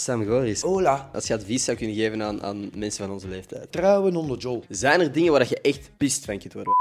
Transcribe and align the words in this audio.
Sam 0.00 0.26
Goris. 0.26 0.62
Hola. 0.62 1.10
Als 1.12 1.26
je 1.26 1.34
advies 1.34 1.64
zou 1.64 1.76
kunnen 1.76 1.96
geven 1.96 2.22
aan, 2.22 2.42
aan 2.42 2.70
mensen 2.74 3.04
van 3.04 3.14
onze 3.14 3.28
leeftijd. 3.28 3.72
Trouwen 3.72 4.16
onder 4.16 4.38
Joel. 4.38 4.64
Zijn 4.68 5.00
er 5.00 5.12
dingen 5.12 5.32
waar 5.32 5.46
je 5.48 5.60
echt 5.60 5.90
pist 5.96 6.24
van 6.24 6.38
kunt 6.38 6.52
worden? 6.52 6.72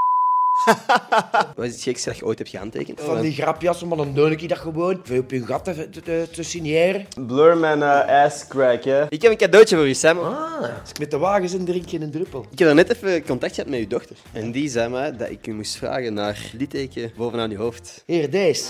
Wat 1.56 1.66
is 1.66 1.74
het 1.74 1.82
gekste 1.82 2.10
dat 2.10 2.18
je 2.18 2.26
ooit 2.26 2.38
hebt 2.38 2.50
gehandtekend? 2.50 3.02
Van 3.02 3.22
die 3.22 3.32
grapjas, 3.32 3.84
maar 3.84 3.98
dan 3.98 4.14
doe 4.14 4.32
ik 4.32 4.50
dat 4.50 4.58
gewoon. 4.58 5.00
Veel 5.04 5.22
op 5.22 5.30
hun 5.30 5.46
gat 5.46 5.64
te, 5.64 6.28
te, 6.32 6.44
signeren. 6.44 7.06
Blur 7.28 7.58
mijn 7.58 7.84
ass 7.84 8.48
crack, 8.48 8.84
hè. 8.84 9.12
Ik 9.12 9.22
heb 9.22 9.32
een 9.32 9.38
cadeautje 9.38 9.76
voor 9.76 9.88
u, 9.88 9.94
Sam. 9.94 10.18
Als 10.18 10.90
ik 10.90 11.00
met 11.00 11.12
de 11.12 11.18
wagens 11.18 11.54
in 11.54 11.66
drink 11.66 11.92
in 11.92 12.02
een 12.02 12.12
druppel. 12.12 12.46
Ik 12.52 12.60
heb 12.60 12.68
daar 12.68 12.76
net 12.76 12.96
even 12.96 13.26
contact 13.26 13.54
gehad 13.54 13.70
met 13.70 13.80
uw 13.80 13.88
dochter. 13.88 14.16
En 14.32 14.52
die 14.52 14.70
zei 14.70 14.90
mij 14.90 15.18
dat 15.18 15.30
ik 15.30 15.48
u 15.48 15.54
moest 15.54 15.76
vragen 15.76 16.14
naar 16.14 16.52
litteken 16.58 17.12
bovenaan 17.18 17.52
uw 17.52 17.58
hoofd. 17.58 18.04
Hier, 18.06 18.30
deze. 18.30 18.66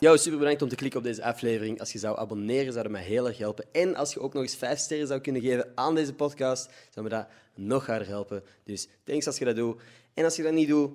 Yo, 0.00 0.16
super 0.16 0.38
bedankt 0.38 0.62
om 0.62 0.68
te 0.68 0.74
klikken 0.74 1.00
op 1.00 1.06
deze 1.06 1.22
aflevering. 1.22 1.80
Als 1.80 1.92
je 1.92 1.98
zou 1.98 2.18
abonneren, 2.18 2.72
zou 2.72 2.82
dat 2.82 2.92
mij 2.92 3.02
heel 3.02 3.26
erg 3.26 3.38
helpen. 3.38 3.64
En 3.72 3.94
als 3.94 4.12
je 4.12 4.20
ook 4.20 4.32
nog 4.32 4.42
eens 4.42 4.56
5 4.56 4.78
sterren 4.78 5.06
zou 5.06 5.20
kunnen 5.20 5.42
geven 5.42 5.72
aan 5.74 5.94
deze 5.94 6.14
podcast, 6.14 6.70
zou 6.90 7.06
me 7.06 7.12
dat 7.12 7.26
nog 7.54 7.86
harder 7.86 8.08
helpen. 8.08 8.42
Dus 8.64 8.88
thanks 9.04 9.26
als 9.26 9.38
je 9.38 9.44
dat 9.44 9.56
doet. 9.56 9.80
En 10.14 10.24
als 10.24 10.36
je 10.36 10.42
dat 10.42 10.52
niet 10.52 10.68
doet, 10.68 10.90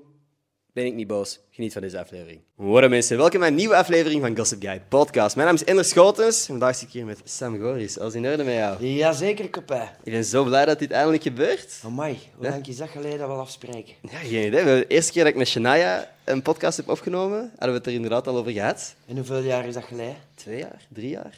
ben 0.74 0.86
ik 0.86 0.94
niet 0.94 1.08
boos. 1.08 1.40
Geniet 1.50 1.74
van 1.74 1.82
deze 1.82 2.00
aflevering. 2.00 2.42
Hoi 2.56 2.88
mensen, 2.88 3.18
welkom 3.18 3.40
bij 3.40 3.48
een 3.48 3.56
nieuwe 3.56 3.76
aflevering 3.76 4.22
van 4.22 4.38
Gossip 4.38 4.62
Guy 4.62 4.82
Podcast. 4.90 5.36
Mijn 5.36 5.48
naam 5.48 5.56
is 5.56 5.64
Ender 5.64 5.86
Schotens. 5.86 6.46
Vandaag 6.46 6.76
zit 6.76 6.88
ik 6.88 6.94
hier 6.94 7.06
met 7.06 7.22
Sam 7.24 7.60
Goris. 7.60 8.00
Alles 8.00 8.14
in 8.14 8.26
orde 8.26 8.44
met 8.44 8.54
jou? 8.54 8.86
Jazeker, 8.86 9.50
kopij. 9.50 9.92
Ik 10.04 10.12
ben 10.12 10.24
zo 10.24 10.44
blij 10.44 10.66
dat 10.66 10.80
dit 10.80 10.92
eindelijk 10.92 11.24
gebeurt. 11.24 11.82
Amai, 11.84 12.20
hoe 12.36 12.50
lang 12.50 12.68
is 12.68 12.78
dat 12.78 12.90
geleden 12.90 13.20
dat 13.20 13.28
we 13.28 13.34
afspreken? 13.34 13.94
Ja, 14.02 14.18
geen 14.18 14.48
idee. 14.48 14.64
De 14.64 14.86
eerste 14.88 15.12
keer 15.12 15.24
dat 15.24 15.32
ik 15.32 15.38
met 15.38 15.48
Shania 15.48 16.16
een 16.24 16.42
podcast 16.42 16.78
heb 16.78 16.90
opgenomen, 16.90 17.40
hadden 17.50 17.70
we 17.70 17.78
het 17.78 17.88
er 17.88 17.94
inderdaad 17.94 18.28
al 18.28 18.38
over 18.38 18.52
gehad. 18.52 18.96
En 19.08 19.16
hoeveel 19.16 19.44
jaar 19.44 19.66
is 19.66 19.74
dat 19.74 19.84
geleden? 19.84 20.18
Twee 20.36 20.58
jaar? 20.58 20.88
Drie 20.90 21.10
jaar? 21.10 21.38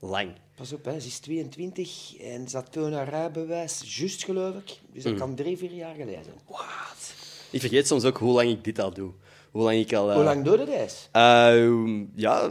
Lang. 0.00 0.30
Pas 0.54 0.72
op, 0.72 0.84
hè. 0.84 1.00
ze 1.00 1.06
is 1.06 1.18
22 1.18 2.16
en 2.20 2.48
ze 2.48 2.56
had 2.56 2.72
toen 2.72 2.92
haar 2.92 3.08
rijbewijs, 3.08 3.96
juist 3.98 4.24
geloof 4.24 4.54
ik. 4.54 4.78
Dus 4.92 5.02
dat 5.02 5.14
kan 5.14 5.34
drie, 5.34 5.56
vier 5.56 5.72
jaar 5.72 5.94
geleden 5.94 6.24
zijn. 6.24 6.36
Wat? 6.46 7.23
Ik 7.54 7.60
vergeet 7.60 7.86
soms 7.86 8.04
ook 8.04 8.18
hoe 8.18 8.32
lang 8.32 8.48
ik 8.50 8.64
dit 8.64 8.78
al 8.78 8.92
doe. 8.92 9.10
Hoe 9.50 9.62
lang 9.62 9.78
ik 9.78 9.92
al... 9.94 10.08
eh, 10.08 10.14
Hoe 10.14 10.24
lang 10.24 10.44
doe 10.44 10.58
je 10.58 10.64
dat? 10.64 11.08
eh, 11.12 12.12
ja... 12.14 12.50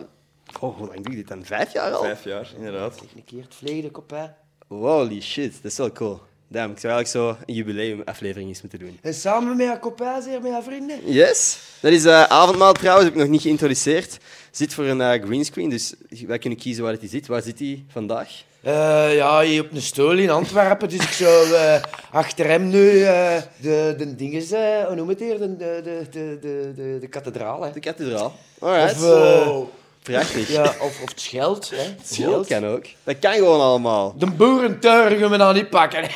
Oh, 0.59 0.77
hoe 0.77 0.87
lang 0.87 1.03
doe 1.03 1.11
ik 1.11 1.17
dit 1.17 1.27
dan? 1.27 1.45
Vijf 1.45 1.73
jaar 1.73 1.91
al? 1.91 2.03
Vijf 2.03 2.23
jaar, 2.23 2.51
inderdaad. 2.57 2.95
Kijk 2.95 3.09
een 3.15 3.23
keer 3.23 3.41
het 3.41 3.55
vliegen, 3.55 3.91
kopij. 3.91 4.33
Holy 4.67 5.21
shit, 5.21 5.53
dat 5.61 5.71
is 5.71 5.77
wel 5.77 5.91
cool. 5.91 6.19
Damn, 6.47 6.71
ik 6.71 6.79
zou 6.79 6.93
eigenlijk 6.93 7.07
zo 7.37 7.43
een 7.45 7.53
jubileumaflevering 7.53 8.49
eens 8.49 8.61
moeten 8.61 8.79
doen. 8.79 8.97
En 9.01 9.13
samen 9.13 9.57
met 9.57 9.67
haar 9.67 9.79
kopij, 9.79 10.21
zeer 10.21 10.41
met 10.41 10.51
haar 10.51 10.63
vrienden. 10.63 11.11
Yes. 11.11 11.59
Dat 11.81 11.91
is 11.91 12.05
eh, 12.05 12.23
avondmaal 12.23 12.73
trouwens, 12.73 13.05
heb 13.05 13.13
ik 13.13 13.19
nog 13.21 13.29
niet 13.29 13.41
geïntroduceerd. 13.41 14.17
Zit 14.51 14.73
voor 14.73 14.85
een 14.85 15.01
eh, 15.01 15.23
greenscreen, 15.23 15.69
dus 15.69 15.93
wij 16.27 16.37
kunnen 16.37 16.59
kiezen 16.59 16.83
waar 16.83 16.93
hij 16.99 17.07
zit. 17.07 17.27
Waar 17.27 17.41
zit 17.41 17.59
hij 17.59 17.83
vandaag? 17.87 18.43
Eh, 18.63 19.15
ja, 19.15 19.41
hier 19.41 19.63
op 19.63 19.71
een 19.71 19.81
stoel 19.81 20.17
in 20.17 20.29
Antwerpen. 20.29 20.89
Dus 20.89 21.03
ik 21.03 21.11
zou 21.11 21.53
eh, 21.53 21.81
achter 22.11 22.45
hem 22.45 22.67
nu 22.67 23.03
eh, 23.03 23.41
de, 23.57 23.93
de 23.97 24.15
dinges, 24.15 24.49
hoe 24.49 24.95
noem 24.95 25.09
het 25.09 25.19
hier, 25.19 25.39
de, 25.39 25.55
de, 25.57 25.81
de, 25.83 26.37
de, 26.41 26.71
de, 26.75 26.97
de, 26.99 27.07
kathedraal. 27.07 27.61
Hè. 27.61 27.71
De 27.71 27.79
kathedraal. 27.79 28.33
Alright. 28.59 29.03
Of, 29.03 29.67
Prachtig. 30.01 30.47
ja, 30.47 30.61
of, 30.63 31.01
of 31.01 31.09
het 31.09 31.19
Scheld. 31.19 31.69
Hè. 31.69 31.77
Het 31.77 32.17
Dat 32.25 32.47
kan 32.47 32.65
ook. 32.65 32.85
Dat 33.03 33.19
kan 33.19 33.33
gewoon 33.33 33.61
allemaal. 33.61 34.13
De 34.17 34.31
boerentuigen 34.31 35.19
gaan 35.19 35.29
we 35.29 35.37
dan 35.37 35.53
niet 35.53 35.69
pakken. 35.69 36.01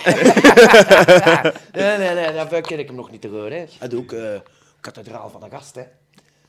nee, 1.74 1.98
nee, 1.98 2.14
nee, 2.14 2.34
daarvoor 2.34 2.62
ken 2.62 2.80
ik 2.80 2.88
hem 2.88 2.96
nog 2.96 3.12
niet 3.12 3.22
te 3.22 3.28
horen. 3.28 3.68
Hij 3.80 3.88
doet 3.88 4.00
ook 4.00 4.16
kathedraal 4.82 5.30
van 5.30 5.42
de 5.42 5.48
gast. 5.50 5.76
Hè. 5.76 5.84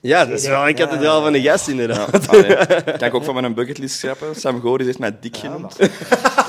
Ja, 0.01 0.25
dat 0.27 0.39
is 0.39 0.47
wel 0.47 0.61
een 0.63 0.69
Ja. 0.69 0.73
kathedraal 0.75 1.23
van 1.23 1.33
de 1.33 1.41
gast, 1.43 1.69
inderdaad. 1.69 2.29
Allee, 2.29 2.57
kan 2.85 3.09
ik 3.09 3.15
ook 3.15 3.25
van 3.25 3.35
mijn 3.35 3.55
bucketlist 3.55 3.99
schrappen? 3.99 4.35
Sam 4.35 4.61
Goris 4.61 4.87
heeft 4.87 4.99
mij 4.99 5.17
dik 5.21 5.35
Ja, 5.35 5.41
genoemd. 5.41 5.79
maar- 5.79 5.91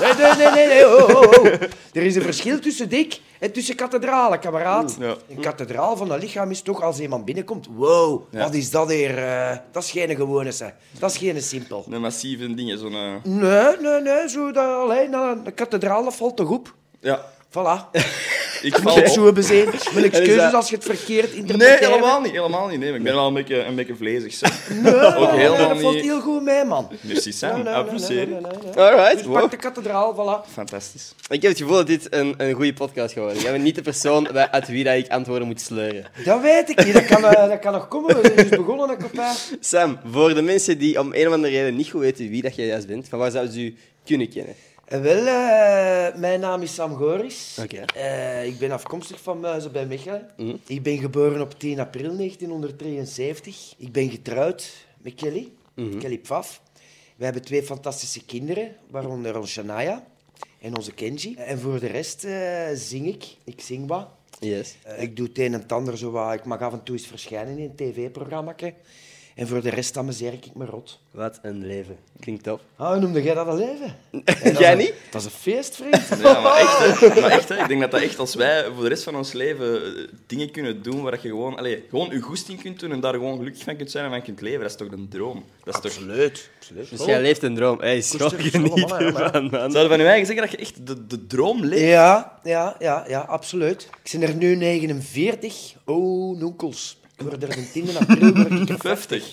Nee, 0.00 0.12
nee, 0.14 0.34
nee, 0.36 0.50
nee. 0.54 0.66
nee. 0.66 0.86
Oh, 0.96 1.08
oh, 1.08 1.22
oh. 1.38 1.46
Er 1.92 2.02
is 2.02 2.16
een 2.16 2.22
verschil 2.22 2.58
tussen 2.60 2.88
dik 2.88 3.20
en 3.38 3.52
tussen 3.52 3.74
kathedralen, 3.74 4.38
kameraad. 4.38 4.96
Ja. 5.00 5.14
Een 5.28 5.40
kathedraal 5.40 5.96
van 5.96 6.10
een 6.10 6.18
lichaam 6.18 6.50
is 6.50 6.62
toch 6.62 6.82
als 6.82 7.00
iemand 7.00 7.24
binnenkomt. 7.24 7.66
Wow, 7.74 8.22
Ja. 8.30 8.38
wat 8.38 8.54
is 8.54 8.70
dat 8.70 8.90
hier? 8.90 9.18
eh, 9.18 9.56
dat 9.72 9.82
is 9.82 9.90
geen 9.90 10.16
gewone, 10.16 10.52
zeg. 10.52 10.72
Dat 10.98 11.10
is 11.10 11.16
geen 11.16 11.42
simpel. 11.42 11.86
Een 11.90 12.00
massieve 12.00 12.54
dingen, 12.54 12.78
zo'n... 12.78 12.92
eh, 12.94 13.12
Nee, 13.22 13.76
nee, 13.82 14.00
nee. 14.00 14.28
Zo 14.28 14.52
dat, 14.52 14.74
alleen, 14.76 15.12
een 15.12 15.54
kathedraal, 15.54 16.04
dat 16.04 16.16
valt 16.16 16.36
toch 16.36 16.50
op? 16.50 16.74
Ja, 17.00 17.24
Voilà. 17.50 17.90
ik 18.62 18.76
val 18.82 18.96
op. 18.96 19.06
zo 19.06 19.32
bezien. 19.32 19.64
Mijn 19.92 20.04
excuses 20.04 20.36
dat- 20.36 20.54
als 20.54 20.68
je 20.68 20.74
het 20.74 20.84
verkeerd 20.84 21.28
Nee, 21.30 21.36
interpreteert. 21.40 21.78
helemaal 21.92 22.20
niet, 22.20 22.30
helemaal 22.32 22.66
niet. 22.68 22.78
Nee, 22.80 22.92
ik 22.94 23.02
ben 23.02 23.14
wel 23.14 23.26
een 23.26 23.34
beetje, 23.34 23.64
een 23.64 23.74
beetje 23.74 23.96
vlezig. 23.96 24.32
Zeg. 24.32 24.68
Nee, 24.82 24.94
Ook 25.16 25.32
nee, 25.32 25.46
dat 25.48 25.80
valt 25.80 25.94
niet- 25.94 26.02
heel 26.04 26.20
goed 26.20 26.42
mee, 26.42 26.64
man. 26.64 26.88
Merci 27.00 27.28
Nee, 27.28 27.32
Sam, 27.38 27.54
nee, 27.54 27.62
nee, 27.62 27.72
apprecieer. 27.74 28.28
nee, 28.28 28.40
nee, 28.40 28.50
nee, 28.62 28.72
nee. 28.74 28.84
Alright. 28.84 29.16
Dus 29.16 29.26
wow. 29.26 29.40
pak 29.40 29.50
de 29.50 29.56
kathedraal, 29.56 30.14
voilà. 30.14 30.50
Fantastisch. 30.52 31.14
Ik 31.28 31.42
heb 31.42 31.50
het 31.50 31.60
gevoel 31.60 31.76
dat 31.76 31.86
dit 31.86 32.06
een, 32.10 32.34
een 32.36 32.52
goede 32.54 32.72
podcast 32.72 33.12
gaat 33.14 33.22
worden. 33.24 33.42
Jij 33.42 33.52
bent 33.52 33.64
niet 33.64 33.74
de 33.74 33.82
persoon 33.82 34.28
bij- 34.32 34.50
uit 34.50 34.68
wie 34.68 34.84
dat 34.84 34.94
ik 34.96 35.08
antwoorden 35.08 35.46
moet 35.46 35.60
sleuren. 35.60 36.04
Dat 36.24 36.40
weet 36.40 36.68
ik 36.68 36.84
niet. 36.84 36.92
Dat 36.94 37.04
kan, 37.06 37.24
eh, 37.24 37.48
dat 37.48 37.58
kan 37.58 37.72
nog 37.72 37.88
komen. 37.88 38.14
We 38.22 38.32
zijn 38.34 38.48
dus 38.48 38.58
begonnen, 38.58 38.88
hè, 38.88 38.96
kopij. 38.96 39.32
Sam, 39.60 39.98
voor 40.10 40.34
de 40.34 40.42
mensen 40.42 40.78
die 40.78 41.00
om 41.00 41.12
een 41.14 41.26
of 41.26 41.32
andere 41.32 41.52
reden 41.52 41.76
niet 41.76 41.88
goed 41.90 42.00
weten 42.00 42.28
wie 42.28 42.42
dat 42.42 42.54
jij 42.56 42.66
juist 42.66 42.86
bent, 42.86 43.08
van 43.08 43.18
waar 43.18 43.30
zouden 43.30 43.52
ze 43.52 43.60
u 43.60 43.76
kunnen 44.04 44.28
kennen? 44.28 44.54
Eh, 44.90 45.00
Wel, 45.00 45.26
eh, 45.26 46.18
mijn 46.20 46.40
naam 46.40 46.62
is 46.62 46.74
Sam 46.74 46.94
Goris. 46.96 47.58
Oké. 47.62 47.80
Eh, 47.94 48.46
ik 48.46 48.58
ben 48.58 48.70
afkomstig 48.70 49.20
van 49.20 49.40
Muizen 49.40 49.72
bij 49.72 49.86
Mechelen. 49.86 50.30
Mhm. 50.36 50.56
Ik 50.66 50.82
ben 50.82 50.98
geboren 50.98 51.40
op 51.40 51.58
10 51.58 51.80
april 51.80 52.14
1973. 52.14 53.74
Ik 53.78 53.92
ben 53.92 54.10
getrouwd 54.10 54.72
met 55.02 55.14
Kelly, 55.14 55.48
Mhm. 55.74 55.98
Kelly 55.98 56.18
Pfaff. 56.18 56.60
We 57.16 57.24
hebben 57.24 57.42
twee 57.42 57.62
fantastische 57.62 58.24
kinderen, 58.24 58.76
waaronder 58.90 59.38
onze 59.38 59.52
Shania 59.52 60.06
en 60.60 60.76
onze 60.76 60.92
Kenji. 60.92 61.34
En 61.34 61.58
voor 61.58 61.80
de 61.80 61.86
rest 61.86 62.26
zing 62.74 63.06
ik. 63.06 63.24
Ik 63.44 63.60
zing 63.60 63.88
wat. 63.88 64.08
Yes. 64.40 64.76
Ik 64.98 65.16
doe 65.16 65.26
het 65.26 65.38
een 65.38 65.44
en 65.54 65.60
het 65.60 65.72
ander 65.72 65.98
zo 65.98 66.10
wat. 66.10 66.34
Ik 66.34 66.44
mag 66.44 66.60
af 66.60 66.72
en 66.72 66.82
toe 66.82 66.96
eens 66.96 67.06
verschijnen 67.06 67.58
in 67.58 67.64
een 67.64 67.74
tv-programma. 67.76 68.54
En 69.34 69.46
voor 69.48 69.62
de 69.62 69.70
rest 69.70 69.96
amuseer 69.96 70.32
ik 70.32 70.46
me 70.54 70.64
rot. 70.64 70.98
Wat 71.10 71.38
een 71.42 71.66
leven. 71.66 71.96
Klinkt 72.20 72.42
top. 72.42 72.60
Ah, 72.76 72.90
hoe 72.90 73.00
noemde 73.00 73.22
jij 73.22 73.34
dat 73.34 73.46
een 73.46 73.56
leven? 73.56 73.96
Dat 74.44 74.58
Jij 74.58 74.72
een- 74.72 74.78
niet? 74.78 74.94
Dat 75.10 75.20
is 75.20 75.26
een 75.26 75.32
feest, 75.32 75.76
vriend. 75.76 76.22
Ja, 76.22 76.40
maar 76.40 76.56
echt, 76.56 77.00
hè. 77.00 77.20
Maar 77.20 77.30
echt 77.30 77.48
hè. 77.48 77.56
ik 77.56 77.68
denk 77.68 77.80
dat 77.80 77.90
dat 77.90 78.00
echt 78.00 78.18
als 78.18 78.34
wij 78.34 78.64
voor 78.74 78.82
de 78.82 78.88
rest 78.88 79.02
van 79.02 79.16
ons 79.16 79.32
leven 79.32 79.84
eh, 79.84 80.08
dingen 80.26 80.50
kunnen 80.50 80.82
doen 80.82 81.02
waar 81.02 81.12
je 81.22 81.28
gewoon, 81.28 81.56
allez, 81.56 81.78
gewoon 81.90 82.10
je 82.10 82.20
goesting 82.20 82.60
kunt 82.62 82.80
doen 82.80 82.92
en 82.92 83.00
daar 83.00 83.12
gewoon 83.12 83.36
gelukkig 83.36 83.62
van 83.62 83.76
kunt 83.76 83.90
zijn 83.90 84.04
en 84.04 84.10
van 84.10 84.22
kunt 84.22 84.40
leven, 84.40 84.60
dat 84.60 84.70
is 84.70 84.76
toch 84.76 84.90
een 84.90 85.08
droom? 85.08 85.44
Dat 85.64 85.74
is 85.74 85.80
toch... 85.80 85.90
Absoluut. 85.92 86.50
Dus 86.90 87.04
jij 87.04 87.20
leeft 87.20 87.42
een 87.42 87.54
droom. 87.54 87.80
Hey, 87.80 88.00
schrok 88.00 88.40
je 88.40 88.58
niet 88.58 88.72
allemaal. 88.72 88.98
ervan, 89.24 89.50
man. 89.50 89.70
Zou 89.70 89.82
je 89.82 89.88
van 89.88 89.98
je 89.98 90.04
eigen 90.06 90.26
zeggen 90.26 90.44
dat 90.44 90.50
je 90.50 90.56
echt 90.66 90.86
de, 90.86 91.06
de 91.06 91.26
droom 91.26 91.64
leeft? 91.64 91.82
Ja, 91.82 92.38
ja, 92.42 92.76
ja, 92.78 93.04
ja, 93.08 93.20
absoluut. 93.20 93.88
Ik 94.04 94.10
ben 94.20 94.28
er 94.28 94.34
nu 94.34 94.56
49. 94.56 95.74
Oh, 95.84 96.38
noenkels. 96.38 96.99
Ik 97.20 97.26
word 97.26 97.42
er 97.42 97.48
de 97.48 97.70
10 97.72 97.96
april 97.96 98.32
word 98.32 98.50
ik 98.50 98.68
er 98.68 98.78
50. 98.78 99.24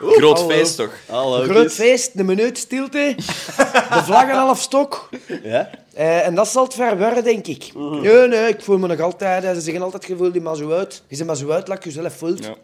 Groot 0.00 0.38
hallo. 0.38 0.54
feest 0.54 0.76
toch? 0.76 0.92
Hallo. 1.06 1.42
Een 1.42 1.48
groot 1.48 1.72
feest, 1.72 2.10
een 2.14 2.26
minuut 2.26 2.58
stilte, 2.58 3.14
de 3.16 4.02
vlaggen 4.04 4.36
half 4.36 4.60
stok. 4.60 5.08
Ja? 5.42 5.70
Eh, 5.94 6.26
en 6.26 6.34
dat 6.34 6.48
zal 6.48 6.64
het 6.64 6.74
ver 6.74 6.98
worden, 6.98 7.24
denk 7.24 7.46
ik. 7.46 7.72
Nee, 7.74 8.28
nee, 8.28 8.48
ik 8.48 8.62
voel 8.62 8.78
me 8.78 8.86
nog 8.86 9.00
altijd... 9.00 9.44
Ze 9.44 9.60
zeggen 9.60 9.82
altijd, 9.82 10.06
je 10.06 10.16
voelt 10.16 10.34
je 10.34 10.40
maar 10.40 10.56
zo 10.56 10.70
uit. 10.70 11.02
Je 11.08 11.16
ziet 11.16 11.26
maar 11.26 11.36
zo 11.36 11.50
uit, 11.50 11.68
like 11.68 11.88
je 11.88 11.90
zelf 11.90 12.16
voelt. 12.16 12.44
Ja. 12.44 12.54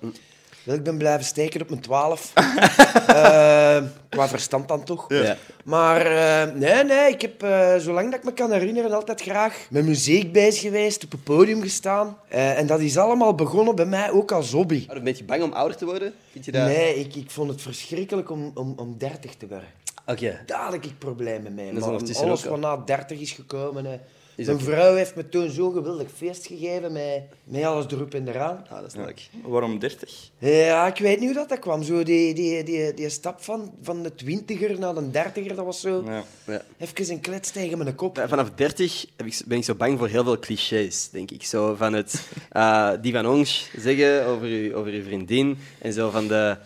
Wel, 0.66 0.74
ik 0.74 0.82
ben 0.82 0.98
blijven 0.98 1.24
steken 1.24 1.60
op 1.62 1.68
mijn 1.68 1.80
12. 1.80 2.32
Eh, 3.06 3.82
qua 4.08 4.28
verstand 4.28 4.68
dan 4.68 4.84
toch. 4.84 5.04
Ja. 5.08 5.36
Maar 5.64 6.06
eh, 6.06 6.54
nee, 6.54 6.84
nee, 6.84 7.12
ik 7.12 7.20
heb, 7.20 7.42
eh, 7.42 7.76
zolang 7.76 8.10
dat 8.10 8.18
ik 8.18 8.24
me 8.24 8.32
kan 8.32 8.52
herinneren, 8.52 8.92
altijd 8.92 9.20
graag 9.20 9.66
met 9.70 9.84
muziek 9.84 10.32
bezig 10.32 10.60
geweest, 10.60 11.04
op 11.04 11.10
het 11.12 11.24
podium 11.24 11.62
gestaan. 11.62 12.18
Eh, 12.28 12.58
en 12.58 12.66
dat 12.66 12.80
is 12.80 12.96
allemaal 12.96 13.34
begonnen 13.34 13.74
bij 13.74 13.86
mij 13.86 14.10
ook 14.10 14.32
als 14.32 14.52
hobby. 14.52 14.86
Ben 14.86 14.94
je 14.94 14.98
een 14.98 15.04
beetje 15.04 15.24
bang 15.24 15.42
om 15.42 15.52
ouder 15.52 15.76
te 15.76 15.84
worden? 15.84 16.12
Vind 16.30 16.44
je 16.44 16.52
dat? 16.52 16.66
Nee, 16.66 16.94
ik, 16.94 17.14
ik 17.14 17.30
vond 17.30 17.50
het 17.50 17.62
verschrikkelijk 17.62 18.30
om, 18.30 18.50
om, 18.54 18.74
om 18.76 18.94
30 18.98 19.34
te 19.34 19.46
worden. 19.48 19.68
Oké. 20.06 20.42
Daar 20.46 20.64
had 20.64 20.74
ik 20.74 20.98
problemen 20.98 21.54
mee. 21.54 21.66
Dat 21.66 22.02
is 22.02 22.16
Maar 22.16 22.24
alles 22.24 22.44
wat 22.44 22.60
na 22.60 22.76
30 22.76 23.20
is 23.20 23.32
gekomen. 23.32 23.84
Hè. 23.84 23.98
Is 24.36 24.46
Mijn 24.46 24.60
vrouw 24.60 24.94
heeft 24.94 25.14
me 25.14 25.28
toen 25.28 25.50
zo'n 25.50 25.72
geweldig 25.72 26.08
feest 26.16 26.46
gegeven 26.46 26.92
met, 26.92 27.22
met 27.44 27.64
alles 27.64 27.86
erop 27.90 28.14
en 28.14 28.28
eraan. 28.28 28.66
Ah, 28.68 28.80
dat 28.80 28.86
is 28.86 28.94
leuk. 28.94 29.28
Waarom 29.42 29.78
30? 29.78 30.30
Ja, 30.38 30.86
ik 30.86 30.98
weet 30.98 31.18
niet 31.18 31.28
hoe 31.28 31.38
dat, 31.38 31.48
dat 31.48 31.58
kwam. 31.58 31.82
Zo 31.82 32.02
die, 32.02 32.34
die, 32.34 32.62
die, 32.62 32.94
die 32.94 33.08
stap 33.08 33.42
van, 33.42 33.74
van 33.82 34.02
de 34.02 34.14
twintiger 34.14 34.78
naar 34.78 34.94
de 34.94 35.10
dertiger, 35.10 35.54
dat 35.54 35.64
was 35.64 35.80
zo... 35.80 36.02
Ja. 36.06 36.24
Ja. 36.46 36.62
Even 36.78 37.12
een 37.12 37.20
klets 37.20 37.50
tegen 37.50 37.78
mijn 37.78 37.94
kop. 37.94 38.16
Ja, 38.16 38.28
Vanaf 38.28 38.50
30 38.50 39.06
heb 39.16 39.26
ik, 39.26 39.40
ben 39.46 39.58
ik 39.58 39.64
zo 39.64 39.74
bang 39.74 39.98
voor 39.98 40.08
heel 40.08 40.24
veel 40.24 40.38
clichés, 40.38 41.08
denk 41.10 41.30
ik. 41.30 41.44
Zo 41.44 41.74
van 41.74 41.92
het 41.92 42.28
eh, 42.50 42.90
die 43.00 43.12
van 43.12 43.26
ons 43.26 43.70
zeggen 43.76 44.26
over 44.26 44.46
je, 44.46 44.74
over 44.74 44.92
uw 44.92 45.02
vriendin. 45.02 45.58
En 45.78 45.92
zo 45.92 46.10
van 46.10 46.28
de, 46.28 46.56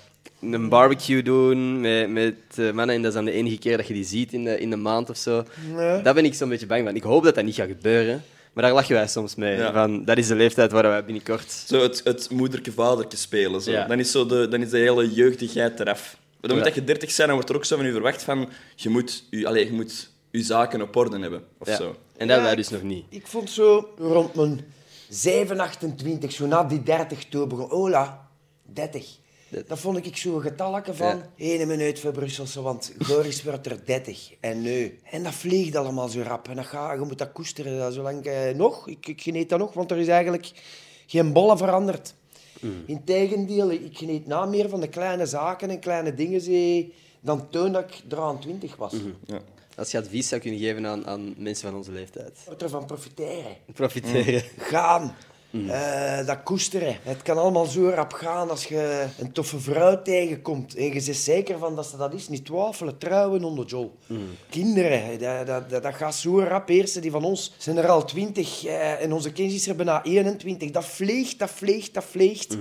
een 0.41 0.69
barbecue 0.69 1.23
doen 1.23 1.81
met, 1.81 2.11
met 2.11 2.35
eh, 2.57 2.71
mannen. 2.71 2.95
En 2.97 3.03
dat 3.03 3.11
is 3.11 3.15
dan 3.17 3.25
de 3.25 3.33
enige 3.33 3.59
keer 3.59 3.77
dat 3.77 3.87
je 3.87 3.95
die 3.95 4.05
ziet 4.05 4.33
in 4.33 4.45
de, 4.45 4.59
in 4.61 4.71
de 4.71 4.77
maand 4.77 5.11
of 5.11 5.17
zo. 5.17 5.45
Nee. 5.75 6.03
Daar 6.03 6.15
ben 6.15 6.25
ik 6.25 6.35
zo'n 6.35 6.49
beetje 6.49 6.67
bang 6.67 6.85
van. 6.87 6.95
Ik 6.97 7.03
hoop 7.03 7.25
dat 7.25 7.35
dat 7.35 7.45
niet 7.45 7.55
gaat 7.55 7.69
gebeuren. 7.69 8.23
Maar 8.53 8.65
daar 8.65 8.73
lachen 8.73 8.95
wij 8.95 9.07
soms 9.07 9.35
mee. 9.35 9.57
Ja. 9.57 9.73
Van, 9.73 10.05
dat 10.05 10.19
is 10.19 10.27
de 10.27 10.35
leeftijd 10.35 10.73
waar 10.73 10.83
wij 10.83 11.05
binnenkort... 11.05 11.53
Zo 11.67 11.83
het, 11.83 12.01
het 12.05 12.31
moederke-vaderke 12.31 13.17
spelen. 13.17 13.61
Zo. 13.63 13.71
Ja. 13.71 13.87
Dan, 13.87 13.99
is 13.99 14.11
zo 14.11 14.27
de, 14.27 14.49
dan 14.49 14.61
is 14.63 14.71
de 14.71 14.79
hele 14.79 15.13
jeugdigheid 15.13 15.81
eraf. 15.81 16.17
Dan 16.41 16.51
Ja. 16.51 16.57
moet 16.57 16.65
dat 16.65 16.75
je 16.75 16.85
30 16.85 17.11
zijn, 17.11 17.27
dan 17.27 17.37
wordt 17.37 17.51
er 17.51 17.57
ook 17.57 17.65
zo 17.65 17.77
van 17.77 17.87
u 17.87 17.93
verwacht 17.93 18.23
van... 18.23 18.49
Je 18.77 18.89
moet 18.89 19.25
je, 19.31 19.47
allez, 19.47 19.69
je, 19.69 19.73
moet 19.75 20.11
je 20.31 20.43
zaken 20.43 20.83
op 20.83 20.97
orde 20.97 21.19
hebben. 21.19 21.43
Of 21.59 21.69
Ja. 21.69 21.77
zo. 21.77 21.85
En 21.87 21.93
dat 22.27 22.29
hebben 22.29 22.41
wij 22.43 22.51
Ja, 22.51 22.57
dus 22.57 22.69
nog 22.69 22.83
niet. 22.83 23.05
Ik 23.09 23.27
vond 23.27 23.51
zo 23.51 23.89
rond 23.99 24.35
mijn 24.35 24.61
7, 25.09 25.61
28, 25.61 26.33
zo 26.33 26.47
na 26.47 26.65
die 26.65 26.83
30 26.83 27.25
toe 27.25 27.47
begon. 27.47 27.71
Ola, 27.71 28.29
30. 28.73 29.07
Dat 29.67 29.79
vond 29.79 30.07
ik 30.07 30.17
zo 30.17 30.35
een 30.35 30.43
getalletje 30.43 30.95
van. 30.95 31.23
Ene 31.37 31.67
minuut 31.67 32.01
voor 32.01 32.13
Brusselse, 32.13 32.63
want 32.63 32.93
Goris 32.99 33.43
wordt 33.43 33.67
er 33.67 33.85
30. 33.85 34.31
En 34.41 34.63
nu. 34.63 34.99
En 35.11 35.23
dat 35.23 35.35
vliegt 35.35 35.77
allemaal 35.77 36.09
zo 36.09 36.23
rap. 36.23 36.49
En 36.49 36.57
dat 36.57 36.67
ga, 36.67 36.93
je 36.93 37.01
moet 37.01 37.19
dat 37.19 37.33
koesteren. 37.33 37.79
Dat 37.79 37.95
zolang 37.95 38.25
eh, 38.25 38.55
nog. 38.55 38.89
Ik, 38.89 39.07
ik 39.07 39.23
geniet 39.23 39.49
dat 39.49 39.59
nog, 39.59 39.73
want 39.73 39.91
er 39.91 39.99
is 39.99 40.09
eigenlijk 40.09 40.51
geen 41.07 41.33
bolle 41.33 41.57
veranderd. 41.57 42.15
Integendeel, 42.87 43.71
ik 43.71 43.99
geniet 43.99 44.27
na 44.27 44.45
meer 44.45 44.69
van 44.69 44.81
de 44.81 44.89
kleine 44.89 45.27
zaken 45.27 45.71
en 45.71 45.81
kleine 45.81 46.15
dingen 46.15 46.41
zie, 46.41 46.95
dan 47.21 47.49
toen 47.49 47.73
dat 47.73 47.85
ik 47.85 48.03
23 48.09 48.77
was. 48.77 48.95
Ja. 49.27 49.41
Als 49.77 49.91
je 49.91 49.99
advies 49.99 50.29
zou 50.29 50.41
kunnen 50.41 50.61
geven 50.61 50.87
aan, 50.87 51.07
aan 51.07 51.35
mensen 51.37 51.69
van 51.69 51.79
onze 51.79 51.93
leeftijd. 51.93 52.39
Moet 52.49 52.63
ervan 52.63 52.87
profiteren. 52.87 53.57
Profiteren. 53.73 54.43
gaan. 54.59 55.15
Eh, 55.51 56.27
dat 56.27 56.43
koesteren. 56.43 56.97
Het 57.03 57.23
kan 57.23 57.39
allemaal 57.39 57.65
zo 57.65 57.89
rap 57.89 58.13
gaan 58.13 58.51
als 58.51 58.65
je 58.65 59.07
een 59.19 59.33
toffe 59.33 59.59
vrouw 59.61 60.03
tegenkomt. 60.03 60.75
En 60.75 60.85
je 60.85 60.91
bent 60.91 61.17
zeker 61.17 61.59
van 61.59 61.77
dat 61.77 61.87
ze 61.87 61.97
dat 61.97 62.15
is. 62.15 62.29
Niet 62.29 62.45
twijfelen, 62.45 62.99
trouwen 62.99 63.45
onder 63.45 63.67
Jol. 63.67 63.97
Kinderen, 64.51 65.19
dat, 65.19 65.47
dat, 65.47 65.71
dat, 65.71 65.83
dat 65.83 65.95
gaat 65.95 66.15
zo 66.15 66.41
rap. 66.41 66.69
Eerste 66.69 67.01
die 67.01 67.11
van 67.11 67.25
ons 67.25 67.53
zijn 67.59 67.77
er 67.77 67.89
al 67.89 68.05
twintig. 68.05 68.65
eh, 68.65 69.03
en 69.03 69.13
onze 69.13 69.33
kindjes 69.33 69.67
er 69.67 69.77
bijna 69.77 70.03
21. 70.05 70.71
Dat 70.71 70.85
vleegt, 70.85 71.39
dat 71.39 71.51
vleegt, 71.51 71.95
dat 71.95 72.05
vleegt. 72.05 72.57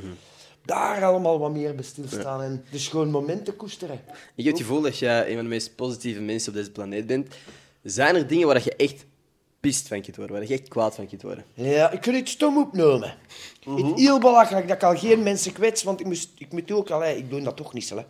Daar 0.65 1.03
allemaal 1.05 1.39
wat 1.39 1.51
meer 1.51 1.75
bij 1.75 1.83
stilstaan. 1.83 2.41
En 2.41 2.63
dus 2.71 2.87
gewoon 2.87 3.11
momenten 3.11 3.55
koesteren. 3.55 3.99
Ik 4.35 4.43
heb 4.45 4.53
het 4.53 4.61
gevoel 4.61 4.81
dat 4.81 4.97
jij 4.99 5.27
een 5.27 5.33
van 5.35 5.43
de 5.43 5.49
meest 5.49 5.75
positieve 5.75 6.21
mensen 6.21 6.49
op 6.49 6.57
deze 6.57 6.71
planeet 6.71 7.07
bent. 7.07 7.27
Zijn 7.83 8.15
er 8.15 8.27
dingen 8.27 8.47
waar 8.47 8.63
je 8.63 8.75
echt 8.75 9.05
pist 9.59 9.87
van 9.87 10.01
kunt 10.01 10.15
worden, 10.15 10.35
waar 10.35 10.47
je 10.47 10.53
echt 10.53 10.67
kwaad 10.67 10.95
van 10.95 11.07
kunt 11.07 11.21
worden? 11.21 11.45
Ja, 11.53 11.91
ik 11.91 12.01
kan 12.01 12.13
het 12.13 12.29
stom 12.29 12.57
opnemen. 12.57 13.15
Het 13.59 13.99
heel 13.99 14.19
belachelijk 14.19 14.67
dat 14.67 14.75
ik 14.75 14.83
al 14.83 14.97
geen 14.97 15.23
mensen 15.23 15.53
kwets, 15.53 15.83
want 15.83 15.99
ik, 15.99 16.05
moest, 16.05 16.29
ik 16.37 16.51
moet 16.51 16.71
ook 16.71 16.89
al, 16.89 16.99
hè, 16.99 17.11
ik 17.11 17.29
doe 17.29 17.41
dat 17.41 17.57
toch 17.57 17.73
niet. 17.73 17.89
Hè. 17.89 18.03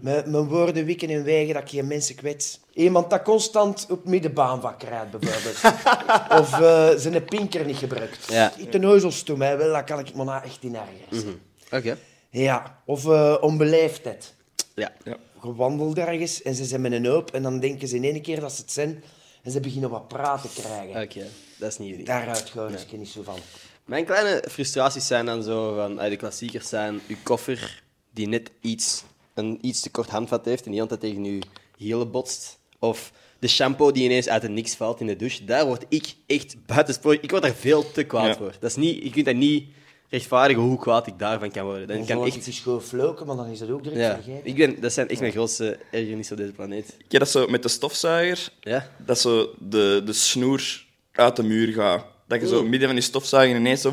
Mijn, 0.00 0.30
mijn 0.30 0.48
woorden 0.48 0.84
wikken 0.84 1.10
en 1.10 1.24
wegen 1.24 1.54
dat 1.54 1.62
ik 1.62 1.68
geen 1.68 1.86
mensen 1.86 2.14
kwets. 2.14 2.60
Iemand 2.72 3.10
dat 3.10 3.22
constant 3.22 3.86
op 3.90 4.04
middenbaanvak 4.04 4.82
rijdt, 4.82 5.10
bijvoorbeeld. 5.10 5.74
of 6.40 6.60
eh, 6.60 6.90
zijn 6.96 7.24
pinker 7.24 7.64
niet 7.64 7.76
gebruikt. 7.76 8.28
Ja. 8.28 8.52
Ik 8.56 8.72
de 8.72 8.78
neuzelstom, 8.78 9.42
hè, 9.42 9.56
wel, 9.56 9.72
dat 9.72 9.84
kan 9.84 9.98
ik 9.98 10.14
me 10.14 10.24
nou 10.24 10.44
echt 10.44 10.62
in 10.62 10.76
ergeren. 10.76 11.40
Oké. 11.70 11.98
Ja, 12.30 12.82
of 12.86 13.06
eh, 13.06 13.36
onbeleefdheid. 13.40 14.34
Ja. 14.74 14.92
Ja. 15.04 15.16
Gewandeld 15.40 15.98
ergens 15.98 16.42
en 16.42 16.54
ze 16.54 16.64
zijn 16.64 16.80
met 16.80 16.92
een 16.92 17.06
hoop 17.06 17.30
en 17.30 17.42
dan 17.42 17.60
denken 17.60 17.88
ze 17.88 17.96
in 17.96 18.04
één 18.04 18.22
keer 18.22 18.40
dat 18.40 18.52
ze 18.52 18.60
het 18.60 18.72
zijn 18.72 19.04
en 19.44 19.50
ze 19.50 19.60
beginnen 19.60 19.90
wat 19.90 20.08
praten 20.08 20.50
te 20.50 20.60
krijgen. 20.60 21.02
Oké, 21.02 21.26
dat 21.58 21.70
is 21.70 21.78
niet 21.78 21.88
jullie. 21.88 22.04
Daaruit 22.04 22.50
gewoon 22.50 22.74
is 22.74 22.82
ik 22.82 22.98
niet 22.98 23.08
zo 23.08 23.22
van. 23.22 23.38
Mijn 23.84 24.04
kleine 24.04 24.44
frustraties 24.50 25.06
zijn 25.06 25.26
dan 25.26 25.42
zo 25.42 25.74
van, 25.74 25.98
ah, 25.98 26.08
de 26.08 26.16
klassiekers 26.16 26.68
zijn 26.68 27.00
uw 27.08 27.16
koffer 27.22 27.82
die 28.10 28.28
net 28.28 28.50
iets, 28.60 29.02
een 29.34 29.58
iets 29.60 29.80
te 29.80 29.90
kort 29.90 30.08
handvat 30.10 30.44
heeft 30.44 30.64
en 30.64 30.70
die 30.70 30.80
altijd 30.80 31.00
tegen 31.00 31.24
uw 31.24 31.38
hielen 31.76 32.10
botst. 32.10 32.58
Of 32.78 33.12
de 33.38 33.48
shampoo 33.48 33.90
die 33.92 34.04
ineens 34.04 34.28
uit 34.28 34.42
het 34.42 34.50
niks 34.50 34.74
valt 34.74 35.00
in 35.00 35.06
de 35.06 35.16
douche. 35.16 35.44
Daar 35.44 35.66
word 35.66 35.84
ik 35.88 36.14
echt 36.26 36.66
buitensporig... 36.66 37.20
Ik 37.20 37.30
word 37.30 37.42
daar 37.42 37.54
veel 37.54 37.92
te 37.92 38.04
kwaad 38.04 38.26
Ja. 38.26 38.36
voor. 38.36 38.54
Dat 38.60 38.70
is 38.70 38.76
niet, 38.76 39.02
je 39.02 39.10
kunt 39.10 39.24
dat 39.24 39.34
niet 39.34 39.68
rechtvaardigen 40.14 40.62
hoe 40.62 40.78
kwaad 40.78 41.06
ik 41.06 41.18
daarvan 41.18 41.50
kan 41.50 41.64
worden. 41.64 41.86
Dat 41.88 41.96
Dan 41.96 42.06
kan 42.06 42.24
echt... 42.26 42.36
ik 42.36 42.46
eens 42.46 42.60
gewoon 42.60 42.82
floken, 42.82 43.26
maar 43.26 43.36
dan 43.36 43.46
is 43.46 43.58
dat 43.58 43.70
ook 43.70 43.82
direct 43.82 44.00
Ja, 44.00 44.14
vergeten. 44.14 44.46
ik 44.46 44.56
ben, 44.56 44.80
dat 44.80 44.92
zijn 44.92 45.08
echt 45.08 45.20
mijn 45.20 45.32
grootste 45.32 45.78
ergernissen 45.90 46.36
op 46.36 46.40
deze 46.42 46.54
planeet. 46.54 46.88
Ik 46.98 47.12
heb 47.12 47.20
dat 47.20 47.30
zo 47.30 47.46
met 47.46 47.62
de 47.62 47.68
stofzuiger, 47.68 48.48
Ja? 48.60 48.88
dat 49.06 49.20
zo 49.20 49.50
de, 49.58 50.02
de 50.04 50.12
snoer 50.12 50.84
uit 51.12 51.36
de 51.36 51.42
muur 51.42 51.72
gaat. 51.72 52.04
Dat 52.26 52.40
je 52.40 52.46
zo 52.48 52.62
midden 52.62 52.88
van 52.88 52.94
die 52.96 53.04
stofzuiger 53.04 53.56
ineens 53.56 53.80
zo... 53.80 53.92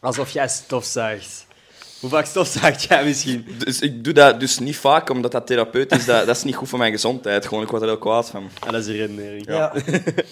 Alsof 0.00 0.30
jij 0.30 0.48
stofzuigt. 0.48 1.46
Hoe 2.04 2.12
vaak 2.12 2.26
stofzuigt 2.26 2.82
jij 2.82 3.04
misschien? 3.04 3.46
Dus 3.58 3.80
ik 3.80 4.04
doe 4.04 4.12
dat 4.12 4.40
dus 4.40 4.58
niet 4.58 4.76
vaak, 4.76 5.10
omdat 5.10 5.32
dat 5.32 5.46
therapeutisch 5.46 5.98
is. 5.98 6.04
Dat, 6.04 6.26
dat 6.26 6.36
is 6.36 6.42
niet 6.42 6.54
goed 6.54 6.68
voor 6.68 6.78
mijn 6.78 6.92
gezondheid. 6.92 7.46
Gewoon, 7.46 7.62
ik 7.62 7.70
word 7.70 7.82
er 7.82 7.88
heel 7.88 7.98
kwaad 7.98 8.30
van. 8.30 8.48
Ah, 8.58 8.70
dat 8.70 8.80
is 8.80 8.86
een 8.86 8.96
redenering. 8.96 9.46
Ja. 9.46 9.72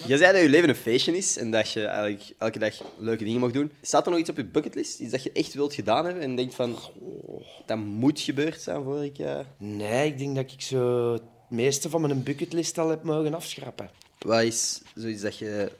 Jij 0.07 0.17
zei 0.23 0.33
dat 0.33 0.41
je 0.41 0.49
leven 0.49 0.69
een 0.69 0.75
feestje 0.75 1.17
is 1.17 1.37
en 1.37 1.51
dat 1.51 1.71
je 1.71 1.85
eigenlijk 1.85 2.23
elke 2.37 2.59
dag 2.59 2.73
leuke 2.97 3.23
dingen 3.23 3.39
mag 3.39 3.51
doen. 3.51 3.71
Staat 3.81 4.05
er 4.05 4.11
nog 4.11 4.19
iets 4.19 4.29
op 4.29 4.37
je 4.37 4.45
bucketlist? 4.45 4.99
Iets 4.99 5.11
dat 5.11 5.23
je 5.23 5.31
echt 5.31 5.53
wilt 5.53 5.73
gedaan 5.73 6.05
hebben 6.05 6.23
en 6.23 6.35
denkt 6.35 6.55
van... 6.55 6.75
oh, 6.99 7.41
dat 7.65 7.77
moet 7.77 8.19
gebeurd 8.19 8.61
zijn 8.61 8.83
voor 8.83 9.03
ik... 9.05 9.17
eh, 9.19 9.39
Nee, 9.57 10.07
ik 10.07 10.17
denk 10.17 10.35
dat 10.35 10.51
ik 10.51 10.61
zo 10.61 11.13
het 11.13 11.23
meeste 11.49 11.89
van 11.89 12.01
mijn 12.01 12.23
bucketlist 12.23 12.77
al 12.77 12.89
heb 12.89 13.03
mogen 13.03 13.33
afschrappen. 13.33 13.89
Wat 14.19 14.41
is 14.41 14.81
zoiets 14.95 15.21
dat 15.21 15.37
je 15.37 15.71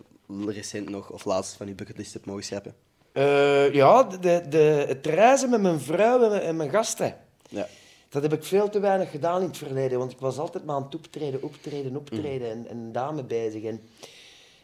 recent 0.48 0.90
nog 0.90 1.10
of 1.10 1.26
laatst 1.26 1.54
van 1.54 1.68
je 1.68 1.74
bucketlist 1.74 2.14
hebt 2.14 2.26
mogen 2.26 2.44
schrappen? 2.44 2.74
Eh, 3.14 3.74
ja, 3.74 4.04
de, 4.04 4.42
de, 4.50 4.86
het 4.88 5.06
reizen 5.06 5.50
met 5.50 5.62
mijn 5.62 5.80
vrouw 5.80 6.24
en 6.24 6.30
mijn, 6.30 6.42
en 6.42 6.56
mijn 6.56 6.70
gasten. 6.70 7.16
Ja. 7.50 7.68
Dat 8.10 8.22
heb 8.22 8.34
ik 8.34 8.44
veel 8.44 8.70
te 8.70 8.80
weinig 8.80 9.12
gedaan 9.12 9.42
in 9.42 9.48
het 9.48 9.58
verleden, 9.58 10.00
want 10.00 10.12
ik 10.12 10.20
was 10.20 10.38
altijd 10.38 10.66
maar 10.66 10.76
aan 10.76 10.84
het 10.84 10.96
optreden, 10.96 11.44
optreden, 11.44 11.96
optreden 11.96 12.50
en, 12.52 12.68
en 12.70 12.92
daarmee 12.92 13.24
bezig. 13.24 13.64
En 13.64 13.82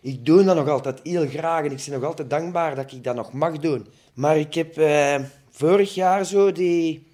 ik 0.01 0.25
doe 0.25 0.43
dat 0.43 0.55
nog 0.55 0.69
altijd 0.69 0.99
heel 1.03 1.27
graag 1.27 1.65
en 1.65 1.71
ik 1.71 1.83
ben 1.85 1.99
nog 1.99 2.09
altijd 2.09 2.29
dankbaar 2.29 2.75
dat 2.75 2.91
ik 2.91 3.03
dat 3.03 3.15
nog 3.15 3.33
mag 3.33 3.57
doen. 3.57 3.87
Maar 4.13 4.37
ik 4.37 4.53
heb 4.53 4.77
eh, 4.77 5.15
vorig 5.49 5.93
jaar 5.93 6.25
zo 6.25 6.51
die, 6.51 7.07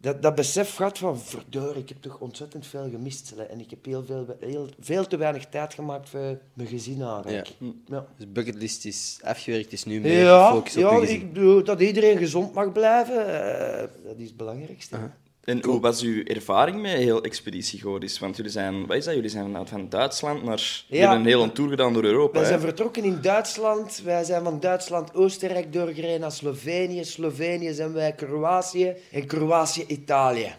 dat, 0.00 0.22
dat 0.22 0.34
besef 0.34 0.74
gehad 0.74 0.98
van, 0.98 1.20
verdorie, 1.20 1.82
ik 1.82 1.88
heb 1.88 2.02
toch 2.02 2.18
ontzettend 2.18 2.66
veel 2.66 2.90
gemist. 2.90 3.30
En 3.50 3.60
ik 3.60 3.70
heb 3.70 3.84
heel 3.84 4.04
veel, 4.04 4.36
heel, 4.40 4.68
veel 4.80 5.06
te 5.06 5.16
weinig 5.16 5.46
tijd 5.46 5.74
gemaakt 5.74 6.08
voor 6.08 6.38
mijn 6.54 6.68
gezin 6.68 7.02
eigenlijk. 7.02 7.54
Ja. 7.86 8.06
Dus 8.16 8.32
bucketlist 8.32 8.84
is 8.84 9.18
afgewerkt, 9.22 9.72
is 9.72 9.84
nu 9.84 10.00
meer 10.00 10.22
Ja, 10.22 10.48
gefocust 10.48 10.76
op 10.76 10.82
ja 10.82 11.08
ik 11.08 11.32
bedoel, 11.32 11.64
dat 11.64 11.80
iedereen 11.80 12.18
gezond 12.18 12.54
mag 12.54 12.72
blijven, 12.72 13.26
eh, 13.26 13.88
dat 14.04 14.16
is 14.16 14.26
het 14.26 14.36
belangrijkste. 14.36 14.96
En 15.44 15.64
hoe 15.64 15.80
was 15.80 16.02
uw 16.02 16.22
ervaring 16.24 16.80
met 16.82 16.92
heel 16.92 17.22
Expeditie 17.22 17.80
Goris? 17.80 18.18
Want 18.18 18.36
jullie 18.36 18.50
zijn, 18.50 18.86
wat 18.86 18.96
is 18.96 19.04
dat? 19.04 19.14
Jullie 19.14 19.30
zijn 19.30 19.52
van, 19.52 19.68
van 19.68 19.88
Duitsland 19.88 20.42
naar... 20.42 20.84
Ja. 20.86 21.14
Een 21.14 21.24
hele 21.24 21.52
tour 21.52 21.70
gedaan 21.70 21.92
door 21.92 22.04
Europa. 22.04 22.32
Wij 22.32 22.42
hè? 22.42 22.48
zijn 22.48 22.60
vertrokken 22.60 23.04
in 23.04 23.18
Duitsland. 23.20 24.00
Wij 24.04 24.24
zijn 24.24 24.44
van 24.44 24.60
Duitsland 24.60 25.14
Oostenrijk 25.14 25.72
doorgereden 25.72 26.20
naar 26.20 26.32
Slovenië. 26.32 27.04
Slovenië 27.04 27.72
zijn 27.72 27.92
wij 27.92 28.12
Kroatië. 28.12 28.94
En 29.12 29.26
Kroatië 29.26 29.84
Italië. 29.86 30.54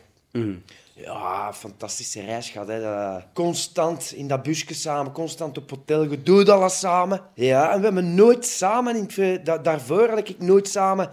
Ja, 0.93 1.53
fantastische 1.53 2.21
reis 2.21 2.49
gehad. 2.49 2.67
Hè. 2.67 2.81
Dat- 2.81 3.23
Constant 3.33 4.11
in 4.15 4.27
dat 4.27 4.43
busje 4.43 4.73
samen, 4.73 5.11
constant 5.11 5.57
op 5.57 5.69
hotel. 5.69 6.03
Je 6.03 6.23
doet 6.23 6.49
alles 6.49 6.79
samen. 6.79 7.21
Ja, 7.33 7.71
en 7.71 7.77
we 7.77 7.83
hebben 7.83 8.15
nooit 8.15 8.45
samen... 8.45 9.07
Da- 9.43 9.57
daarvoor 9.57 10.09
had 10.09 10.29
ik 10.29 10.39
nooit 10.39 10.67
samen 10.67 11.09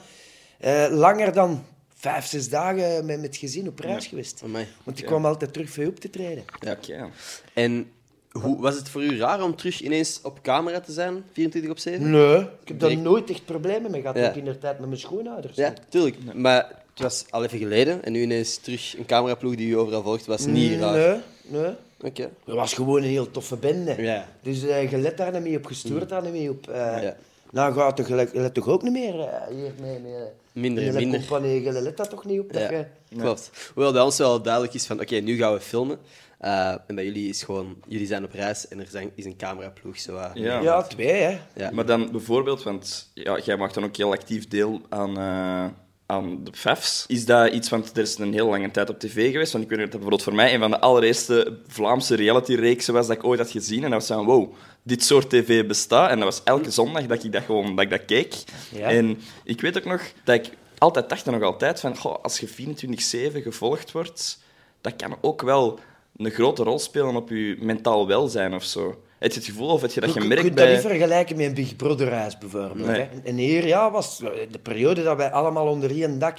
eh, 0.59 0.87
langer 0.91 1.33
dan 1.33 1.65
vijf, 1.99 2.27
zes 2.27 2.49
dagen 2.49 3.07
met, 3.07 3.21
met 3.21 3.37
gezin 3.37 3.69
op 3.69 3.79
reis 3.79 4.07
geweest. 4.07 4.41
Amai. 4.45 4.67
Want 4.85 4.99
ik 4.99 5.05
kwam 5.07 5.25
altijd 5.27 5.53
terug 5.53 5.71
voor 5.71 5.83
je 5.83 5.89
op 5.89 6.01
te 6.01 6.11
treden. 6.11 6.45
Ja. 6.61 6.73
Oké. 6.73 7.09
En 7.55 7.91
hoe, 8.31 8.61
was 8.61 8.75
het 8.75 8.89
voor 8.89 9.03
u 9.03 9.19
raar 9.19 9.43
om 9.43 9.57
terug 9.57 9.81
ineens 9.81 10.21
op 10.23 10.43
camera 10.43 10.81
te 10.81 10.93
zijn, 10.93 11.25
24 11.33 11.71
op 11.71 11.79
7? 11.79 12.11
Nee, 12.11 12.39
ik 12.41 12.69
heb 12.69 12.81
daar 12.81 12.97
nooit 12.97 13.31
echt 13.31 13.45
problemen 13.45 13.91
mee 13.91 14.01
gehad. 14.01 14.17
Ja. 14.17 14.29
Ook 14.29 14.35
in 14.37 14.45
de 14.45 14.59
tijd 14.59 14.79
met 14.79 14.89
mijn 14.89 15.01
schoonouders. 15.01 15.57
Ja, 15.57 15.73
tuurlijk. 15.89 16.17
Maar 16.35 16.67
het 16.91 17.03
was 17.03 17.25
al 17.31 17.45
even 17.45 17.59
geleden 17.59 18.05
en 18.05 18.13
nu 18.13 18.23
ineens 18.23 18.57
terug 18.57 18.99
een 18.99 19.07
cameraploeg 19.07 19.55
die 19.55 19.69
u 19.69 19.77
overal 19.79 20.03
volgt, 20.03 20.27
was 20.27 20.47
niet 20.47 20.81
raar. 20.81 20.93
Nee, 20.97 21.21
nee. 21.63 21.73
Oké. 22.01 22.31
Dat 22.45 22.55
was 22.57 22.73
gewoon 22.75 23.03
een 23.03 23.09
heel 23.09 23.31
toffe 23.31 23.57
bende. 23.57 24.03
Ja. 24.03 24.29
Dus 24.43 24.63
eh, 24.67 24.91
je 24.91 24.99
let 24.99 25.17
daar 25.17 25.33
niet 25.33 25.43
mee 25.43 25.57
op, 25.57 25.67
gestuurd 25.67 26.09
daar 26.09 26.23
niet 26.23 26.33
mee 26.33 26.51
op. 26.51 26.69
eh. 26.69 27.03
Ja. 27.03 27.17
Nou 27.51 27.75
gaat 27.75 27.97
toch, 27.97 28.07
gelijk- 28.07 28.33
je 28.33 28.41
let 28.41 28.55
toch 28.55 28.69
ook 28.69 28.83
niet 28.83 28.93
meer 28.93 29.21
eh, 29.21 29.47
hier 29.57 29.73
mee, 29.81 29.99
mee 30.01 30.15
Minder 30.53 30.83
en 30.83 30.89
in 30.89 30.95
de 30.95 30.99
minder. 31.01 31.19
compagnie, 31.21 31.63
je 31.63 31.73
let 31.73 31.97
daar 31.97 32.09
toch 32.09 32.25
niet 32.25 32.41
op? 32.41 32.53
Dat 32.53 32.63
Ja, 32.63 32.71
je... 32.71 33.17
klopt. 33.19 33.51
Hoewel 33.75 33.93
bij 33.93 34.03
ons 34.03 34.19
wel 34.19 34.43
duidelijk 34.43 34.75
is 34.75 34.87
van, 34.87 35.01
oké, 35.01 35.15
nu 35.17 35.37
gaan 35.37 35.53
we 35.53 35.61
filmen. 35.61 35.99
Eh, 36.39 36.69
en 36.87 36.95
bij 36.95 37.05
jullie 37.05 37.29
is 37.29 37.43
gewoon, 37.43 37.77
jullie 37.87 38.07
zijn 38.07 38.25
op 38.25 38.33
reis 38.33 38.69
en 38.69 38.81
er 38.81 38.87
zijn, 38.87 39.11
is 39.15 39.25
een 39.25 39.37
cameraploeg. 39.37 39.99
Zo, 39.99 40.17
eh, 40.17 40.31
Ja. 40.35 40.61
Ja, 40.61 40.83
twee, 40.83 41.11
hè. 41.23 41.39
Ja. 41.55 41.71
Maar 41.71 41.87
dan 41.87 42.11
bijvoorbeeld, 42.11 42.63
want 42.63 43.11
ja, 43.15 43.39
jij 43.39 43.57
maakt 43.57 43.75
dan 43.75 43.85
ook 43.85 43.97
heel 43.97 44.13
actief 44.13 44.49
deel 44.49 44.81
aan, 44.89 45.19
eh, 45.19 45.65
aan 46.11 46.45
de 46.45 46.51
FEFs. 46.55 47.05
Is 47.07 47.25
dat 47.25 47.53
iets, 47.53 47.69
want 47.69 47.97
er 47.97 48.03
is 48.03 48.19
een 48.19 48.33
heel 48.33 48.49
lange 48.49 48.71
tijd 48.71 48.91
op 48.91 48.99
tv 48.99 49.31
geweest. 49.33 49.53
Want 49.53 49.65
ik 49.65 49.71
weet 49.71 49.79
dat 49.79 49.91
dat 49.91 50.01
bijvoorbeeld 50.01 50.23
voor 50.23 50.35
mij 50.35 50.55
een 50.55 50.61
van 50.61 50.71
de 50.71 50.81
allereerste 50.81 51.59
Vlaamse 51.67 52.15
reality-reeksen 52.15 52.95
was 52.95 53.07
dat 53.07 53.17
ik 53.17 53.25
ooit 53.25 53.39
had 53.39 53.51
gezien. 53.51 53.85
En 53.85 53.91
dat 53.91 54.07
was 54.07 54.17
van, 54.17 54.27
wow, 54.27 54.55
dit 54.83 55.05
soort 55.05 55.31
tv 55.31 55.67
bestaat. 55.67 56.11
En 56.11 56.17
dat 56.17 56.25
was 56.25 56.43
elke 56.45 56.71
zondag 56.71 57.07
dat 57.07 57.25
ik 57.25 57.33
dat 57.33 57.43
gewoon 57.43 57.77
dat 57.77 57.85
ik 57.85 57.91
dat 57.91 58.05
keek. 58.05 58.35
Ja. 58.71 58.89
En 58.89 59.21
ik 59.45 59.61
weet 59.61 59.77
ook 59.77 59.85
nog 59.85 60.03
dat 60.25 60.35
ik 60.35 60.51
altijd 60.79 61.09
dacht 61.09 61.27
en 61.27 61.33
nog 61.33 61.43
altijd 61.43 61.81
van, 61.81 61.97
goh, 61.97 62.23
als 62.23 62.41
je 62.41 62.49
24-7 62.49 63.43
gevolgd 63.43 63.93
wordt, 63.93 64.39
dat 64.81 64.97
kan 64.97 65.17
ook 65.21 65.43
wel 65.43 65.79
een 66.17 66.31
grote 66.31 66.63
rol 66.63 66.79
spelen 66.79 67.17
op 67.17 67.29
je 67.29 67.57
mentaal 67.61 68.07
welzijn 68.07 68.55
of 68.55 68.65
zo. 68.65 69.03
Heb 69.19 69.31
je 69.31 69.39
het 69.39 69.49
gevoel 69.49 69.69
of 69.69 69.81
heb 69.81 69.91
je 69.91 70.01
dat 70.01 70.15
Je 70.15 70.35
kunt 70.35 70.57
dat 70.57 70.69
niet 70.69 70.81
vergelijken 70.81 71.37
met 71.37 71.47
een 71.47 71.55
Big 71.55 71.77
Brother 71.77 72.13
huis 72.13 72.39
bijvoorbeeld. 72.39 72.87
Nee. 72.87 73.01
Hè. 73.01 73.09
En 73.25 73.37
hier 73.37 73.67
ja, 73.67 73.91
was 73.91 74.19
de 74.51 74.59
periode 74.63 75.03
dat 75.03 75.17
wij 75.17 75.31
allemaal 75.31 75.67
onder 75.67 75.91
één 75.91 76.19
dak 76.19 76.39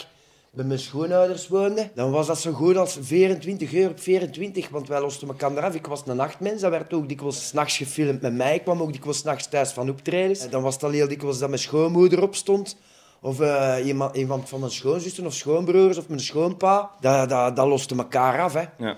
bij 0.52 0.66
mijn 0.66 0.80
schoonouders 0.80 1.48
woonden, 1.48 1.92
dan 1.96 2.12
was 2.12 2.28
dat 2.28 2.40
zo 2.40 2.52
goed 2.52 2.78
als 2.78 2.98
24 3.02 3.74
uur 3.74 3.90
op 3.90 4.00
24, 4.00 4.70
want 4.70 4.88
wij 4.88 5.02
losten 5.02 5.28
elkaar 5.28 5.52
eraf. 5.52 5.76
Ik 5.76 5.88
was 5.88 6.04
een 6.06 6.16
nachtmens, 6.16 6.62
dat 6.62 6.72
werd 6.72 6.94
ook 6.94 7.10
dikwijls 7.10 7.48
s'nachts 7.48 7.78
gefilmd 7.78 8.22
met 8.22 8.34
mij. 8.34 8.56
Ik 8.56 8.64
kwam 8.64 8.82
ook 8.82 8.92
dikwijls 8.92 9.18
s'nachts 9.18 9.50
thuis 9.50 9.72
van 9.72 9.90
optredens. 9.90 10.40
En 10.40 10.50
dan 10.50 10.62
was 10.62 10.74
het 10.74 10.84
al 10.84 10.90
heel 10.90 11.08
dikwijls 11.08 11.40
dat 11.40 11.50
mijn 11.50 11.62
schoonmoeder 11.62 12.22
opstond. 12.22 12.78
Of 13.22 13.40
eh, 13.40 13.76
iemand, 13.86 14.16
iemand 14.16 14.50
van 14.50 14.60
mijn 14.60 14.72
schoonzussen 14.72 15.26
of 15.26 15.34
schoonbroers 15.34 15.98
of 15.98 16.08
mijn 16.08 16.20
schoonpa. 16.20 16.92
Dat, 17.00 17.30
dat, 17.30 17.56
dat 17.56 17.68
loste 17.68 17.96
elkaar 17.96 18.42
af. 18.42 18.54
Hè. 18.54 18.64
Ja. 18.78 18.98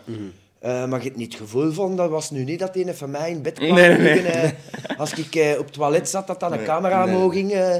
Eh, 0.62 0.86
maar 0.86 1.00
je 1.00 1.06
hebt 1.06 1.18
niet 1.18 1.32
het 1.32 1.41
gevoel 1.41 1.72
van, 1.72 1.96
dat 1.96 2.10
was 2.10 2.32
nu 2.32 2.44
niet 2.44 2.60
dat 2.60 2.75
een 2.75 2.96
van 2.96 3.12
mij 3.12 3.30
in 3.30 3.41
bed 3.41 3.53
kwam 3.53 3.74
Nee, 3.74 3.88
nee, 3.89 3.98
nee. 3.98 4.13
liggen. 4.22 4.44
eh, 4.44 5.00
als 5.00 5.13
ik 5.13 5.36
eh, 5.36 5.60
op 5.60 5.65
het 5.65 5.74
toilet 5.74 6.10
zat, 6.10 6.27
dat 6.27 6.39
dan 6.39 6.53
een 6.53 6.63
camera 6.63 7.06
nee. 7.06 7.15
omhoog 7.15 7.34
ging. 7.34 7.51
eh. 7.51 7.75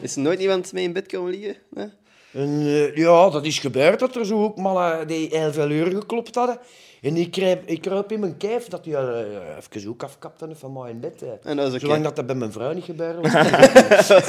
Is 0.00 0.16
er 0.16 0.22
nooit 0.22 0.40
iemand 0.40 0.72
mee 0.72 0.84
in 0.84 0.92
bed 0.92 1.06
komen 1.06 1.30
liggen? 1.30 1.56
Nee? 1.70 1.86
En, 2.32 2.60
ja, 2.94 3.30
dat 3.30 3.44
is 3.44 3.58
gebeurd, 3.58 3.98
dat 3.98 4.16
er 4.16 4.26
zo 4.26 4.42
ook 4.42 4.56
mannen 4.56 5.06
die 5.06 5.28
heel 5.30 5.52
veel 5.52 5.70
uren 5.70 5.94
geklopt 6.00 6.34
hadden. 6.34 6.58
En 7.04 7.16
ik 7.16 7.30
kruip, 7.30 7.62
ik 7.66 7.80
kruip 7.80 8.12
in 8.12 8.20
mijn 8.20 8.36
kijf 8.36 8.68
dat 8.68 8.84
die 8.84 8.92
uh, 8.92 9.18
even 9.74 9.88
ook 9.90 10.02
afkapte 10.02 10.48
van 10.54 10.72
mij 10.72 10.90
in. 10.90 11.04
En 11.42 11.56
dat. 11.56 11.80
Zolang 11.80 12.02
dat, 12.02 12.16
dat 12.16 12.26
bij 12.26 12.34
mijn 12.34 12.52
vrouw 12.52 12.72
niet 12.72 12.84
gebeurde. 12.84 13.20
was- 13.20 14.06
Dat 14.08 14.28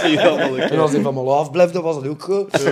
en 0.72 0.80
als 0.80 0.92
hij 0.92 1.02
van 1.02 1.14
me 1.14 1.22
afblijfde, 1.22 1.82
was 1.82 1.96
dat 1.96 2.08
ook 2.08 2.22
goed. 2.22 2.64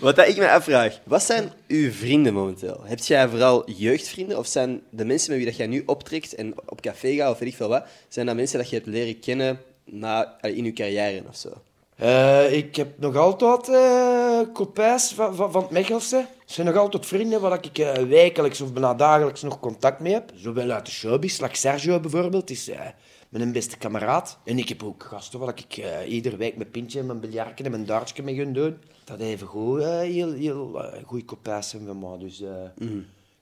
Wat 0.00 0.18
ik 0.28 0.36
me 0.36 0.50
afvraag, 0.50 0.98
wat 1.04 1.22
zijn 1.22 1.52
uw 1.68 1.90
vrienden 1.90 2.34
momenteel? 2.34 2.80
Heb 2.82 2.98
jij 2.98 3.28
vooral 3.28 3.70
jeugdvrienden 3.70 4.38
of 4.38 4.46
zijn 4.46 4.80
de 4.90 5.04
mensen 5.04 5.28
met 5.30 5.38
wie 5.38 5.48
dat 5.48 5.56
jij 5.56 5.66
nu 5.66 5.82
optrekt 5.86 6.34
en 6.34 6.54
op 6.66 6.80
café 6.80 7.14
gaat 7.14 7.32
of 7.32 7.38
weet 7.38 7.48
ik 7.48 7.56
veel 7.56 7.68
wat, 7.68 7.84
zijn 8.08 8.26
dat 8.26 8.36
mensen 8.36 8.58
dat 8.58 8.68
je 8.70 8.76
hebt 8.76 8.88
leren 8.88 9.20
kennen 9.20 9.60
na, 9.84 10.36
in 10.40 10.64
je 10.64 10.72
carrière 10.72 11.22
of 11.28 11.36
zo? 11.36 11.48
Eh, 11.96 12.52
ik 12.52 12.76
heb 12.76 12.88
nog 12.98 13.16
altijd 13.16 13.70
copains 14.52 15.12
van, 15.14 15.34
van, 15.34 15.52
van 15.52 15.62
het 15.62 15.70
Mechelse. 15.70 16.26
Het 16.44 16.52
zijn 16.52 16.66
nog 16.66 16.76
altijd 16.76 17.06
vrienden 17.06 17.40
waar 17.40 17.58
ik 17.64 17.78
eh, 17.78 17.92
wekelijks 18.02 18.60
of 18.60 18.72
bijna 18.72 18.94
dagelijks 18.94 19.42
nog 19.42 19.60
contact 19.60 20.00
mee 20.00 20.12
heb. 20.12 20.32
Zowel 20.34 20.70
uit 20.70 20.86
de 20.86 20.92
showbiz, 20.92 21.40
like 21.40 21.56
Sergio 21.56 22.00
bijvoorbeeld, 22.00 22.50
is 22.50 22.68
eh, 22.68 22.80
mijn 23.28 23.52
beste 23.52 23.76
kameraad. 23.76 24.38
En 24.44 24.58
ik 24.58 24.68
heb 24.68 24.82
ook 24.82 25.02
gasten 25.02 25.38
waar 25.38 25.54
ik 25.56 25.76
eh, 25.76 26.12
iedere 26.12 26.36
week 26.36 26.56
mijn 26.56 26.70
pintje 26.70 26.98
en 27.00 27.06
mijn 27.06 27.20
biljartje 27.20 27.64
en 27.64 27.70
mijn 27.70 27.84
dartje 27.84 28.22
mee 28.22 28.34
ga 28.34 28.44
doen. 28.44 28.76
Dat 29.04 29.20
even 29.20 29.46
goed, 29.46 29.82
heel, 29.84 30.32
heel 30.32 30.82
goede 31.06 31.24
copains 31.24 31.68
zijn 31.68 31.86
van 31.86 31.98
mij. 31.98 32.18
Dus 32.18 32.40
eh, 32.40 32.88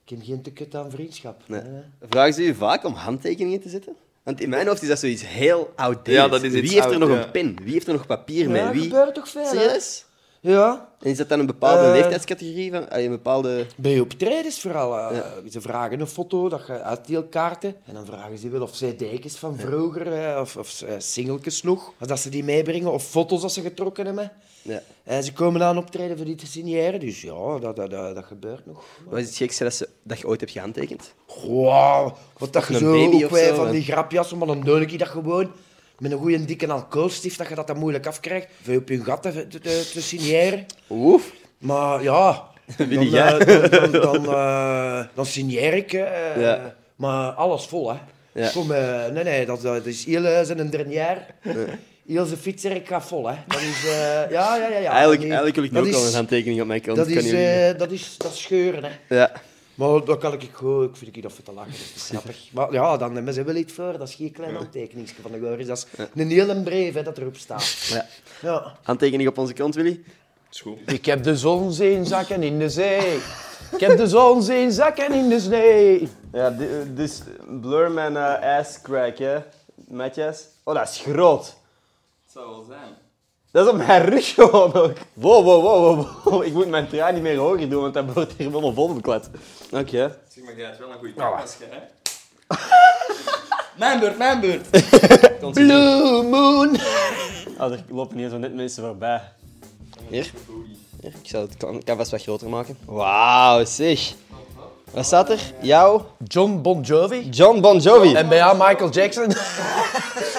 ik 0.03 0.09
heb 0.09 0.19
geen 0.23 0.41
tekort 0.41 0.75
aan 0.75 0.91
vriendschap. 0.91 1.41
Nee. 1.47 1.61
Vragen 2.09 2.33
ze 2.33 2.43
u 2.43 2.55
vaak 2.55 2.83
om 2.85 2.93
handtekeningen 2.93 3.59
te 3.61 3.69
zetten? 3.69 3.95
Want 4.23 4.41
in 4.41 4.49
mijn 4.49 4.67
hoofd 4.67 4.81
is 4.81 4.87
dat 4.87 4.99
zoiets 4.99 5.27
heel 5.27 5.71
outdated. 5.75 6.13
Ja, 6.13 6.27
dat 6.27 6.43
is 6.43 6.53
iets 6.53 6.61
Wie 6.61 6.71
heeft 6.71 6.85
er 6.85 6.91
oud, 6.91 6.99
nog 6.99 7.09
ja. 7.09 7.23
een 7.23 7.31
pen? 7.31 7.55
Wie 7.63 7.73
heeft 7.73 7.87
er 7.87 7.93
nog 7.93 8.05
papier 8.05 8.43
Ja, 8.43 8.49
mee? 8.49 8.63
dat 8.63 8.73
Wie? 8.73 8.81
gebeurt 8.83 9.13
toch 9.13 9.29
veel, 9.29 9.41
hè? 9.41 9.47
Serieus? 9.47 10.05
Ja. 10.43 10.89
En 10.99 11.09
is 11.09 11.17
dat 11.17 11.29
dan 11.29 11.39
een 11.39 11.45
bepaalde 11.45 11.85
Eh. 11.85 11.91
leeftijdscategorie? 11.91 12.71
Van, 12.71 12.89
allee, 12.89 13.05
een 13.05 13.11
bepaalde... 13.11 13.65
Bij 13.77 13.99
optredens 13.99 14.59
vooral. 14.61 14.97
eh, 14.99 15.19
Ze 15.49 15.61
vragen 15.61 15.99
een 15.99 16.07
foto, 16.07 16.49
dat 16.49 16.67
je 16.67 16.81
uitdeelkaarten. 16.81 17.75
En 17.85 17.93
dan 17.93 18.05
vragen 18.05 18.37
ze 18.37 18.49
wel 18.49 18.61
of 18.61 18.71
cd's 18.71 19.35
van 19.37 19.57
vroeger, 19.57 20.13
eh, 20.13 20.39
of, 20.41 20.55
of 20.57 20.83
singeltjes 20.97 21.63
nog, 21.63 21.93
dat 21.99 22.19
ze 22.19 22.29
die 22.29 22.43
meebrengen, 22.43 22.91
of 22.91 23.03
foto's 23.05 23.41
dat 23.41 23.51
ze 23.51 23.61
getrokken 23.61 24.05
hebben. 24.05 24.31
Ja. 24.61 24.81
En 25.03 25.23
ze 25.23 25.33
komen 25.33 25.63
aan 25.63 25.77
optreden 25.77 26.17
voor 26.17 26.25
die 26.25 26.35
te 26.35 26.45
signeren, 26.47 26.99
dus 26.99 27.21
ja, 27.21 27.59
dat, 27.59 27.75
dat, 27.75 27.89
dat, 27.91 28.15
dat 28.15 28.25
gebeurt 28.25 28.65
nog. 28.65 28.83
Wat 29.09 29.19
is 29.19 29.25
het 29.27 29.35
gekste 29.35 29.63
dat, 29.63 29.73
ze, 29.73 29.89
dat 30.03 30.19
je 30.19 30.27
ooit 30.27 30.39
hebt 30.39 30.51
gehandtekend? 30.51 31.13
Wow, 31.47 32.11
wat 32.37 32.53
dat 32.53 32.67
je 32.67 32.73
een 32.73 32.79
zo, 32.79 32.91
baby 32.91 33.23
ook 33.23 33.37
zo, 33.37 33.55
van 33.55 33.71
die 33.71 33.83
grapjas, 33.83 34.33
maar 34.33 34.47
dan 34.47 34.61
doe 34.61 34.81
ik 34.81 34.99
dat 34.99 35.07
gewoon. 35.07 35.51
Met 35.99 36.11
een 36.11 36.17
goede 36.17 36.45
dikke 36.45 36.67
alcoholstift, 36.67 37.37
dat 37.37 37.47
je 37.47 37.55
dat 37.55 37.67
dan 37.67 37.77
moeilijk 37.77 38.05
afkrijgt. 38.07 38.47
Veel 38.61 38.77
op 38.79 38.89
je 38.89 39.03
gat 39.03 39.21
te, 39.21 39.47
te, 39.47 39.59
te, 39.59 39.89
te 39.93 40.01
signeren. 40.01 40.65
Oef. 40.89 41.31
Maar 41.57 42.03
ja, 42.03 42.43
dan, 42.77 42.89
eh, 42.89 43.11
ja. 43.11 43.37
dan, 43.37 43.69
dan, 43.69 43.91
dan, 43.91 44.25
eh, 44.25 44.99
dan 45.13 45.25
signeer 45.25 45.73
ik. 45.73 45.93
eh, 45.93 46.41
Ja. 46.41 46.75
Maar 46.95 47.31
alles 47.31 47.65
vol, 47.65 47.91
hè. 47.91 47.97
Ja. 48.41 48.49
Kom, 48.49 48.67
nee, 49.13 49.23
nee, 49.23 49.45
dat, 49.45 49.61
dat 49.61 49.85
is 49.85 50.05
heel 50.05 50.45
zijn 50.45 50.69
dernier. 50.69 51.17
Heel 52.07 52.25
zijn 52.25 52.39
fietser, 52.39 52.71
ik 52.75 52.87
ga 52.87 53.01
vol, 53.01 53.27
hè. 53.29 53.35
Dat 53.47 53.59
is, 53.61 53.83
ja, 53.83 54.27
ja, 54.29 54.55
ja. 54.67 54.77
ja. 54.77 54.91
eigenlijk, 54.91 55.21
eigenlijk 55.21 55.55
wil 55.55 55.63
ik 55.63 55.71
nu 55.71 55.79
ook 55.79 55.85
is- 55.85 56.07
een 56.09 56.13
handtekening 56.15 56.61
op 56.61 56.67
mijn 56.67 56.81
kant. 56.81 56.97
Dat 56.97 57.07
is, 57.07 57.15
dat 57.77 57.91
is, 57.91 58.15
dat 58.17 58.31
is 58.33 58.41
scheuren, 58.41 58.83
hè. 58.83 59.15
Ja. 59.15 59.31
Maar 59.75 60.05
dat 60.05 60.17
kan 60.17 60.33
ik 60.33 60.49
gewoon, 60.51 60.83
ik 60.83 60.95
vind 60.95 61.15
ik 61.15 61.23
dat 61.23 61.45
te 61.45 61.53
lachen, 61.53 61.71
dat 61.71 61.95
is 61.95 62.07
grappig. 62.09 62.37
Maar 62.53 62.73
ja, 62.73 62.97
dan 62.97 63.15
hebben 63.15 63.33
ze 63.33 63.43
wel 63.43 63.55
iets 63.55 63.73
voor, 63.73 63.97
dat 63.97 64.07
is 64.07 64.15
geen 64.15 64.31
klein 64.31 64.55
handtekeningsje 64.55 65.15
van 65.21 65.31
de 65.31 65.39
Goris, 65.39 65.67
dat 65.67 65.77
is 65.77 66.07
een 66.15 66.29
hele 66.29 66.61
brief, 66.61 66.93
hè, 66.93 67.03
dat 67.03 67.17
erop 67.17 67.37
staat. 67.37 67.87
ja. 67.89 68.05
Ja. 68.41 68.75
Handtekening 68.83 69.29
op 69.29 69.37
onze 69.37 69.53
kant, 69.53 69.75
Willy? 69.75 70.03
Is 70.51 70.61
goed. 70.61 70.77
Ik 70.85 71.05
heb 71.05 71.23
de 71.23 71.37
zon 71.37 71.71
zien 71.73 72.05
zakken 72.05 72.43
in 72.43 72.59
de 72.59 72.69
zee. 72.69 73.19
Ik 73.71 73.79
heb 73.79 73.97
de 73.97 74.07
zon 74.07 74.43
zien 74.43 74.71
zakken 74.71 75.13
in 75.13 75.29
de 75.29 75.39
snee. 75.39 76.07
Ja, 76.31 76.49
dus 76.93 77.21
Blur 77.61 77.91
mijn 77.91 78.17
ass 78.17 78.81
crack, 78.81 79.17
hè? 79.17 79.37
Matjes. 79.87 80.47
Oh, 80.63 80.75
dat 80.75 80.89
is 80.89 80.97
groot. 80.97 81.45
Het 81.45 82.31
zou 82.33 82.49
wel 82.49 82.63
zijn. 82.67 82.93
Dat 83.53 83.65
is 83.65 83.71
op 83.71 83.77
mijn 83.77 84.05
rug 84.05 84.33
gewoon 84.33 84.73
ook. 84.73 84.97
Wow, 85.13 85.43
wow, 85.45 85.61
wow, 85.63 85.95
wow, 85.95 86.07
wow. 86.23 86.43
Ik 86.43 86.53
moet 86.53 86.67
mijn 86.67 86.87
trui 86.87 87.13
niet 87.13 87.21
meer 87.21 87.37
hoger 87.37 87.69
doen, 87.69 87.81
want 87.81 87.93
dat 87.93 88.13
wordt 88.13 88.33
hier 88.37 88.47
helemaal 88.47 88.73
vol 88.73 88.93
beklad. 88.93 89.29
Oké. 89.71 90.17
Zeg 90.27 90.43
maar, 90.43 90.55
jij 90.57 90.65
hebt 90.65 90.79
wel 90.79 90.91
een 90.91 90.97
goede 90.97 91.13
camera's, 91.13 91.57
hè? 91.59 91.77
Mijn 93.77 93.99
beurt, 93.99 94.17
mijn 94.17 94.39
beurt. 94.39 94.69
Blue 95.53 96.23
Moon! 96.23 96.75
Oh, 97.59 97.71
er 97.71 97.83
lopen 97.89 98.17
hier 98.17 98.29
zo 98.29 98.37
net 98.37 98.53
mensen 98.55 98.83
voorbij. 98.83 99.21
Hier. 100.09 100.31
Hier. 101.01 101.11
Ik 101.21 101.29
zal 101.29 101.41
het 101.41 101.57
kan- 101.57 101.83
canvas 101.83 102.11
wat 102.11 102.21
groter 102.21 102.49
maken. 102.49 102.77
Wauw, 102.85 103.65
zeg. 103.65 104.13
Wat 104.93 105.05
staat 105.05 105.29
er? 105.29 105.39
Jou, 105.61 106.01
John 106.27 106.61
Bon 106.61 106.81
Jovi. 106.81 107.29
John 107.29 107.59
Bon 107.61 107.79
Jovi. 107.79 108.15
En 108.15 108.27
bij 108.27 108.37
jou 108.37 108.57
Michael 108.57 108.89
Jackson. 108.89 109.27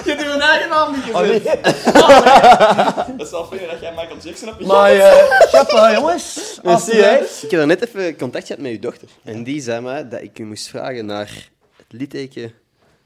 Je 0.05 0.11
hebt 0.11 0.21
je 0.21 0.37
eigen 0.41 0.69
naam 0.69 0.91
niet 0.91 1.13
Oh, 1.13 1.21
nee. 1.21 1.41
Dat 3.17 3.27
is 3.27 3.33
al 3.33 3.45
veel 3.45 3.67
dat 3.71 3.79
jij 3.79 3.91
Michael 3.91 4.17
Jackson 4.23 4.47
hebt. 4.47 4.65
Maar 4.65 4.91
chapeau 5.39 5.93
jongens. 5.93 6.59
Merci, 6.63 6.91
hè. 6.91 7.07
Alsjeblieft. 7.07 7.43
Ik 7.43 7.51
heb 7.51 7.59
er 7.59 7.67
net 7.67 7.85
even 7.87 8.17
contact 8.17 8.47
gehad 8.47 8.61
met 8.61 8.71
uw 8.71 8.79
dochter. 8.79 9.07
En 9.23 9.43
die 9.43 9.61
zei 9.61 9.81
mij 9.81 10.07
dat 10.09 10.21
ik 10.21 10.39
u 10.39 10.45
moest 10.45 10.67
vragen 10.67 11.05
naar 11.05 11.49
het 11.77 11.85
litteken 11.89 12.53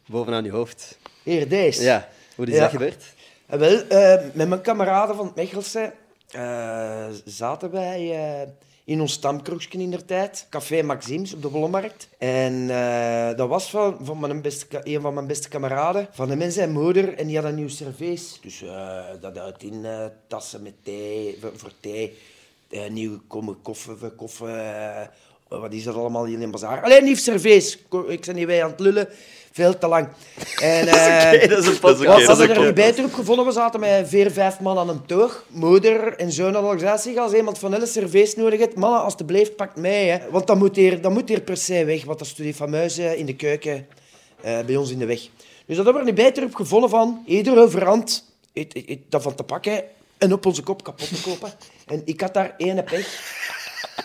bovenaan 0.08 0.46
uw 0.46 0.52
hoofd. 0.52 0.98
Hier, 1.24 1.48
deze. 1.50 1.84
Ja, 1.84 2.08
hoe 2.36 2.46
is 2.46 2.54
Ja. 2.54 2.60
dat 2.60 2.70
gebeurd? 2.70 3.04
Eh, 3.48 3.60
wel, 3.60 3.82
eh, 3.88 4.22
met 4.34 4.48
mijn 4.50 4.62
kameraden 4.62 5.16
van 5.16 5.26
het 5.26 5.36
Mechelse 5.36 5.92
eh, 6.32 7.06
zaten 7.26 7.72
wij 7.72 8.12
eh, 8.12 8.48
in 8.90 9.02
ons 9.02 9.14
stamkroegje 9.14 9.80
in 9.80 9.92
der 9.92 10.06
tijd. 10.06 10.48
Café 10.50 10.82
Maxims 10.82 11.34
op 11.34 11.42
de 11.42 11.50
Wollemarkt. 11.50 12.10
En 12.18 12.70
eh, 12.70 13.38
dat 13.38 13.50
was 13.50 13.70
van, 13.70 13.98
van 14.02 14.20
mijn 14.20 14.42
beste, 14.42 14.82
een 14.84 15.02
van 15.02 15.14
mijn 15.14 15.28
beste 15.28 15.50
kameraden. 15.50 16.08
Van 16.12 16.28
de 16.28 16.36
mensen 16.36 16.64
en 16.64 16.72
moeder. 16.72 17.14
En 17.14 17.26
die 17.28 17.36
hadden 17.36 17.54
een 17.54 17.60
nieuw 17.60 17.70
servies. 17.70 18.40
Dus 18.42 18.62
eh, 18.62 19.04
dat 19.22 19.38
uit 19.38 19.64
in 19.64 19.86
eh, 19.86 20.06
tassen 20.28 20.64
met 20.64 20.74
thee, 20.84 21.38
voor, 21.42 21.52
voor 21.56 21.72
thee. 21.80 22.18
Nieuwe 22.90 23.20
komen 23.28 23.62
koffie. 23.62 23.96
eh, 24.46 25.08
wat 25.48 25.74
is 25.74 25.84
dat 25.84 25.96
allemaal 25.96 26.26
hier 26.26 26.36
in 26.36 26.42
een 26.42 26.52
bazaar? 26.52 26.84
Alleen 26.84 27.04
nieuw 27.04 27.16
servies. 27.16 27.78
Ik 28.08 28.26
ben 28.26 28.36
niet 28.36 28.46
wij 28.46 28.64
aan 28.64 28.72
het 28.72 28.80
lullen. 28.80 29.10
Veel 29.52 29.78
te 29.78 29.88
lang. 29.88 30.08
En, 30.62 30.88
eh, 30.88 31.50
dat 31.50 31.60
is 31.60 31.66
een 31.66 31.78
Dat 31.82 31.92
is 31.92 32.00
oké, 32.00 32.00
we 32.00 32.06
dat 32.06 32.20
is 32.20 32.26
hadden 32.26 32.96
er 32.98 33.04
op 33.06 33.14
gevonden. 33.14 33.46
We 33.46 33.52
zaten 33.52 33.80
met 33.80 34.10
vier, 34.10 34.32
vijf 34.32 34.60
man 34.60 34.78
aan 34.78 34.90
een 34.90 35.06
toog. 35.06 35.44
Moeder 35.48 36.16
en 36.18 36.32
zoon 36.32 36.54
hadden 36.54 36.72
al 36.72 36.78
gezegd, 36.78 37.02
zeg, 37.02 37.16
als 37.16 37.34
iemand 37.34 37.60
van 37.60 37.74
hele 37.74 37.86
servies 37.86 38.36
nodig 38.36 38.60
heeft, 38.60 38.76
mannen, 38.76 39.02
alstublieft, 39.04 39.56
pak 39.56 39.76
mij. 39.76 40.06
Hè. 40.08 40.18
Want 40.30 40.48
dat 40.48 40.58
moet, 40.58 40.76
hier, 40.76 41.02
dat 41.02 41.12
moet 41.12 41.30
hier 41.30 41.42
per 41.42 41.58
se 41.58 41.86
weg, 41.86 42.04
want 42.06 42.20
dat 42.20 42.28
is 42.28 42.36
die 42.36 42.54
fameuze 42.54 43.18
in 43.18 43.26
de 43.26 43.36
keuken 43.36 43.88
eh, 44.42 44.60
bij 44.66 44.76
ons 44.76 44.92
in 44.92 45.00
de 45.00 45.06
weg. 45.06 45.20
Dus 45.66 45.76
dat 45.78 45.86
hebben 45.86 45.94
we 45.94 46.10
er 46.10 46.16
niet 46.16 46.26
beter 46.26 46.44
op 46.44 46.56
gevonden 46.56 46.90
van 46.90 47.24
ieder 47.26 47.58
overhand 47.62 48.26
het- 48.54 48.74
het- 48.74 48.90
het 48.90 49.00
daarvan 49.10 49.36
te 49.36 49.44
pakken 49.44 49.84
en 50.18 50.34
op 50.34 50.46
onze 50.46 50.64
kop 50.64 50.84
kapot 50.84 51.08
te 51.08 51.22
kopen. 51.30 51.52
En 51.88 52.02
ik 52.06 52.22
had 52.22 52.34
daar 52.34 52.54
ene 52.58 52.84
pech. 52.84 53.38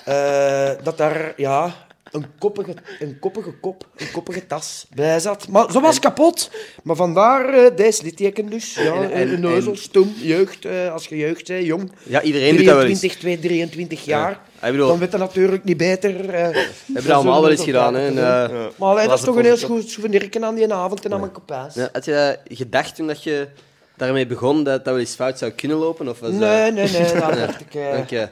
eh, 0.04 0.70
dat 0.82 0.98
daar, 0.98 1.32
ja, 1.36 1.86
een 2.12 2.26
koppige, 2.38 2.74
een 3.00 3.18
koppige 3.18 3.52
kop, 3.52 3.86
een 3.96 4.10
koppige 4.10 4.46
tas 4.46 4.86
bij 4.94 5.20
zat. 5.20 5.48
Maar 5.48 5.70
ze 5.72 5.80
was 5.80 5.98
kapot. 5.98 6.50
Maar 6.82 6.96
vandaar 6.96 7.48
eh, 7.48 7.76
deze 7.76 8.02
litteken 8.02 8.46
dus. 8.48 8.74
Ja, 8.74 8.94
En- 8.94 9.10
en- 9.12 9.32
een 9.32 9.40
neuzel, 9.40 9.76
stom, 9.76 10.12
jeugd. 10.16 10.64
eh, 10.64 10.92
als 10.92 11.06
je 11.06 11.16
jeugd 11.16 11.46
bent, 11.48 11.66
jong. 11.66 11.92
Ja, 12.02 12.22
iedereen 12.22 12.56
doet 12.56 12.64
dat 12.66 12.74
wel 12.76 12.84
eens. 12.84 12.98
23, 12.98 13.20
2, 13.20 13.38
23 13.38 14.04
jaar. 14.04 14.40
Bedoel, 14.60 14.88
Dan 14.88 14.98
weet 14.98 15.10
dat 15.10 15.20
natuurlijk 15.20 15.64
niet 15.64 15.76
beter. 15.76 16.10
eh, 16.20 16.48
we 16.48 16.64
hebben 16.86 17.04
dat 17.04 17.10
allemaal 17.10 17.32
wel 17.40 17.42
we 17.44 17.50
eens 17.50 17.64
gedaan. 17.64 17.94
Hè. 17.94 18.06
En, 18.06 18.18
eh. 18.18 18.66
Maar 18.76 18.88
allee, 18.88 19.08
dat 19.08 19.18
is 19.18 19.24
toch 19.24 19.36
een 19.36 19.44
heel 19.44 19.56
goed 19.58 19.88
souvenir 19.90 20.28
aan 20.40 20.54
die 20.54 20.72
avond 20.72 21.04
en 21.04 21.12
aan 21.12 21.20
mijn 21.20 21.32
kopijs. 21.32 21.74
ja, 21.74 21.88
had 21.92 22.04
je 22.04 22.38
gedacht 22.44 22.94
toen 22.94 23.06
dat 23.06 23.22
je 23.22 23.48
daarmee 23.96 24.26
begon 24.26 24.64
dat 24.64 24.84
dat 24.84 24.92
wel 24.94 24.98
eens 24.98 25.14
fout 25.14 25.38
zou 25.38 25.50
kunnen 25.50 25.76
lopen? 25.76 26.08
Of 26.08 26.20
was 26.20 26.30
Nee, 26.30 26.72
nee, 26.72 26.90
nee, 26.90 27.12
dat 27.12 27.34
dacht 27.46 27.60
ik. 27.60 27.74
eh, 27.74 27.90
Dank 27.92 28.10
je. 28.10 28.28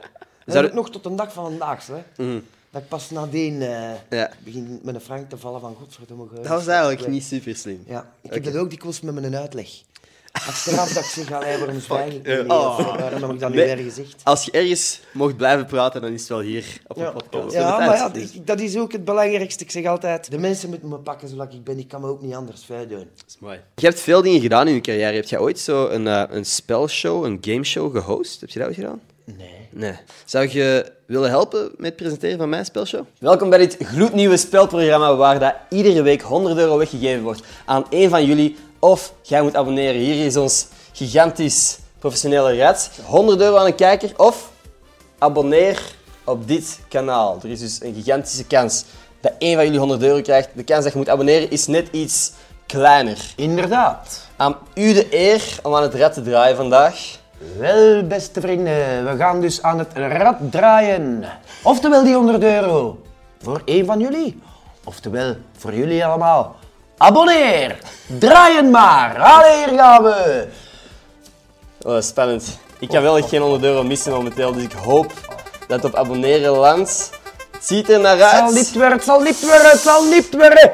Zou 0.46 0.74
nog 0.74 0.90
tot 0.90 1.02
de 1.02 1.14
dag 1.14 1.32
van 1.32 1.44
vandaag. 1.44 1.86
Hè. 1.86 2.24
Mhm. 2.24 2.38
Dat 2.72 2.82
ik 2.82 2.88
pas 2.88 3.10
nadien 3.10 3.60
Ja. 3.60 4.30
begin 4.44 4.80
met 4.82 4.94
een 4.94 5.00
frank 5.00 5.28
te 5.30 5.38
vallen 5.38 5.60
van 5.60 5.76
godverdomme. 5.80 6.26
Dat 6.34 6.46
was 6.46 6.66
eigenlijk 6.66 7.08
niet 7.08 7.24
super 7.24 7.56
slim. 7.56 7.82
Ja, 7.86 8.12
ik 8.22 8.34
heb 8.34 8.44
dat 8.44 8.56
ook 8.56 8.70
dikwijls 8.70 9.00
met 9.00 9.14
mijn 9.14 9.36
uitleg. 9.36 9.68
Achteraf 10.32 10.92
dat 10.92 11.02
ik 11.04 11.08
zeg, 11.10 11.32
allee, 11.32 11.58
waarom 11.58 11.80
zwijg 11.80 12.14
ik 12.14 12.26
niet? 12.26 12.50
Oh. 12.50 12.78
Of 12.78 12.84
waarom 12.86 13.22
heb 13.22 13.30
ik 13.32 13.40
dat 13.40 13.50
nu 13.50 13.56
Nee. 13.56 13.66
weer 13.74 13.84
gezegd? 13.84 14.20
Als 14.24 14.44
je 14.44 14.50
ergens 14.50 15.00
mocht 15.12 15.36
blijven 15.36 15.66
praten, 15.66 16.00
dan 16.00 16.12
is 16.12 16.20
het 16.20 16.28
wel 16.28 16.40
hier 16.40 16.80
op 16.86 16.96
Ja, 16.96 17.10
podcast. 17.10 17.54
ja 17.54 17.78
maar 17.78 17.96
ja, 17.96 18.10
dat 18.44 18.60
is 18.60 18.76
ook 18.76 18.92
het 18.92 19.04
belangrijkste. 19.04 19.64
Ik 19.64 19.70
zeg 19.70 19.84
altijd, 19.86 20.30
de 20.30 20.38
mensen 20.38 20.68
moeten 20.68 20.88
me 20.88 20.96
pakken 20.96 21.28
zoals 21.28 21.54
ik 21.54 21.64
ben. 21.64 21.78
Ik 21.78 21.88
kan 21.88 22.00
me 22.00 22.06
ook 22.06 22.22
niet 22.22 22.34
anders 22.34 22.64
verder 22.64 22.88
doen. 22.88 23.08
Dat 23.16 23.24
is 23.28 23.36
mooi. 23.40 23.60
Je 23.74 23.86
hebt 23.86 24.00
veel 24.00 24.22
dingen 24.22 24.40
gedaan 24.40 24.68
in 24.68 24.74
je 24.74 24.80
carrière. 24.80 25.14
Heb 25.16 25.24
jij 25.28 25.38
ooit 25.38 25.58
zo 25.58 25.88
een, 25.88 26.06
eh, 26.06 26.22
een 26.28 26.44
spelshow, 26.46 27.24
een 27.24 27.38
gameshow 27.40 27.96
gehost? 27.96 28.40
Heb 28.40 28.50
je 28.50 28.58
dat 28.58 28.68
ooit 28.68 28.76
gedaan? 28.76 29.00
Nee. 29.24 29.61
Nee. 29.74 29.94
Zou 30.24 30.48
je 30.50 30.92
willen 31.06 31.30
helpen 31.30 31.62
met 31.76 31.86
het 31.86 31.96
presenteren 31.96 32.38
van 32.38 32.48
mijn 32.48 32.64
spelshow? 32.64 33.04
Welkom 33.18 33.50
bij 33.50 33.58
dit 33.58 33.76
gloednieuwe 33.80 34.36
spelprogramma 34.36 35.16
waar 35.16 35.38
dat 35.38 35.54
iedere 35.68 36.02
week 36.02 36.22
100 36.22 36.58
euro 36.58 36.78
weggegeven 36.78 37.22
wordt 37.22 37.42
aan 37.64 37.86
één 37.90 38.10
van 38.10 38.24
jullie. 38.24 38.56
Of 38.78 39.12
jij 39.22 39.42
moet 39.42 39.56
abonneren. 39.56 40.00
Hier 40.00 40.26
is 40.26 40.36
ons 40.36 40.66
gigantisch 40.92 41.78
professionele 41.98 42.56
rat. 42.56 42.90
100 43.04 43.40
euro 43.40 43.56
aan 43.56 43.66
een 43.66 43.74
kijker 43.74 44.12
of 44.16 44.50
abonneer 45.18 45.82
op 46.24 46.48
dit 46.48 46.80
kanaal. 46.88 47.38
Er 47.42 47.50
is 47.50 47.60
dus 47.60 47.82
een 47.82 47.94
gigantische 47.94 48.44
kans 48.44 48.84
dat 49.20 49.32
één 49.38 49.54
van 49.54 49.64
jullie 49.64 49.78
100 49.78 50.02
euro 50.02 50.20
krijgt. 50.20 50.48
De 50.54 50.64
kans 50.64 50.82
dat 50.84 50.92
je 50.92 50.98
moet 50.98 51.08
abonneren 51.08 51.50
is 51.50 51.66
net 51.66 51.88
iets 51.90 52.32
kleiner. 52.66 53.32
Inderdaad. 53.36 54.20
Aan 54.36 54.56
u 54.74 54.92
de 54.92 55.06
eer 55.10 55.58
om 55.62 55.74
aan 55.74 55.82
het 55.82 55.94
rad 55.94 56.12
te 56.12 56.22
draaien 56.22 56.56
vandaag. 56.56 57.20
Wel, 57.58 58.06
beste 58.06 58.40
vrienden, 58.40 59.04
we 59.04 59.16
gaan 59.16 59.40
dus 59.40 59.62
aan 59.62 59.78
het 59.78 59.88
rad 59.94 60.36
draaien. 60.50 61.24
Oftewel 61.62 62.04
die 62.04 62.14
100 62.14 62.42
euro. 62.42 62.98
Voor 63.42 63.62
één 63.64 63.86
van 63.86 64.00
jullie. 64.00 64.40
Oftewel, 64.84 65.36
voor 65.56 65.74
jullie 65.74 66.04
allemaal. 66.04 66.56
Abonneer! 66.96 67.78
Draaien 68.18 68.70
maar! 68.70 69.18
Allee, 69.18 69.68
hier 69.68 69.78
gaan 69.78 70.02
we! 70.02 70.48
Oh, 71.82 72.00
spannend. 72.00 72.58
Ik 72.78 72.88
kan 72.88 73.02
wel 73.02 73.16
echt 73.16 73.28
geen 73.28 73.40
100 73.40 73.64
euro 73.64 73.82
missen 73.82 74.12
momenteel, 74.12 74.52
dus 74.52 74.62
ik 74.62 74.72
hoop 74.72 75.12
dat 75.68 75.84
op 75.84 75.94
abonneren 75.94 76.52
landt. 76.52 77.10
Het 77.52 77.66
ziet 77.66 77.90
er 77.90 78.00
naar 78.00 78.18
Het 78.18 78.30
zal 78.30 78.44
uit 78.44 78.54
niet 78.54 78.72
worden, 78.72 78.92
het 78.92 79.04
zal 79.04 79.20
niet 79.20 79.40
worden, 79.40 79.70
het 79.70 79.80
zal 79.80 80.04
niet 80.04 80.34
worden! 80.34 80.72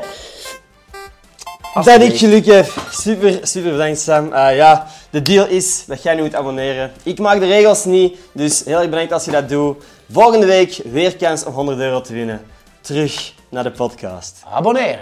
Dat 1.84 2.02
ik 2.02 2.18
geluk 2.18 2.46
heb. 2.46 2.72
Super, 2.90 3.38
super 3.42 3.70
bedankt 3.70 4.00
Sam. 4.00 4.32
Ah, 4.32 4.54
ja, 4.54 4.86
de 5.10 5.22
deal 5.22 5.46
is 5.46 5.84
dat 5.86 6.02
jij 6.02 6.14
nu 6.14 6.22
moet 6.22 6.34
abonneren. 6.34 6.92
Ik 7.02 7.18
maak 7.18 7.40
de 7.40 7.46
regels 7.46 7.84
niet, 7.84 8.16
dus 8.32 8.64
heel 8.64 8.78
erg 8.78 8.88
bedankt 8.88 9.12
als 9.12 9.24
je 9.24 9.30
dat 9.30 9.48
doet. 9.48 9.84
Volgende 10.10 10.46
week 10.46 10.80
weer 10.84 11.16
kans 11.16 11.44
om 11.44 11.52
100 11.52 11.78
euro 11.78 12.00
te 12.00 12.12
winnen. 12.12 12.40
Terug 12.80 13.32
naar 13.48 13.62
de 13.62 13.70
podcast. 13.70 14.42
Abonneer! 14.50 14.98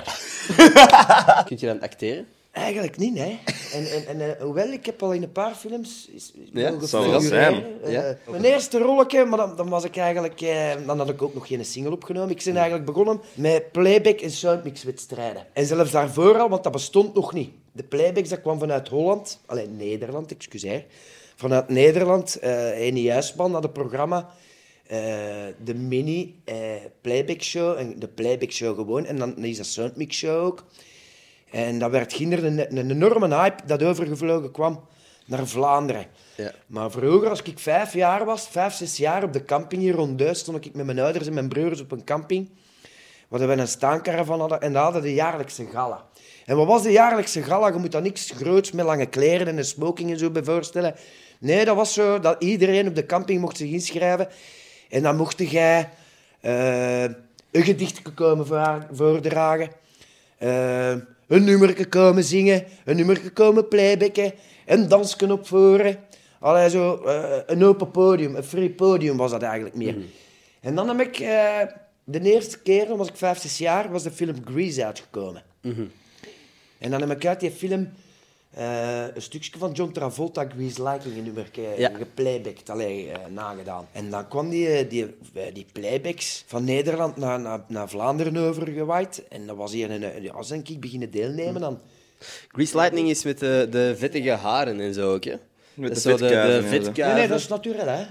Kun 1.46 1.56
je 1.60 1.66
dan 1.66 1.80
acteren? 1.80 2.26
Eigenlijk 2.56 2.96
niet, 2.96 3.18
hè. 3.18 3.38
En, 3.72 3.86
en, 3.90 4.06
en 4.06 4.20
eh, 4.38 4.42
hoewel, 4.42 4.68
ik 4.72 4.86
heb 4.86 5.02
al 5.02 5.12
in 5.12 5.22
een 5.22 5.32
paar 5.32 5.54
films... 5.54 6.08
Is, 6.14 6.32
Ja, 6.52 6.70
zou 6.86 7.04
figureren. 7.04 7.22
zijn. 7.22 7.64
Eh, 7.82 7.92
Ja. 7.92 8.16
Mijn 8.30 8.44
eerste 8.44 8.78
rolletje, 8.78 9.24
maar 9.24 9.38
dan, 9.38 9.56
dan 9.56 9.68
was 9.68 9.84
ik 9.84 9.96
eigenlijk... 9.96 10.40
Eh, 10.40 10.72
dan 10.86 10.98
had 10.98 11.08
ik 11.08 11.22
ook 11.22 11.34
nog 11.34 11.46
geen 11.46 11.64
single 11.64 11.92
opgenomen. 11.92 12.30
Ik 12.30 12.42
ben 12.44 12.54
eigenlijk 12.56 12.84
begonnen 12.84 13.20
met 13.34 13.72
playback 13.72 14.20
en 14.20 14.30
soundmix-wedstrijden. 14.30 15.46
En 15.52 15.66
zelfs 15.66 15.90
daarvoor 15.90 16.38
al, 16.38 16.48
want 16.48 16.62
dat 16.62 16.72
bestond 16.72 17.14
nog 17.14 17.32
niet. 17.32 17.50
De 17.72 17.82
playbacks, 17.82 18.28
dat 18.28 18.40
kwam 18.40 18.58
vanuit 18.58 18.88
Holland. 18.88 19.40
Alleen 19.46 19.76
Nederland, 19.76 20.30
excuseer. 20.30 20.84
Vanuit 21.34 21.68
Nederland. 21.68 22.36
eh 22.38 22.80
Eni 22.86 23.02
Juisman 23.02 23.52
had 23.52 23.64
een 23.64 23.72
programma... 23.72 24.28
eh, 24.86 24.98
de 25.64 25.74
mini 25.74 26.34
eh, 26.44 26.56
playback 27.00 27.42
show 27.42 27.78
en 27.78 27.98
de 27.98 28.08
playback 28.08 28.50
show 28.50 28.74
gewoon. 28.76 29.04
En 29.06 29.16
dan 29.16 29.36
is 29.44 29.56
dat 29.56 29.66
soundmix 29.66 30.16
show 30.16 30.44
ook. 30.44 30.64
En 31.50 31.78
dat 31.78 31.90
werd 31.90 32.12
ginder 32.12 32.44
een, 32.44 32.76
een 32.78 32.90
enorme 32.90 33.34
hype 33.34 33.66
dat 33.66 33.82
overgevlogen 33.82 34.50
kwam 34.50 34.80
naar 35.26 35.46
Vlaanderen. 35.46 36.06
Ja. 36.36 36.52
Maar 36.66 36.90
vroeger, 36.90 37.28
als 37.28 37.42
ik 37.42 37.58
vijf 37.58 37.92
jaar 37.92 38.24
was, 38.24 38.48
vijf, 38.48 38.74
zes 38.74 38.96
jaar 38.96 39.22
op 39.22 39.32
de 39.32 39.44
camping 39.44 39.82
hier 39.82 39.94
rond 39.94 40.18
Duis, 40.18 40.38
stond 40.38 40.64
ik 40.64 40.74
met 40.74 40.86
mijn 40.86 40.98
ouders 40.98 41.26
en 41.26 41.34
mijn 41.34 41.48
broers 41.48 41.80
op 41.80 41.92
een 41.92 42.04
camping. 42.04 42.50
Waar 43.28 43.46
we 43.46 43.52
een 43.52 43.68
staancaravan 43.68 44.40
hadden 44.40 44.60
en 44.60 44.72
daar 44.72 44.82
hadden 44.82 45.02
de 45.02 45.14
jaarlijkse 45.14 45.66
gala. 45.66 46.04
En 46.46 46.56
wat 46.56 46.66
was 46.66 46.82
de 46.82 46.92
jaarlijkse 46.92 47.42
gala? 47.42 47.68
Je 47.68 47.74
moet 47.74 47.92
daar 47.92 48.02
niks 48.02 48.30
groots 48.30 48.72
met 48.72 48.84
lange 48.84 49.06
kleren 49.06 49.46
en 49.46 49.58
een 49.58 49.64
smoking 49.64 50.10
en 50.10 50.18
zo 50.18 50.30
bij 50.30 50.44
voorstellen. 50.44 50.94
Nee, 51.38 51.64
dat 51.64 51.76
was 51.76 51.92
zo 51.92 52.20
dat 52.20 52.42
iedereen 52.42 52.88
op 52.88 52.94
de 52.94 53.06
camping 53.06 53.40
mocht 53.40 53.56
zich 53.56 53.70
inschrijven. 53.70 54.28
En 54.88 55.02
dan 55.02 55.16
mocht 55.16 55.50
jij 55.50 55.90
eh, 56.40 57.02
een 57.02 57.62
gedicht 57.62 58.02
komen 58.14 58.46
voor, 58.46 58.86
voordragen. 58.92 59.70
Eh, 60.38 60.94
een 61.26 61.44
nummerke 61.44 61.84
komen 61.86 62.24
zingen, 62.24 62.64
een 62.84 62.96
nummerke 62.96 63.30
komen 63.30 63.68
playbacken, 63.68 64.32
een 64.66 64.88
dansje 64.88 65.32
opvoeren. 65.32 65.96
Allee, 66.40 66.70
zo, 66.70 66.96
eh, 66.96 67.38
een 67.46 67.64
open 67.64 67.90
podium, 67.90 68.34
een 68.34 68.44
free 68.44 68.70
podium 68.70 69.16
was 69.16 69.30
dat 69.30 69.42
eigenlijk 69.42 69.74
meer. 69.74 69.96
En 70.60 70.74
dan 70.74 70.88
heb 70.88 71.00
ik, 71.00 71.18
eh, 71.18 71.60
de 72.04 72.20
eerste 72.20 72.58
keer, 72.58 72.86
dan 72.86 72.96
was 72.96 73.08
ik 73.08 73.16
vijf, 73.16 73.38
zes 73.38 73.58
jaar, 73.58 73.90
was 73.90 74.02
de 74.02 74.10
film 74.10 74.36
Grease 74.44 74.84
uitgekomen. 74.84 75.42
En 76.78 76.90
dan 76.90 77.00
heb 77.00 77.10
ik 77.10 77.26
uit 77.26 77.40
die 77.40 77.50
film 77.50 77.88
eh, 78.56 79.04
een 79.14 79.22
stukje 79.22 79.58
van 79.58 79.72
John 79.72 79.92
Travolta, 79.92 80.46
Grease 80.56 80.82
Lightning, 80.82 81.16
een 81.16 81.24
nummer 81.24 81.46
Ja. 81.78 81.90
geplaybacked, 81.96 82.70
allee, 82.70 83.10
eh, 83.10 83.18
nagedaan. 83.28 83.86
En 83.92 84.10
dan 84.10 84.28
kwam 84.28 84.48
die, 84.48 84.68
eh, 84.68 84.90
die, 84.90 85.16
die 85.52 85.66
playbacks 85.72 86.44
van 86.46 86.64
Nederland 86.64 87.16
naar, 87.16 87.40
naar, 87.40 87.60
naar 87.68 87.88
Vlaanderen 87.88 88.36
overgewaaid. 88.36 89.22
En 89.28 89.46
dan 89.46 89.56
was 89.56 89.72
hij 89.72 89.84
een, 89.84 90.02
een, 90.02 90.22
ja, 90.22 90.32
als 90.32 90.48
denk 90.48 90.68
ik 90.68 90.80
beginnen 90.80 91.10
deelnemen 91.10 91.60
dan. 91.60 91.80
Grease 92.48 92.76
Lightning 92.76 93.08
is 93.08 93.24
met 93.24 93.38
de, 93.38 93.66
de 93.70 93.94
vettige 93.96 94.30
haren 94.30 94.80
en 94.80 94.94
zo 94.94 95.12
ook, 95.14 95.24
hè? 95.24 95.34
Met 95.74 95.94
Dat 95.94 96.02
de 96.02 96.12
is 96.12 96.18
zo 96.18 96.26
en 96.26 96.62
zo. 96.84 97.04
Nee, 97.04 97.14
nee, 97.14 97.28
dat 97.28 97.38
is 97.38 97.48
natuurlijk, 97.48 97.88
hè. 97.88 98.00
ik 98.00 98.08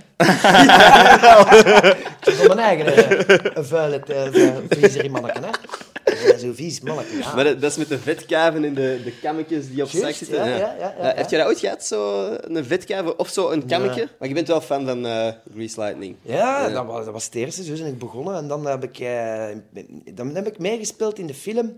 heb 2.19 2.33
van 2.33 2.55
mijn 2.55 2.59
eigen 2.59 3.55
eh, 3.55 3.63
vuile 3.63 4.01
uh, 5.03 5.11
manneken, 5.11 5.43
hè. 5.43 5.49
Vies 6.53 6.79
ja. 6.83 6.93
Maar 7.35 7.43
dat, 7.43 7.61
dat 7.61 7.71
is 7.71 7.77
met 7.77 7.87
de 7.87 7.99
vetkuiven 7.99 8.63
en 8.63 8.73
de, 8.73 8.99
de 9.03 9.11
kammetjes 9.21 9.69
die 9.69 9.83
op 9.83 9.89
zak 9.89 10.01
Juist, 10.01 10.17
zitten. 10.17 10.37
ja, 10.37 10.45
ja, 10.45 10.57
ja, 10.57 10.75
ja, 10.79 10.93
Eh. 11.11 11.17
Heb 11.17 11.29
je 11.29 11.37
dat 11.37 11.47
ooit 11.47 11.59
gehad, 11.59 11.85
zo 11.85 12.29
een 12.41 12.65
vetkuiven 12.65 13.19
of 13.19 13.29
zo 13.29 13.49
een 13.49 13.65
kammetje? 13.65 14.07
Maar 14.19 14.27
je 14.27 14.33
bent 14.33 14.47
wel 14.47 14.61
fan 14.61 14.85
van 14.85 15.05
eh 15.05 15.31
Grease 15.53 15.79
Lightning. 15.79 16.15
Ja, 16.21 16.69
Dat, 16.69 16.85
was, 16.85 17.05
dat 17.05 17.13
was 17.13 17.25
het 17.25 17.35
eerste. 17.35 17.63
Zo 17.63 17.73
ben 17.73 17.85
ik 17.85 17.99
begonnen. 17.99 18.35
En 18.35 18.47
dan 18.47 18.65
heb 18.65 18.83
ik, 18.83 18.99
eh, 18.99 19.47
dan 20.13 20.35
heb 20.35 20.47
ik 20.47 20.57
meegespeeld 20.59 21.19
in 21.19 21.27
de 21.27 21.33
film. 21.33 21.75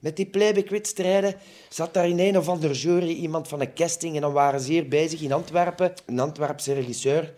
Met 0.00 0.16
die 0.16 0.26
playback-wedstrijden. 0.26 1.34
Zat 1.68 1.94
daar 1.94 2.08
in 2.08 2.18
een 2.18 2.38
of 2.38 2.48
ander 2.48 2.70
jury 2.70 3.08
iemand 3.12 3.48
van 3.48 3.60
een 3.60 3.74
casting. 3.74 4.14
En 4.14 4.20
dan 4.20 4.32
waren 4.32 4.60
ze 4.60 4.70
hier 4.72 4.88
bezig 4.88 5.20
in 5.20 5.32
Antwerpen. 5.32 5.92
Een 6.06 6.20
Antwerpse 6.20 6.72
regisseur, 6.72 7.32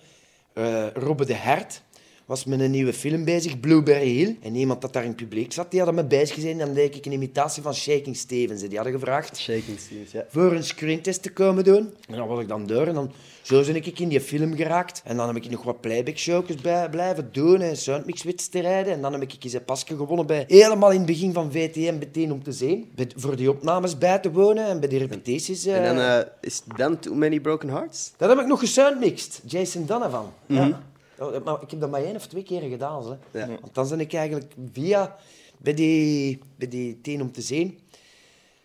eh 0.53 0.87
Robbe 0.95 1.25
de 1.25 1.35
Hert, 1.35 1.83
was 2.27 2.45
met 2.45 2.61
een 2.61 2.71
nieuwe 2.71 2.93
film 2.93 3.25
bezig, 3.25 3.61
Blueberry 3.61 4.09
Hill. 4.17 4.37
En 4.43 4.55
iemand 4.55 4.81
dat 4.81 4.93
daar 4.93 5.03
in 5.03 5.09
het 5.09 5.17
publiek 5.17 5.53
zat, 5.53 5.71
die 5.71 5.81
had 5.81 5.93
me 5.95 6.05
bezig 6.05 6.35
gezien. 6.35 6.51
En 6.61 6.67
dan 6.67 6.75
deed 6.75 6.95
ik 6.97 7.07
een 7.07 7.13
imitatie 7.13 7.63
van 7.63 7.75
Shaking 7.75 8.17
Stevens. 8.17 8.63
En 8.63 8.69
die 8.69 8.79
hadden 8.79 8.99
gevraagd 8.99 9.37
Shaking 9.37 9.79
Stevens, 9.79 10.13
ja. 10.13 10.25
voor 10.29 10.53
een 10.53 10.65
screentest 10.65 11.23
te 11.23 11.31
komen 11.33 11.65
doen. 11.65 11.95
En 12.09 12.17
dan 12.17 12.29
was 12.29 12.41
ik 12.41 12.49
dan 12.49 12.67
door 12.67 12.87
en 12.87 12.95
dan 12.95 13.13
zo 13.43 13.63
ben 13.65 13.77
ik 13.77 13.99
in 13.99 14.09
die 14.09 14.21
film 14.21 14.57
geraakt. 14.57 15.03
En 15.05 15.17
dan 15.17 15.27
heb 15.27 15.37
ik 15.45 15.51
nog 15.51 15.63
wat 15.63 15.81
playback 15.81 16.17
showjes 16.17 16.57
bij 16.61 16.91
blijven 16.91 17.29
doen 17.33 17.61
en 17.61 17.77
soundmix-wedstrijden. 17.77 18.93
En 18.93 19.01
dan 19.01 19.13
heb 19.13 19.23
ik 19.23 19.45
eens 19.45 19.53
een 19.53 19.65
pasje 19.65 19.97
gewonnen 19.97 20.27
bij 20.27 20.45
helemaal 20.49 20.91
in 20.91 20.97
het 20.97 21.07
begin 21.07 21.33
van 21.33 21.53
VTM 21.53 21.99
meteen 21.99 22.33
om 22.33 22.43
te 22.43 22.53
zien. 22.53 22.91
Bij- 22.95 23.11
voor 23.17 23.37
die 23.37 23.51
opnames 23.51 23.99
bij 23.99 24.19
te 24.19 24.31
wonen 24.33 24.67
en 24.67 24.81
bij 24.81 24.89
die 24.89 24.99
repetities. 24.99 25.67
eh, 25.67 25.77
En 25.89 25.95
dan 25.97 26.05
eh, 26.05 26.27
is 26.41 26.63
dan 26.77 26.99
Too 26.99 27.15
Many 27.15 27.41
Broken 27.41 27.69
Hearts? 27.69 28.13
Dat 28.17 28.29
heb 28.29 28.39
ik 28.39 28.47
nog 28.47 28.59
gesoundmixed. 28.61 29.41
Jason 29.47 29.87
Donovan. 29.87 30.33
Ja. 30.47 30.83
Oh, 31.19 31.45
Maar 31.45 31.63
ik 31.63 31.71
heb 31.71 31.81
dat 31.81 31.91
maar 31.91 32.03
één 32.03 32.17
of 32.17 32.27
twee 32.27 32.43
keer 32.43 32.61
gedaan. 32.61 33.19
Hè. 33.31 33.39
Ja. 33.39 33.47
Want 33.47 33.75
dan 33.75 33.89
ben 33.89 34.01
ik 34.01 34.13
eigenlijk 34.13 34.53
via 34.73 35.17
bij 35.57 35.75
die, 35.75 36.39
bij 36.57 36.69
die 36.69 37.01
teen 37.01 37.23
om 37.23 37.33
te 37.33 37.41
zien 37.43 37.79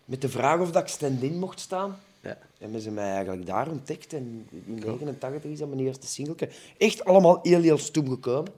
met 0.04 0.20
de 0.20 0.28
vraag 0.28 0.60
of 0.60 0.70
dat 0.70 0.82
ik 0.82 0.88
stand-in 0.88 1.38
mocht 1.38 1.60
staan. 1.60 1.98
Ja. 2.20 2.38
Hebben 2.58 2.80
ze 2.80 2.90
mij 2.90 3.10
eigenlijk 3.12 3.46
daar 3.46 3.68
ontdekt. 3.68 4.12
En 4.12 4.46
in 4.66 4.74
89 4.74 5.50
is 5.50 5.58
dat 5.58 5.68
mijn 5.68 5.80
eerste 5.80 6.06
singeltje. 6.06 6.48
Echt 6.78 7.04
allemaal 7.04 7.38
heel, 7.42 7.60
heel 7.60 7.78
stoem 7.78 8.08
gekomen. 8.08 8.52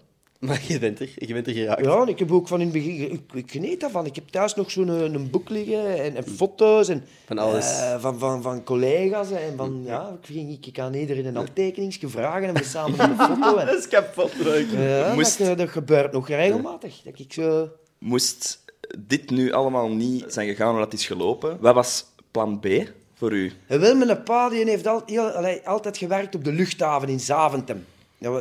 Maar 0.47 0.63
je 0.69 0.79
bent 0.79 1.01
er, 1.01 1.09
je 1.15 1.33
bent 1.33 1.47
er 1.47 1.53
geraakt. 1.53 1.85
Ja, 1.85 2.01
en 2.01 2.09
ik 2.09 2.19
heb 2.19 2.33
ook 2.33 2.49
van 2.49 2.61
in 2.61 2.67
het 2.67 2.75
begin... 2.75 3.11
Ik, 3.13 3.21
ik 3.35 3.51
geniet 3.51 3.81
daarvan. 3.81 4.07
Ik 4.07 4.15
heb 4.15 4.29
thuis 4.29 4.55
nog 4.55 4.71
zo'n 4.71 4.89
een, 4.89 5.15
een 5.15 5.31
boek 5.31 5.49
liggen 5.49 6.03
en, 6.05 6.17
en 6.17 6.25
foto's. 6.25 6.89
En, 6.89 7.05
Van 7.27 7.39
alles. 7.39 7.79
eh, 7.81 8.01
van, 8.01 8.19
van, 8.19 8.43
van 8.43 8.65
collega's. 8.65 9.31
En 9.31 9.57
van, 9.57 9.83
ja, 9.87 10.17
ik, 10.21 10.27
ging, 10.27 10.59
ik 10.67 10.79
aan 10.79 10.95
iedereen 10.95 11.27
een 11.27 11.37
handtekeningsje 11.37 12.09
vragen 12.09 12.49
en 12.49 12.55
we 12.55 12.65
samen 12.75 13.01
een 13.01 13.17
foto. 13.17 13.57
En, 13.57 13.67
Dat 13.67 13.79
is 13.79 13.89
kapot 13.89 14.35
leuk. 14.43 14.67
ja, 14.71 15.15
Moest- 15.15 15.39
dat, 15.39 15.49
eh, 15.49 15.57
dat 15.57 15.69
gebeurt 15.69 16.13
nog 16.13 16.29
regelmatig. 16.29 17.01
Dat 17.05 17.19
ik 17.19 17.33
zo... 17.33 17.69
Moest 17.99 18.65
dit 18.99 19.31
nu 19.31 19.53
allemaal 19.53 19.89
niet 19.89 20.25
zijn 20.29 20.49
gegaan 20.49 20.71
omdat 20.75 20.93
het 20.93 21.01
is 21.01 21.07
gelopen, 21.07 21.57
wat 21.61 21.75
was 21.75 22.05
plan 22.31 22.61
B 22.61 22.67
voor 23.15 23.33
u? 23.33 23.53
Wel, 23.67 23.95
mijn 23.97 24.23
pa 24.23 24.49
die 24.49 24.65
heeft 24.65 24.87
al, 24.87 25.03
heel, 25.07 25.29
allee, 25.31 25.61
altijd 25.69 25.97
gewerkt 25.97 26.35
op 26.35 26.45
de 26.45 26.53
luchthaven 26.53 27.09
in 27.09 27.21
Zaventem. 27.21 27.85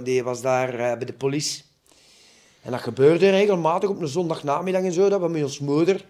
Die 0.03 0.23
was 0.23 0.41
daar 0.41 0.69
eh, 0.69 0.77
bij 0.97 1.05
de 1.05 1.13
politie. 1.13 1.63
En 2.63 2.71
dat 2.71 2.81
gebeurde 2.81 3.29
regelmatig 3.29 3.89
op 3.89 4.01
een 4.01 4.07
zondagnamiddag 4.07 4.83
en 4.83 4.91
zo, 4.91 5.09
dat 5.09 5.21
we 5.21 5.27
met 5.27 5.43
ons 5.43 5.59
moeder 5.59 6.05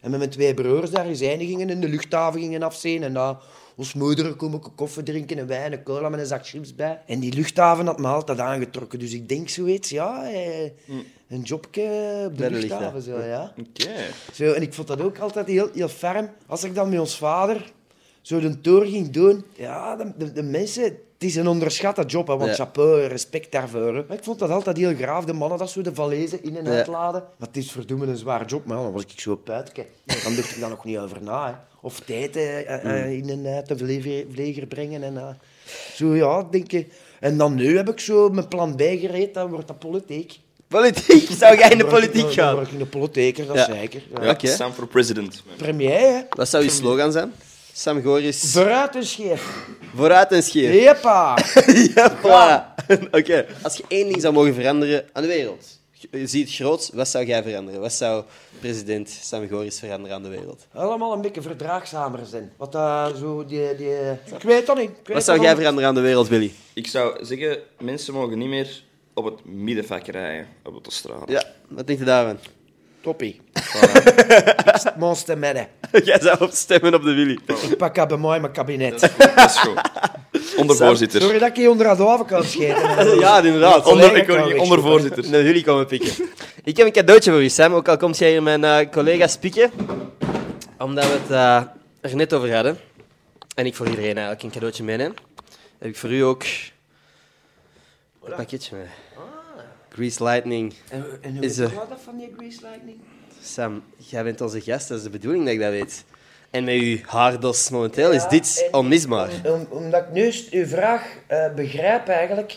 en 0.00 0.10
met 0.10 0.18
mijn 0.18 0.30
twee 0.30 0.54
broers 0.54 0.90
daar 0.90 1.14
zijn 1.14 1.38
gingen 1.38 1.70
en 1.70 1.80
de 1.80 1.88
luchthaven 1.88 2.40
gingen 2.40 2.62
afzien. 2.62 3.02
En 3.02 3.12
dan 3.12 3.38
ons 3.76 3.94
moeder 3.94 4.34
komen 4.34 4.60
koffie 4.74 5.02
drinken 5.02 5.38
en 5.38 5.46
wijn 5.46 5.72
en 5.72 5.82
cola 5.82 6.08
met 6.08 6.20
een 6.20 6.26
zak 6.26 6.46
chips 6.46 6.74
bij. 6.74 7.00
En 7.06 7.20
die 7.20 7.34
luchthaven 7.34 7.86
had 7.86 7.98
me 7.98 8.06
altijd 8.06 8.38
aangetrokken. 8.38 8.98
Dus 8.98 9.12
ik 9.12 9.28
denk 9.28 9.48
zoiets, 9.48 9.90
ja, 9.90 10.30
eh, 10.30 10.70
een 11.28 11.42
jobje 11.42 11.82
op 12.26 12.38
de 12.38 12.50
luchthaven. 12.50 13.02
Zo, 13.02 13.20
ja. 13.20 13.52
Oké. 13.58 13.90
Zo, 14.32 14.52
en 14.52 14.62
ik 14.62 14.74
vond 14.74 14.88
dat 14.88 15.00
ook 15.00 15.18
altijd 15.18 15.46
heel, 15.46 15.70
heel 15.74 15.88
ferm. 15.88 16.30
Als 16.46 16.64
ik 16.64 16.74
dan 16.74 16.88
met 16.88 16.98
ons 16.98 17.18
vader 17.18 17.72
zo 18.22 18.40
de 18.40 18.60
tour 18.60 18.86
ging 18.86 19.10
doen, 19.10 19.44
ja, 19.56 19.96
de, 19.96 20.12
de, 20.16 20.32
de 20.32 20.42
mensen... 20.42 20.98
Het 21.18 21.28
is 21.28 21.36
een 21.36 21.48
onderschatte 21.48 22.04
job, 22.04 22.26
hè, 22.26 22.36
want 22.36 22.50
Ja. 22.50 22.54
chapeau, 22.64 23.00
respect 23.06 23.52
daarvoor. 23.52 23.94
hè. 23.96 24.02
Maar 24.08 24.16
ik 24.16 24.24
vond 24.24 24.38
dat 24.38 24.50
altijd 24.50 24.76
heel 24.76 24.94
graaf, 24.94 25.24
de 25.24 25.32
mannen 25.32 25.58
dat 25.58 25.70
zo 25.70 25.80
de 25.82 25.94
valezen 25.94 26.42
in 26.44 26.56
en 26.56 26.64
Ja. 26.64 26.70
uitladen. 26.70 27.20
Maar 27.38 27.48
het 27.48 27.56
is 27.56 27.70
verdomme 27.70 28.06
een 28.06 28.16
zwaar 28.16 28.46
job, 28.46 28.64
maar 28.66 28.76
dan 28.76 28.92
was 28.92 29.02
ik 29.02 29.20
zo 29.20 29.36
puitke. 29.36 29.86
Dan 30.04 30.34
dacht 30.36 30.50
ik 30.54 30.60
daar 30.60 30.70
nog 30.70 30.84
niet 30.84 30.98
over 30.98 31.22
na. 31.22 31.46
Hè. 31.46 31.52
Of 31.80 32.00
tijd 32.00 32.36
eh, 32.36 32.74
eh, 32.74 32.84
Mm. 32.84 32.90
eh, 32.90 33.12
in 33.12 33.28
en 33.28 33.46
uit 33.54 33.68
de 33.68 33.76
vleger, 33.78 34.24
vleger 34.32 34.66
brengen. 34.66 35.02
En, 35.02 35.16
eh, 35.16 35.28
zo, 35.94 36.14
ja, 36.14 36.46
denk 36.50 36.72
ik. 36.72 36.92
En 37.20 37.36
dan 37.36 37.54
nu 37.54 37.76
heb 37.76 37.88
ik 37.88 38.00
zo 38.00 38.28
mijn 38.28 38.48
plan 38.48 38.76
bijgereed, 38.76 39.34
dan 39.34 39.50
wordt 39.50 39.66
dat 39.68 39.78
politiek. 39.78 40.38
Politiek? 40.68 41.28
Zou 41.38 41.58
jij 41.58 41.70
in 41.70 41.78
de 41.78 41.82
Dan 41.84 41.92
word 41.92 42.02
ik- 42.04 42.10
politiek 42.10 42.36
dan 42.36 42.44
gaan? 42.44 42.54
word 42.54 42.66
ik 42.66 42.72
in 42.72 42.78
de 42.78 42.86
politieker, 42.86 43.46
dat 43.46 43.56
Ja. 43.56 43.64
zeker. 43.64 44.02
Ja. 44.14 44.24
Ja, 44.24 44.30
Oké. 44.30 44.46
Sam 44.46 44.72
for 44.72 44.86
president. 44.86 45.42
Premier, 45.56 45.98
hè. 45.98 46.20
Wat 46.30 46.48
zou 46.48 46.64
je 46.64 46.70
slogan 46.70 47.12
zijn? 47.12 47.32
Sam 47.78 48.02
Goris. 48.02 48.52
Vooruit 48.52 48.96
en 48.96 49.06
scheef. 49.06 49.66
Vooruit 49.94 50.32
en 50.32 50.42
scheef. 50.42 50.82
Jeppa. 50.82 51.38
Ja, 51.94 52.16
voilà. 52.16 52.84
Oké. 53.10 53.46
Als 53.62 53.76
je 53.76 53.84
één 53.88 54.08
ding 54.08 54.20
zou 54.20 54.34
mogen 54.34 54.54
veranderen 54.54 55.04
aan 55.12 55.22
de 55.22 55.28
wereld, 55.28 55.78
je 56.10 56.26
ziet 56.26 56.50
groot, 56.50 56.90
wat 56.94 57.08
zou 57.08 57.24
jij 57.24 57.42
veranderen? 57.42 57.80
Wat 57.80 57.92
zou 57.92 58.24
president 58.60 59.08
Sam 59.22 59.48
Goris 59.48 59.78
veranderen 59.78 60.16
aan 60.16 60.22
de 60.22 60.28
wereld? 60.28 60.66
Allemaal 60.72 61.12
een 61.12 61.20
beetje 61.20 61.42
verdraagzamer 61.42 62.26
zijn. 62.26 62.52
Wat 62.56 62.72
dat 62.72 63.16
zo 63.16 63.44
die, 63.44 63.76
die... 63.76 64.10
Ik 64.36 64.42
weet 64.42 64.66
dat 64.66 64.76
niet. 64.76 64.90
Weet 65.04 65.16
Wat 65.16 65.24
zou 65.24 65.40
jij 65.40 65.56
veranderen 65.56 65.88
aan 65.88 65.94
de 65.94 66.00
wereld, 66.00 66.28
Billy? 66.28 66.52
Ik 66.72 66.86
zou 66.86 67.24
zeggen, 67.24 67.58
mensen 67.80 68.14
mogen 68.14 68.38
niet 68.38 68.48
meer 68.48 68.82
op 69.14 69.24
het 69.24 69.44
middenvak 69.44 70.06
rijden 70.06 70.46
op 70.64 70.84
de 70.84 70.92
straat. 70.92 71.28
Ja, 71.28 71.44
wat 71.68 71.86
denk 71.86 71.98
je 71.98 72.04
daarvan? 72.04 72.38
Toppie. 73.08 73.40
Monster 74.96 75.38
midden. 75.44 75.66
jij 76.04 76.20
zou 76.20 76.40
op 76.40 76.50
stemmen 76.52 76.94
op 76.94 77.02
de 77.02 77.12
Willy. 77.14 77.38
Ik 77.70 77.76
pak 77.76 77.94
dat 77.94 78.08
bij 78.08 78.16
mij 78.16 78.34
in 78.34 78.40
mijn 78.40 78.52
kabinet. 78.52 79.00
Dat 79.00 79.50
is 79.50 79.56
goed. 79.58 79.80
Ondervoorzitter. 80.56 81.20
Sorry 81.20 81.38
dat 81.38 81.48
ik 81.48 81.56
je 81.56 81.70
onder 81.70 81.96
de 81.96 82.02
haven 82.04 82.26
kan 82.26 82.44
scheten. 82.44 83.18
Ja, 83.18 83.36
inderdaad. 83.42 83.86
Onder- 83.86 84.16
ik 84.16 84.60
ondervoorzitter. 84.60 85.30
naar 85.30 85.42
jullie 85.42 85.64
komen 85.64 85.86
pikken. 85.86 86.12
Ik 86.64 86.76
heb 86.76 86.86
een 86.86 86.92
cadeautje 86.92 87.30
voor 87.30 87.42
u, 87.42 87.48
Sam. 87.48 87.72
Ook 87.74 87.88
al 87.88 87.96
komt 87.96 88.18
jij 88.18 88.30
hier 88.30 88.42
mijn 88.42 88.64
eh, 88.64 88.90
collega's 88.90 89.36
pikken. 89.36 89.70
Omdat 90.78 91.04
we 91.04 91.10
het 91.22 91.30
eh, 91.30 92.10
er 92.10 92.16
net 92.16 92.32
over 92.32 92.54
hadden. 92.54 92.78
En 93.54 93.66
ik 93.66 93.74
voor 93.74 93.86
iedereen 93.86 94.12
eigenlijk 94.16 94.42
een 94.42 94.50
cadeautje 94.50 94.84
meeneem. 94.84 95.14
Heb 95.78 95.88
ik 95.88 95.96
voor 95.96 96.10
u 96.12 96.20
ook 96.20 96.42
een 98.24 98.34
pakketje 98.36 98.76
mee. 98.76 98.86
Grease 99.98 100.22
Lightning. 100.24 100.74
En, 100.90 101.04
en 101.20 101.36
hoe 101.36 101.44
Is, 101.44 101.56
weet 101.56 101.70
je 101.70 101.74
dat 101.88 101.98
van 102.04 102.16
die 102.16 102.32
Grease 102.36 102.58
Lightning? 102.62 102.96
Sam, 103.42 103.82
jij 103.96 104.24
bent 104.24 104.40
onze 104.40 104.60
gast. 104.60 104.88
Dat 104.88 104.96
is 104.98 105.02
de 105.04 105.10
bedoeling 105.10 105.44
dat 105.44 105.52
ik 105.54 105.60
dat 105.60 105.70
weet. 105.70 106.04
En 106.50 106.64
met 106.64 106.74
uw 106.74 106.98
haardos 107.06 107.70
momenteel 107.70 108.10
is 108.12 108.26
dit 108.28 108.68
onmisbaar. 108.72 109.30
Om, 109.44 109.66
omdat 109.70 110.02
ik 110.02 110.12
nu 110.12 110.32
uw 110.50 110.66
vraag 110.66 111.02
eh, 111.26 111.54
begrijp 111.54 112.08
eigenlijk. 112.08 112.56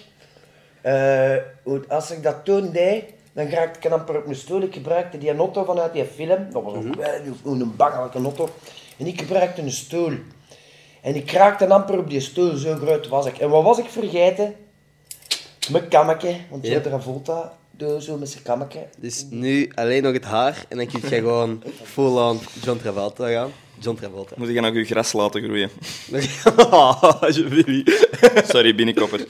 hoe- 1.64 1.84
als 1.88 2.12
ik 2.12 2.24
dat 2.24 2.46
toen 2.46 2.72
deed, 2.72 3.04
dan 3.34 3.48
raakte 3.50 3.88
ik 3.88 3.94
amper 3.94 4.18
op 4.18 4.26
mijn 4.26 4.38
stoel. 4.38 4.62
Ik 4.62 4.74
gebruikte 4.74 5.18
die 5.18 5.36
auto 5.36 5.64
vanuit 5.64 5.94
die 5.94 6.06
film. 6.06 6.52
Dat 6.52 6.64
was 6.64 6.74
een, 6.74 6.94
een, 7.44 7.60
een 7.62 7.76
bangelijke 7.76 8.18
auto. 8.18 8.50
En 8.98 9.08
ik 9.08 9.20
gebruikte 9.20 9.62
een 9.62 9.72
stoel. 9.72 10.14
En 11.02 11.16
ik 11.16 11.32
raakte 11.32 11.68
amper 11.68 11.98
op 11.98 12.10
die 12.10 12.20
stoel, 12.20 12.56
zo 12.56 12.76
groot 12.76 13.08
was 13.08 13.26
ik. 13.26 13.38
En 13.38 13.50
wat 13.50 13.64
was 13.64 13.78
ik 13.80 13.90
vergeten? 13.90 14.56
Mijn 15.72 15.88
kammetje. 15.88 16.36
Want 16.50 16.64
John 16.64 16.76
Yep. 16.76 16.84
Travolta 16.84 17.54
doe 17.72 18.02
zo 18.02 18.18
met 18.18 18.30
zijn 18.30 18.44
kammetje. 18.44 18.88
Dus 18.98 19.26
nu 19.30 19.72
alleen 19.76 20.04
nog 20.04 20.14
het 20.14 20.24
haar. 20.24 20.66
En 20.70 20.78
dan 20.78 20.88
kun 20.88 21.00
je 21.02 21.08
gewoon 21.16 21.64
full-on 21.84 22.40
John 22.64 22.80
Travolta 22.80 23.28
gaan. 23.28 23.52
John 23.80 23.98
Travolta. 23.98 24.36
Moet 24.38 24.48
ik 24.48 24.62
nog 24.62 24.74
uw 24.74 24.86
gras 24.86 25.14
laten 25.14 25.44
groeien? 25.44 25.70
oh. 26.72 27.24
Sorry, 28.44 28.76
binnenkopper. 28.76 29.26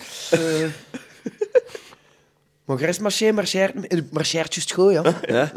Maar 2.72 2.80
de 2.80 2.86
rest 2.86 3.02
marcheert, 3.02 3.36
marcheert, 3.36 3.88
eh, 3.88 4.00
marcheert 4.12 4.54
juist 4.54 4.72
goed, 4.74 4.92
ja. 4.92 5.04
Ja? 5.28 5.52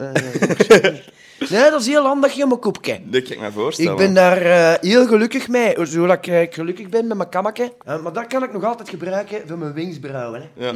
Nee, 1.51 1.71
dat 1.71 1.81
is 1.81 1.87
heel 1.87 2.05
handig, 2.05 2.33
je 2.33 2.47
mijn 2.47 2.61
koepje. 2.61 3.01
Dat 3.05 3.23
kan 3.23 3.33
ik 3.33 3.41
me 3.41 3.53
voorstellen. 3.53 3.93
Ik 3.93 3.99
ben 3.99 4.15
daar 4.15 4.43
eh, 4.43 4.81
heel 4.81 5.07
gelukkig 5.07 5.49
mee, 5.49 5.75
zodat 5.87 6.17
ik 6.17 6.27
eh, 6.27 6.53
gelukkig 6.53 6.89
ben 6.89 7.07
met 7.07 7.17
mijn 7.17 7.29
kammetje. 7.29 7.73
Eh, 7.85 8.03
maar 8.03 8.13
dat 8.13 8.27
kan 8.27 8.43
ik 8.43 8.53
nog 8.53 8.65
altijd 8.65 8.89
gebruiken 8.89 9.49
voor 9.49 9.59
mijn 9.59 9.75
wengsbrauwen. 9.75 10.41
Hè. 10.41 10.67
Ja. 10.67 10.73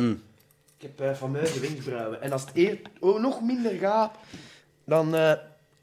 Ik 0.78 0.88
heb 0.96 1.00
eh, 1.00 1.14
fameuze 1.16 1.60
wengsbrauwen. 1.60 2.22
En 2.22 2.32
als 2.32 2.40
het 2.40 2.50
eer 2.54 2.78
oh, 3.00 3.20
nog 3.20 3.42
minder 3.42 3.72
gaat, 3.72 4.14
dan 4.84 5.14
eh, 5.14 5.32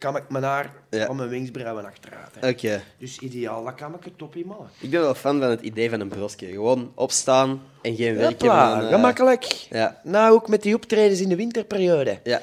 kan 0.05 0.15
ik 0.15 0.29
mijn 0.29 0.43
haar 0.43 0.73
Ja. 0.89 1.05
van 1.05 1.15
mijn 1.15 1.29
wengsbrauwen 1.29 1.85
achteruit. 1.85 2.29
Hè. 2.39 2.49
Oké. 2.49 2.81
Dus 2.97 3.19
ideaal, 3.19 3.63
dat 3.63 3.75
kan 3.75 3.93
ik 3.93 4.11
toppie 4.17 4.45
man. 4.45 4.67
Ik 4.79 4.89
ben 4.89 5.01
wel 5.01 5.13
fan 5.15 5.39
van 5.39 5.49
het 5.49 5.61
idee 5.61 5.89
van 5.89 5.99
een 5.99 6.07
brosje. 6.07 6.45
Gewoon 6.45 6.91
opstaan 6.95 7.61
en 7.81 7.95
geen 7.95 8.15
werk 8.15 8.31
Hopla, 8.31 8.69
hebben. 8.69 8.87
eh, 8.89 8.93
gemakkelijk. 8.95 9.43
Ja. 9.69 10.01
Nou, 10.03 10.33
ook 10.33 10.47
met 10.47 10.61
die 10.61 10.75
optredens 10.75 11.19
in 11.21 11.29
de 11.29 11.35
winterperiode. 11.35 12.19
Ja, 12.23 12.41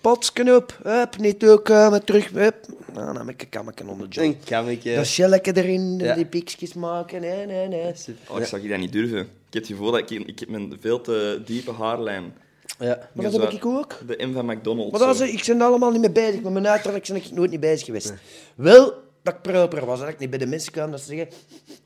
Potsknop, 0.00 0.78
hup, 0.82 1.16
niet 1.18 1.44
ook 1.46 1.64
komen, 1.64 2.04
terug, 2.04 2.30
hup. 2.30 2.54
Nou, 2.92 3.06
dan 3.06 3.16
heb 3.16 3.28
ik 3.28 3.42
een 3.42 3.48
kammetje 3.48 3.86
onder 3.88 4.10
de 4.10 4.14
job. 4.14 4.24
een 4.24 4.38
kammetje. 4.44 4.94
Dat 4.94 5.06
shelletje 5.06 5.56
erin, 5.56 5.98
Ja. 5.98 6.14
die 6.14 6.24
piekjes 6.26 6.74
maken, 6.74 7.20
nee, 7.20 7.46
nee, 7.46 7.68
nee. 7.68 7.92
Oh, 8.28 8.38
ik 8.40 8.46
zou 8.46 8.68
dat 8.68 8.78
niet 8.78 8.92
durven. 8.92 9.18
Ik 9.20 9.26
heb 9.50 9.62
het 9.62 9.66
gevoel 9.66 9.90
dat 9.90 10.00
ik, 10.00 10.10
ik 10.26 10.38
heb 10.38 10.48
een 10.48 10.76
veel 10.80 11.00
te 11.00 11.42
diepe 11.44 11.72
haarlijn. 11.72 12.34
Ja. 12.78 13.08
Maar 13.12 13.30
dat 13.30 13.40
heb 13.40 13.50
ik 13.50 13.66
ook. 13.66 13.98
De 14.06 14.26
M 14.26 14.32
van 14.32 14.46
McDonald's. 14.46 14.90
Maar 14.98 15.00
dat 15.08 15.20
is, 15.20 15.30
ik 15.32 15.44
ben 15.46 15.60
er 15.60 15.66
allemaal 15.66 15.90
niet 15.90 16.00
mee 16.00 16.10
bezig. 16.10 16.40
Met 16.42 16.52
mijn 16.52 16.66
uiterlijk 16.68 17.06
ben 17.06 17.16
ik 17.16 17.30
nooit 17.30 17.50
niet 17.50 17.60
bezig 17.60 17.86
geweest. 17.86 18.12
Wel 18.54 18.92
dat 19.22 19.34
ik 19.34 19.42
proper 19.42 19.86
was. 19.86 20.00
Dat 20.00 20.08
ik 20.08 20.18
niet 20.18 20.30
bij 20.30 20.38
de 20.38 20.46
mensen 20.46 20.72
kwam 20.72 20.90
dat 20.90 21.00
ze 21.00 21.06
zeggen... 21.06 21.28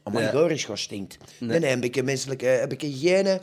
Oh, 0.05 0.13
mijn 0.13 0.25
Ja. 0.25 0.31
Goris 0.31 0.65
gaat 0.65 0.79
stinkt. 0.79 1.19
Nee, 1.41 1.59
nee, 1.59 1.71
heb 1.71 1.85
ik 1.85 1.97
een 1.97 2.05
menselijke 2.05 2.47
heb 2.47 2.73
ik 2.73 2.81
hygiëne. 2.81 3.41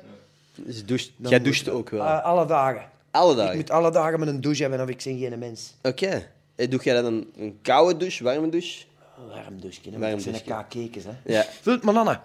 Dus 0.55 0.85
doucht, 0.85 1.11
Dan 1.17 1.29
jij 1.31 1.39
moet- 1.39 1.47
doucht 1.47 1.69
ook 1.69 1.89
wel. 1.89 2.01
Ah, 2.01 2.23
alle 2.23 2.45
dagen. 2.45 2.89
Alle 3.11 3.31
Ik 3.31 3.37
dagen. 3.37 3.55
moet 3.55 3.69
alle 3.69 3.91
dagen 3.91 4.19
met 4.19 4.27
een 4.27 4.41
douche 4.41 4.61
hebben, 4.61 4.81
of 4.81 4.89
ik 4.89 5.01
ben 5.03 5.17
geen 5.19 5.39
mens. 5.39 5.73
Oké. 5.81 6.27
En 6.55 6.69
Doe 6.69 6.79
jij 6.83 7.01
dan 7.01 7.05
een, 7.05 7.31
een 7.37 7.59
koude 7.61 7.97
douche, 7.97 8.23
warme 8.23 8.49
douche? 8.49 8.83
Een 9.17 9.27
warm 9.27 9.61
douche, 9.61 9.79
hè. 9.83 9.89
Warm 9.99 10.03
Ik 10.17 10.23
ben 10.23 10.33
een 10.33 10.41
douche. 10.41 10.43
kakekes, 10.43 11.03
hè. 11.03 11.11
Ja. 11.33 11.45
Vult 11.61 11.83
me. 11.83 12.17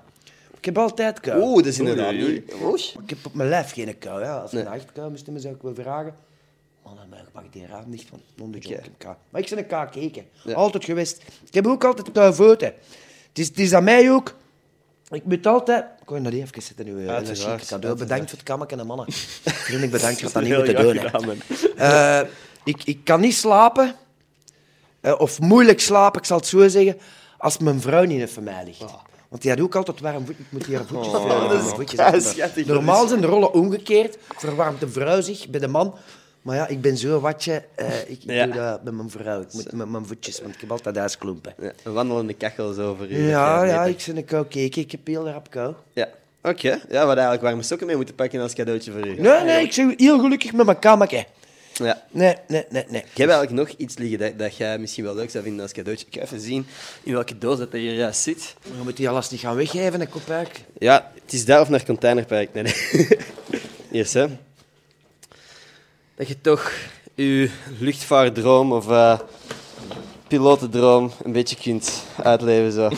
Ik 0.61 0.67
heb 0.67 0.79
altijd 0.79 1.21
kou. 1.21 1.41
Oeh, 1.43 1.57
dat 1.57 1.67
is 1.67 1.79
inderdaad 1.79 2.13
Oei, 2.13 2.23
oei, 2.25 2.33
niet... 2.33 2.55
Oei. 2.63 2.83
Ik 3.03 3.11
heb 3.11 3.19
op 3.27 3.35
mijn 3.35 3.49
lijf 3.49 3.73
geen 3.73 3.99
kou. 3.99 4.23
Ja. 4.23 4.39
Als 4.39 4.53
ik 4.53 4.59
Nee. 4.59 4.67
een 4.67 4.71
nachtkou 4.79 5.11
moest 5.11 5.25
hebben, 5.25 5.43
zou 5.43 5.55
ik 5.55 5.63
wel 5.63 5.75
vragen. 5.75 6.15
Man, 6.85 6.97
dan 6.97 7.19
mag 7.35 7.45
ik 7.45 7.53
die 7.53 7.67
raam 7.67 7.85
niet 7.91 8.07
van 8.09 8.21
onder 8.41 8.61
de. 8.61 8.69
Ik 8.69 8.75
heb 8.75 8.89
kou. 8.99 9.15
Maar 9.31 9.41
ik 9.41 9.49
ben 9.49 9.59
een 9.59 9.67
kakeken. 9.67 10.25
Ja. 10.45 10.55
Altijd 10.55 10.85
geweest. 10.85 11.23
Ik 11.47 11.55
heb 11.55 11.67
ook 11.67 11.85
altijd 11.85 12.13
kou 12.13 12.35
voeten. 12.35 12.75
Het 13.29 13.39
is, 13.39 13.49
het 13.49 13.59
is 13.59 13.73
aan 13.73 13.85
mij 13.85 14.11
ook. 14.13 14.35
Ik 15.11 15.25
moet 15.25 15.47
altijd... 15.47 15.85
Ik 16.01 16.07
kon 16.07 16.23
dat 16.23 16.33
even 16.33 16.63
zetten 16.63 16.85
nu. 16.85 16.91
eh, 16.93 16.97
Uiteraard, 17.15 17.27
Dat 17.27 17.37
is 17.37 17.43
chic 17.43 17.51
cadeau. 17.51 17.71
uiteraard. 17.71 17.99
Bedankt 18.09 18.29
voor 18.31 18.39
het 18.39 18.49
kammetje 18.49 18.77
en 18.77 18.87
mannen. 18.87 19.07
Vriendelijk 19.13 19.93
bedankt 19.93 20.21
voor 20.21 20.33
dat 20.33 20.43
niet 20.43 20.57
moeten 20.57 20.83
doen. 21.23 21.41
hè. 21.77 22.21
Eh, 22.23 22.29
ik, 22.65 22.83
ik 22.85 23.05
kan 23.05 23.21
niet 23.21 23.35
slapen, 23.35 23.95
eh, 25.01 25.15
of 25.21 25.41
moeilijk 25.41 25.81
slapen, 25.81 26.21
ik 26.21 26.27
zal 26.27 26.37
het 26.37 26.47
zo 26.47 26.69
zeggen, 26.69 26.99
als 27.39 27.59
mijn 27.59 27.81
vrouw 27.81 28.05
niet 28.05 28.21
even 28.21 28.43
mij 28.43 28.65
ligt. 28.65 28.85
Want 29.31 29.43
die 29.43 29.51
had 29.51 29.61
ook 29.61 29.75
altijd 29.75 30.01
warm 30.01 30.27
voet. 30.27 30.39
Ik 30.39 30.47
moet 30.49 30.67
hier 30.67 30.81
voetjes 30.87 31.15
Oh, 31.15 31.51
dat 31.51 31.63
voetjes 31.63 32.33
kei 32.53 32.67
Normaal 32.67 33.07
zijn 33.09 33.21
de 33.21 33.27
rollen 33.27 33.53
omgekeerd. 33.53 34.19
Verwarmt 34.37 34.81
de 34.81 34.89
vrouw 34.89 35.21
zich 35.21 35.49
bij 35.49 35.61
de 35.61 35.69
man. 35.69 35.95
Maar 36.43 36.57
ja, 36.57 36.67
ik 36.67 36.81
ben 36.81 36.97
zo 36.97 37.21
watje. 37.21 37.65
eh, 37.75 38.11
ik 38.11 38.19
Ja. 38.21 38.45
doe 38.45 38.55
dat 38.55 38.83
met 38.85 38.95
mijn 38.95 39.11
vrouw. 39.11 39.41
Ik 39.41 39.53
moet 39.53 39.73
met 39.73 39.89
mijn 39.89 40.07
voetjes, 40.07 40.41
want 40.41 40.55
ik 40.55 40.61
heb 40.61 40.71
altijd 40.71 40.97
huisklompen. 40.97 41.55
Ja, 41.61 41.73
een 41.85 41.93
wandelende 41.93 42.35
kachel 42.35 42.73
zo 42.73 42.95
voor 42.95 43.07
u. 43.09 43.29
Ja, 43.29 43.65
ja, 43.65 43.85
ik 43.85 44.03
ben 44.07 44.17
een 44.17 44.25
kou 44.25 44.47
keken. 44.47 44.83
Ik 44.83 44.91
heb 44.91 45.07
heel 45.07 45.29
rap 45.29 45.51
kou. 45.51 45.75
Ja. 45.93 46.09
Oké. 46.43 46.69
Ja, 46.89 47.01
wat 47.07 47.15
eigenlijk 47.15 47.43
warme 47.43 47.63
sokken 47.63 47.87
mee 47.87 47.97
moeten 47.97 48.15
pakken 48.15 48.41
als 48.41 48.55
cadeautje 48.55 48.93
voor 48.93 49.07
u. 49.07 49.21
Nee, 49.21 49.45
nee, 49.45 49.65
ik 49.65 49.75
ben 49.77 49.95
heel 49.97 50.19
gelukkig 50.21 50.53
met 50.53 50.67
mijn 50.67 50.79
kammetje. 50.79 51.25
Ja. 51.83 52.03
Nee, 52.11 52.35
nee, 52.49 52.65
nee, 52.71 52.85
nee. 52.89 53.01
Ik 53.01 53.17
heb 53.17 53.29
eigenlijk 53.31 53.69
nog 53.69 53.79
iets 53.79 53.97
liggen 53.97 54.19
dat, 54.19 54.39
dat 54.39 54.57
jij 54.57 54.79
misschien 54.79 55.05
wel 55.05 55.15
leuk 55.15 55.31
zou 55.31 55.45
vinden 55.45 55.63
als 55.63 55.73
cadeautje. 55.73 56.07
Ik 56.11 56.15
ga 56.15 56.21
even 56.21 56.41
zien 56.41 56.67
in 57.03 57.13
welke 57.13 57.39
doos 57.39 57.59
dat 57.59 57.73
hier 57.73 57.95
juist 57.95 58.21
zit. 58.23 58.55
Je 58.63 58.83
moet 58.83 58.97
die 58.97 59.09
alles 59.09 59.31
niet 59.31 59.41
gaan 59.41 59.57
weggeven, 59.57 60.01
een 60.01 60.09
kopuik. 60.09 60.61
Ja, 60.79 61.11
het 61.25 61.33
is 61.33 61.45
daar 61.45 61.61
of 61.61 61.69
naar 61.69 61.85
Containerpark. 61.85 62.55
Nee, 62.55 62.63
nee. 62.63 63.09
Yes, 63.91 64.13
hè. 64.13 64.27
Dat 66.17 66.29
je 66.29 66.41
toch 66.41 66.73
je 67.15 67.51
luchtvaartdroom 67.79 68.73
of 68.73 68.91
eh 68.91 69.19
pilotendroom 70.29 71.13
een 71.23 71.33
beetje 71.33 71.57
kunt 71.57 72.03
uitleven. 72.23 72.73
Zo. 72.73 72.91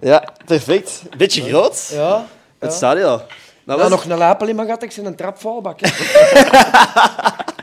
Ja, 0.00 0.32
perfect. 0.46 1.02
Beetje 1.16 1.42
groot. 1.42 1.88
Ja. 1.92 2.26
Het 2.58 2.72
staat 2.72 2.96
hier 2.96 3.04
al. 3.06 3.16
Maar 3.16 3.76
Nou, 3.76 3.80
was- 3.90 3.90
nog 3.90 4.04
een 4.12 4.18
lapel 4.18 4.48
in 4.48 4.56
mijn 4.56 4.68
gat, 4.68 4.82
ik 4.82 4.92
ben 4.96 5.04
een 5.04 5.16
trapvalbak. 5.16 5.80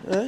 hè. 0.07 0.25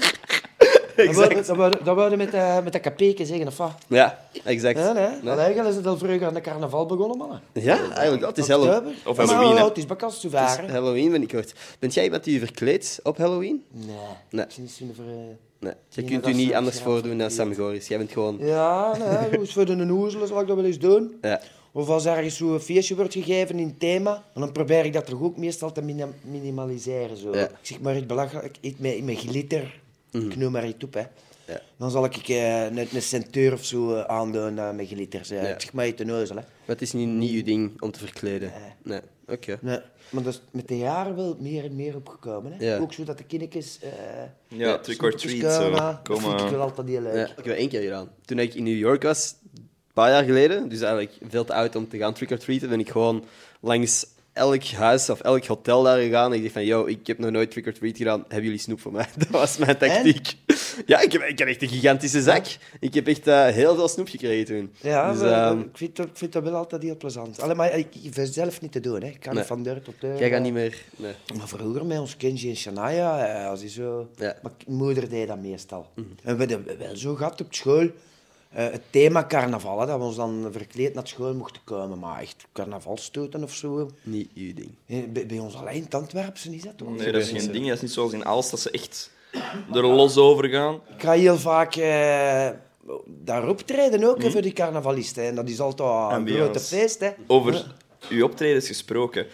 Dat 0.95 1.15
wilde, 1.15 1.35
dat 1.35 1.55
wilde, 1.55 1.79
dat 1.83 1.95
wilde 1.95 2.17
met, 2.17 2.31
met 2.63 2.73
dat 2.73 2.81
kapeken 2.81 3.25
zeggen, 3.25 3.47
of 3.47 3.57
wat? 3.57 3.71
Ja, 3.87 4.19
exact. 4.43 4.77
Ja, 4.77 4.91
nee. 4.91 5.07
Nee. 5.21 5.35
Eigenlijk 5.35 5.69
is 5.69 5.75
het 5.75 5.85
al 5.85 5.97
vroeger 5.97 6.25
aan 6.27 6.33
de 6.33 6.41
carnaval 6.41 6.85
begonnen, 6.85 7.17
mannen. 7.17 7.41
Ja, 7.53 7.91
eigenlijk. 7.91 8.25
Het 8.25 8.37
is 8.37 8.47
Halloween. 8.47 8.95
Of 9.05 9.17
Maar, 9.17 9.25
Halloween, 9.25 9.51
oh, 9.51 9.57
hè. 9.57 9.65
Het 9.65 9.77
is 9.77 9.85
bakans 9.85 10.19
te 10.19 10.27
Het 10.27 10.35
is 10.35 10.41
varen. 10.41 10.69
Halloween, 10.69 11.11
ben 11.11 11.21
ik 11.21 11.29
gehoord. 11.29 11.53
Bent 11.79 11.93
jij 11.93 12.03
iemand 12.03 12.23
die 12.23 12.33
je 12.33 12.39
verkleedt 12.39 12.99
op 13.03 13.17
Halloween? 13.17 13.63
Nee. 13.71 13.95
Nee. 14.29 14.45
Ik 14.45 14.57
niet 14.57 14.71
zo'n 14.71 14.91
ver... 14.95 15.05
Nee. 15.59 15.73
Je 15.89 16.03
kunt 16.03 16.23
dat 16.23 16.31
u 16.31 16.35
niet 16.35 16.49
een 16.49 16.55
anders 16.55 16.81
voordoen 16.81 17.17
dan 17.17 17.31
Sam 17.31 17.53
Goris. 17.53 17.87
Jij 17.87 17.97
bent 17.97 18.11
gewoon... 18.11 18.37
Ja, 18.39 18.97
nee, 18.97 19.45
voor 19.51 19.65
de 19.65 19.75
noezelen 19.75 20.27
zal 20.27 20.41
ik 20.41 20.47
dat 20.47 20.55
wel 20.55 20.65
eens 20.65 20.79
doen. 20.79 21.17
Ja. 21.21 21.41
Of 21.77 21.89
als 21.89 22.05
ergens 22.05 22.37
zo'n 22.37 22.59
feestje 22.59 22.95
wordt 22.95 23.13
gegeven 23.13 23.59
in 23.59 23.77
thema, 23.77 24.23
dan 24.33 24.51
probeer 24.51 24.85
ik 24.85 24.93
dat 24.93 25.05
toch 25.05 25.21
ook 25.21 25.37
meestal 25.37 25.71
te 25.71 25.81
minim- 25.81 26.13
minimaliseren. 26.21 27.17
Zo. 27.17 27.35
Ja. 27.35 27.43
Ik 27.43 27.55
zeg 27.61 27.79
maar 27.81 27.97
iets 27.97 28.05
belachelijk, 28.05 28.57
iets 28.61 28.79
met, 28.79 29.03
met 29.03 29.17
glitter, 29.17 29.79
ik 30.11 30.35
noem 30.35 30.51
maar 30.51 30.67
iets 30.67 30.83
op. 30.83 30.93
Hè. 30.93 31.03
Ja. 31.47 31.61
Dan 31.77 31.91
zal 31.91 32.05
ik 32.05 32.15
eh, 32.27 32.63
een, 32.63 32.77
een 32.77 33.01
centeur 33.01 33.53
of 33.53 33.65
zo 33.65 33.93
eh, 33.95 34.01
aandoen 34.03 34.59
eh, 34.59 34.71
met 34.71 34.87
glitters. 34.87 35.29
hè. 35.29 35.47
Ja. 35.47 35.53
Ik 35.53 35.61
zeg 35.61 35.73
maar 35.73 35.87
iets 35.87 35.97
te 35.97 36.03
neuzel. 36.03 36.35
Hè. 36.35 36.41
Maar 36.41 36.75
het 36.75 36.81
is 36.81 36.91
niet, 36.93 37.07
niet 37.07 37.31
uw 37.33 37.43
ding 37.43 37.81
om 37.81 37.91
te 37.91 37.99
verkleden. 37.99 38.51
Nee. 38.83 38.99
Oké. 39.27 39.57
Nee, 39.61 39.79
maar 40.09 40.23
dat 40.23 40.33
is 40.33 40.41
met 40.51 40.67
de 40.67 40.77
jaren 40.77 41.15
wel 41.15 41.37
meer 41.39 41.63
en 41.63 41.75
meer 41.75 41.95
opgekomen. 41.95 42.51
Hè. 42.51 42.65
Ja. 42.65 42.77
Ook 42.77 42.93
zo 42.93 43.03
dat 43.03 43.17
de 43.17 43.23
kindjes... 43.23 43.79
eh 43.81 43.89
Ja, 44.47 44.77
trick 44.77 45.01
or 45.03 45.15
treat. 45.15 45.53
Zo. 45.53 45.69
komen. 45.69 46.03
Dat 46.03 46.19
vind 46.21 46.41
ik 46.41 46.49
wel 46.49 46.61
altijd 46.61 46.87
heel 46.87 47.01
leuk. 47.01 47.15
Ja, 47.27 47.37
ik 47.37 47.45
heb 47.45 47.55
één 47.57 47.69
keer 47.69 47.81
gedaan. 47.81 48.09
Toen 48.25 48.39
ik 48.39 48.53
in 48.53 48.63
New 48.63 48.77
York 48.77 49.03
was, 49.03 49.35
een 49.43 49.44
paar 49.95 50.09
jaar 50.09 50.23
geleden, 50.23 50.69
dus 50.69 50.81
eigenlijk 50.81 51.13
veel 51.29 51.45
te 51.45 51.53
oud 51.53 51.75
om 51.75 51.89
te 51.89 51.97
gaan 51.97 52.13
trick-or-treaten, 52.13 52.69
ben 52.69 52.79
ik 52.79 52.89
gewoon 52.89 53.23
langs 53.59 54.05
elk 54.35 54.63
huis 54.63 55.09
of 55.09 55.19
elk 55.19 55.45
hotel 55.45 55.83
daar 55.83 55.99
gegaan. 55.99 56.31
En 56.31 56.37
ik 56.37 56.41
dacht 56.41 56.53
van, 56.53 56.65
yo, 56.65 56.85
ik 56.85 57.07
heb 57.07 57.17
nog 57.19 57.31
nooit 57.31 57.51
trick-or-treat 57.51 57.97
gedaan. 57.97 58.19
Hebben 58.19 58.43
jullie 58.43 58.59
snoep 58.59 58.79
voor 58.79 58.91
mij? 58.91 59.07
Dat 59.17 59.29
was 59.29 59.57
mijn 59.57 59.77
tactiek. 59.77 60.33
Ja, 60.85 60.99
ik 61.01 61.11
heb, 61.11 61.21
ik 61.21 61.39
heb 61.39 61.47
echt 61.47 61.61
een 61.61 61.67
gigantische 61.67 62.21
zak. 62.21 62.45
Ik 62.79 62.93
heb 62.93 63.07
echt 63.07 63.27
eh, 63.27 63.45
heel 63.47 63.75
veel 63.75 63.87
snoep 63.87 64.07
gekregen 64.07 64.45
toen. 64.45 64.73
Ja, 64.81 65.11
dus, 65.11 65.21
maar, 65.21 65.51
ehm, 65.51 65.59
ik, 65.59 65.77
vind 65.77 65.95
dat, 65.95 66.05
ik 66.05 66.17
vind 66.17 66.33
dat 66.33 66.43
wel 66.43 66.55
altijd 66.55 66.83
heel 66.83 66.97
plezant. 66.97 67.41
Allee, 67.41 67.55
maar 67.55 67.77
ik, 67.77 67.87
ik 68.01 68.13
zelf 68.13 68.61
niet 68.61 68.71
te 68.71 68.79
doen. 68.79 69.01
Hè. 69.01 69.07
Ik 69.07 69.19
kan 69.19 69.35
Nee. 69.35 69.43
van 69.43 69.63
deur 69.63 69.81
tot 69.81 69.93
deur. 69.99 70.17
jij 70.17 70.29
gaat 70.29 70.37
eh. 70.37 70.43
niet 70.43 70.53
meer... 70.53 70.81
Nee. 70.95 71.13
Maar 71.37 71.47
vroeger 71.47 71.85
met 71.85 71.99
ons 71.99 72.17
Kenji 72.17 72.49
en 72.49 72.55
Shania, 72.55 73.27
eh, 73.27 73.49
als 73.49 73.59
die 73.59 73.69
zo... 73.69 74.09
Ja. 74.15 74.35
Maar 74.41 74.51
moeder 74.67 75.09
deed 75.09 75.27
dat 75.27 75.39
meestal. 75.41 75.87
En 76.23 76.37
we 76.37 76.45
hebben 76.45 76.77
wel 76.77 76.95
zo 76.95 77.15
gehad 77.15 77.41
op 77.41 77.53
school. 77.53 77.89
Eh, 78.55 78.71
het 78.71 78.81
thema 78.89 79.25
carnaval, 79.25 79.79
hè, 79.79 79.85
dat 79.85 79.97
we 79.97 80.03
ons 80.03 80.15
dan 80.15 80.47
verkleed 80.51 80.93
naar 80.93 81.07
school 81.07 81.33
mochten 81.33 81.61
komen. 81.63 81.99
Maar 81.99 82.21
echt 82.21 82.45
carnavalstoten 82.53 83.43
of 83.43 83.53
zo. 83.53 83.89
Niet 84.03 84.29
uw 84.35 84.53
ding. 84.53 84.69
eh, 84.87 85.03
Bij, 85.09 85.25
bij 85.25 85.39
ons 85.39 85.55
alleen 85.55 85.87
in 85.89 86.53
is 86.53 86.61
dat 86.61 86.77
toch? 86.77 86.89
Nee, 86.97 87.11
dat 87.11 87.21
is 87.21 87.29
geen 87.29 87.51
ding. 87.51 87.65
Dat 87.67 87.75
is 87.75 87.81
niet 87.81 87.91
zoals 87.91 88.11
in 88.13 88.25
Aalst, 88.25 88.51
dat 88.51 88.59
ze 88.59 88.71
echt 88.71 89.11
er 89.73 89.85
los 89.85 90.17
over 90.17 90.49
gaan. 90.49 90.73
Ik 90.95 91.01
ga 91.01 91.11
heel 91.11 91.37
vaak 91.37 91.75
eh, 91.75 92.49
daar 93.05 93.47
optreden 93.47 94.03
ook 94.03 94.21
hè, 94.23 94.31
voor 94.31 94.41
die 94.41 94.53
carnavalisten. 94.53 95.23
En 95.23 95.35
dat 95.35 95.49
is 95.49 95.59
altijd 95.59 95.89
een 95.89 95.95
Ambiance. 95.95 96.43
grote 96.43 96.59
feest. 96.59 96.99
Hè. 96.99 97.09
Over 97.27 97.75
uw 98.09 98.23
optredens 98.23 98.67
gesproken. 98.67 99.27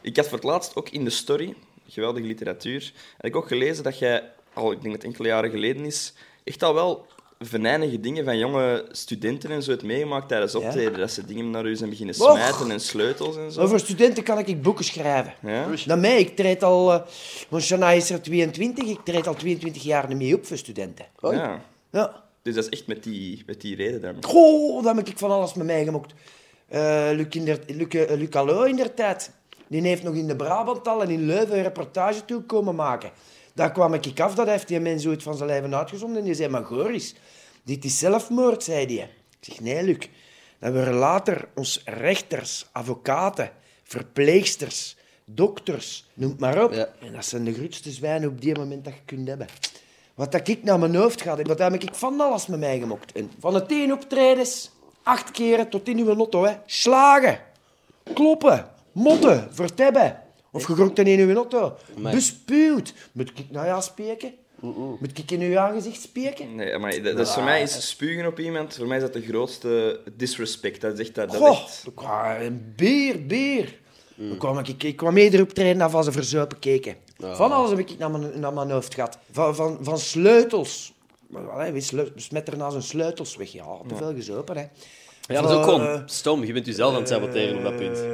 Ik 0.00 0.16
had 0.16 0.24
voor 0.28 0.38
het 0.38 0.46
laatst 0.46 0.76
ook 0.76 0.88
in 0.88 1.04
de 1.04 1.10
story, 1.10 1.54
geweldige 1.88 2.26
literatuur, 2.26 2.92
heb 3.16 3.26
ik 3.26 3.36
ook 3.36 3.48
gelezen 3.48 3.84
dat 3.84 3.98
jij, 3.98 4.30
al 4.52 4.72
ik 4.72 4.80
denk 4.82 4.94
dat 4.94 5.02
het 5.02 5.04
enkele 5.04 5.28
jaren 5.28 5.50
geleden 5.50 5.84
is, 5.84 6.12
echt 6.44 6.62
al 6.62 6.74
wel 6.74 7.06
venijnige 7.46 8.00
dingen 8.00 8.24
van 8.24 8.38
jonge 8.38 8.84
studenten 8.90 9.50
en 9.50 9.62
zo 9.62 9.70
hebt 9.70 9.82
meegemaakt 9.82 10.28
tijdens 10.28 10.54
optreden. 10.54 10.98
Dat 10.98 11.10
ze 11.10 11.24
dingen 11.24 11.50
naar 11.50 11.66
u 11.66 11.76
zijn 11.76 11.90
beginnen 11.90 12.20
Och. 12.20 12.30
smijten 12.36 12.70
en 12.70 12.80
sleutels 12.80 13.36
en 13.36 13.52
zo. 13.52 13.60
Over 13.60 13.80
studenten 13.80 14.22
kan 14.22 14.38
ik 14.38 14.62
boeken 14.62 14.84
schrijven. 14.84 15.34
Ja? 15.42 15.66
Dan 15.86 16.00
mij, 16.00 16.18
ik 16.18 16.36
treed 16.36 16.62
al... 16.62 16.92
eh 16.92 17.00
want 17.48 17.62
Shana 17.62 17.90
is 17.90 18.10
er 18.10 18.22
22, 18.22 18.88
ik 18.88 19.00
treed 19.04 19.26
al 19.26 19.34
22 19.34 19.82
jaar 19.82 20.08
niet 20.08 20.16
mee 20.18 20.34
op 20.34 20.46
voor 20.46 20.56
studenten. 20.56 21.06
ja. 21.20 21.60
Ja. 21.90 22.22
Dus 22.42 22.54
dat 22.54 22.64
is 22.64 22.70
echt 22.70 22.86
met 22.86 23.02
die, 23.02 23.42
met 23.46 23.60
die 23.60 23.76
reden 23.76 24.00
dan. 24.00 24.16
Goh, 24.20 24.84
dan 24.84 24.96
heb 24.96 25.08
ik 25.08 25.18
van 25.18 25.30
alles 25.30 25.54
met 25.54 25.66
mij 25.66 25.84
gemokt. 25.84 26.12
Eh 26.68 27.08
Luc, 27.12 27.26
in 27.30 27.44
der, 27.44 27.58
Luc, 27.66 27.88
eh, 27.88 28.16
Luc 28.16 28.30
Allo 28.30 28.62
in 28.62 28.76
der 28.76 28.94
tijd. 28.94 29.30
Die 29.66 29.82
heeft 29.82 30.02
nog 30.02 30.14
in 30.14 30.26
de 30.26 30.36
Brabantal 30.36 31.02
en 31.02 31.10
in 31.10 31.26
Leuven 31.26 31.56
een 31.56 31.62
reportage 31.62 32.24
toe 32.24 32.42
komen 32.42 32.74
maken. 32.74 33.10
Daar 33.54 33.72
kwam 33.72 33.94
ik 33.94 34.20
af, 34.20 34.34
dat 34.34 34.46
heeft 34.46 34.68
die 34.68 34.80
mens 34.80 35.02
zoiets 35.02 35.24
van 35.24 35.36
zijn 35.36 35.48
leven 35.48 35.74
uitgezonden. 35.74 36.18
En 36.18 36.24
die 36.24 36.34
zei, 36.34 36.48
maar 36.48 36.64
Goris, 36.64 37.14
dit 37.64 37.84
is 37.84 37.98
zelfmoord, 37.98 38.62
zei 38.62 38.86
hij. 38.86 39.10
Ik 39.40 39.52
zeg, 39.52 39.60
nee, 39.60 39.82
Luc. 39.82 40.08
Dat 40.58 40.72
waren 40.72 40.94
later 40.94 41.48
ons 41.54 41.82
rechters, 41.84 42.66
advocaten, 42.72 43.50
verpleegsters, 43.82 44.96
dokters, 45.24 46.06
noem 46.14 46.36
maar 46.38 46.64
op. 46.64 46.72
Ja. 46.72 46.88
En 47.00 47.12
dat 47.12 47.24
zijn 47.24 47.44
de 47.44 47.54
grootste 47.54 47.90
zwijnen 47.90 48.28
op 48.28 48.40
die 48.40 48.58
moment 48.58 48.84
dat 48.84 48.94
je 48.94 49.00
kunt 49.04 49.28
hebben. 49.28 49.46
Wat 50.14 50.32
dat 50.32 50.48
ik 50.48 50.62
naar 50.62 50.78
mijn 50.78 50.94
hoofd 50.94 51.22
ga, 51.22 51.36
wat 51.36 51.58
heb 51.58 51.72
ik 51.72 51.94
van 51.94 52.20
alles 52.20 52.46
met 52.46 52.60
mij 52.60 52.78
gemokt. 52.78 53.12
En 53.12 53.30
van 53.38 53.54
het 53.54 53.70
één 53.70 53.92
optredens, 53.92 54.70
acht 55.02 55.30
keren 55.30 55.68
tot 55.68 55.88
in 55.88 55.98
uw 55.98 56.14
lotto. 56.14 56.44
Hè. 56.44 56.54
Slagen, 56.66 57.40
kloppen, 58.12 58.70
motten, 58.92 59.48
vertebben. 59.52 60.22
Of 60.50 60.64
gegrokt 60.64 60.98
in 60.98 61.20
uw 61.20 61.32
lotto. 61.32 61.76
Bespuwd. 61.96 62.94
Moet 63.12 63.38
ik 63.38 63.50
nou 63.50 63.66
ja 63.66 63.80
spreken? 63.80 64.34
Moet 65.00 65.18
ik 65.18 65.30
in 65.30 65.40
uw 65.40 65.58
aangezicht 65.58 66.00
spreken? 66.00 66.54
Nee, 66.54 66.78
maar 66.78 67.02
dat, 67.02 67.16
dat 67.16 67.26
is 67.26 67.32
voor 67.32 67.42
mij 67.42 67.62
is 67.62 67.88
spugen 67.88 68.26
op 68.26 68.38
iemand, 68.38 68.74
voor 68.76 68.86
mij 68.86 68.96
is 68.96 69.02
dat 69.02 69.12
de 69.12 69.22
grootste 69.22 70.00
disrespect. 70.16 70.80
Dat 70.80 70.92
is 70.98 71.06
echt... 71.06 71.14
Dat, 71.14 71.28
dat 71.30 71.36
Goh, 71.40 71.48
echt- 71.50 71.82
ik 71.86 71.94
kwam 71.94 72.40
een 72.40 72.72
beer, 72.76 73.26
beer. 73.26 73.78
Dan 74.16 74.38
kwam 74.38 74.58
ik, 74.58 74.82
ik 74.82 74.96
kwam 74.96 75.16
eerder 75.16 75.42
optreden 75.42 75.78
dan 75.78 75.90
van 75.90 76.04
ze 76.04 76.12
verzuipen 76.12 76.58
keken. 76.58 76.96
Van 77.18 77.52
alles 77.52 77.70
heb 77.70 77.78
ik 77.78 77.98
naar 77.98 78.10
mijn, 78.10 78.40
naar 78.40 78.52
mijn 78.52 78.70
hoofd 78.70 78.94
gehad. 78.94 79.18
Van, 79.30 79.54
van, 79.54 79.78
van 79.80 79.98
sleutels. 79.98 80.92
Maar, 81.26 81.50
allee, 81.50 81.72
Wie 81.72 81.82
sleu- 81.82 82.12
smet 82.16 82.48
er 82.48 82.56
na 82.56 82.70
zijn 82.70 82.82
sleutels 82.82 83.36
weg? 83.36 83.52
Ja, 83.52 83.64
te 83.88 83.94
veel 83.96 84.14
gezopen, 84.14 84.56
hè. 84.56 84.64
Ja, 85.26 85.40
dat 85.40 85.50
is 85.50 85.56
ook 85.56 85.64
gewoon 85.64 85.86
eh, 85.86 86.00
stom. 86.06 86.44
Je 86.44 86.52
bent 86.52 86.66
jezelf 86.66 86.92
aan 86.94 87.00
het 87.00 87.08
saboteren 87.08 87.56
op 87.56 87.62
dat 87.62 87.76
punt. 87.76 87.98
eh, 87.98 88.10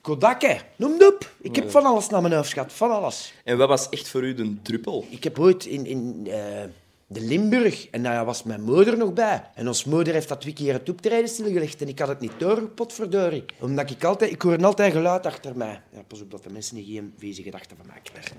Kodakken, 0.00 0.58
noem 0.76 0.92
het 0.92 1.06
op. 1.14 1.30
Ik 1.40 1.56
heb 1.56 1.70
van 1.70 1.84
alles 1.84 2.08
naar 2.08 2.22
mijn 2.22 2.34
hoofd 2.34 2.52
gehad, 2.52 2.72
van 2.72 2.90
alles. 2.90 3.32
En 3.44 3.58
wat 3.58 3.68
was 3.68 3.88
echt 3.88 4.08
voor 4.08 4.22
u 4.24 4.34
de 4.34 4.62
druppel? 4.62 5.06
Ik 5.10 5.24
heb 5.24 5.38
ooit 5.38 5.64
in, 5.64 5.86
in 5.86 6.26
eh, 6.30 6.62
de 7.06 7.20
Limburg, 7.20 7.88
en 7.90 8.02
daar 8.02 8.24
was 8.24 8.42
mijn 8.42 8.62
moeder 8.62 8.96
nog 8.98 9.12
bij. 9.12 9.42
En 9.54 9.66
ons 9.66 9.84
moeder 9.84 10.12
heeft 10.14 10.28
dat 10.28 10.40
twee 10.40 10.52
keer 10.52 10.72
het 10.72 10.88
optreden 10.88 11.28
stilgelegd 11.28 11.80
en 11.82 11.88
ik 11.88 11.98
had 11.98 12.08
het 12.08 12.20
niet 12.20 12.38
door, 12.38 12.62
potverdorie. 12.62 13.44
Omdat 13.60 13.90
ik 13.90 14.04
altijd, 14.04 14.30
ik 14.30 14.42
hoorde 14.42 14.64
altijd 14.66 14.92
geluid 14.92 15.26
achter 15.26 15.56
mij. 15.56 15.80
Ja, 15.92 16.02
pas 16.06 16.20
op 16.20 16.30
dat 16.30 16.42
de 16.42 16.50
mensen 16.50 16.76
niet 16.76 16.86
geen 16.86 17.14
vieze 17.18 17.42
gedachten 17.42 17.76
van 17.76 17.86
mij 17.86 18.00
krijgen. 18.02 18.36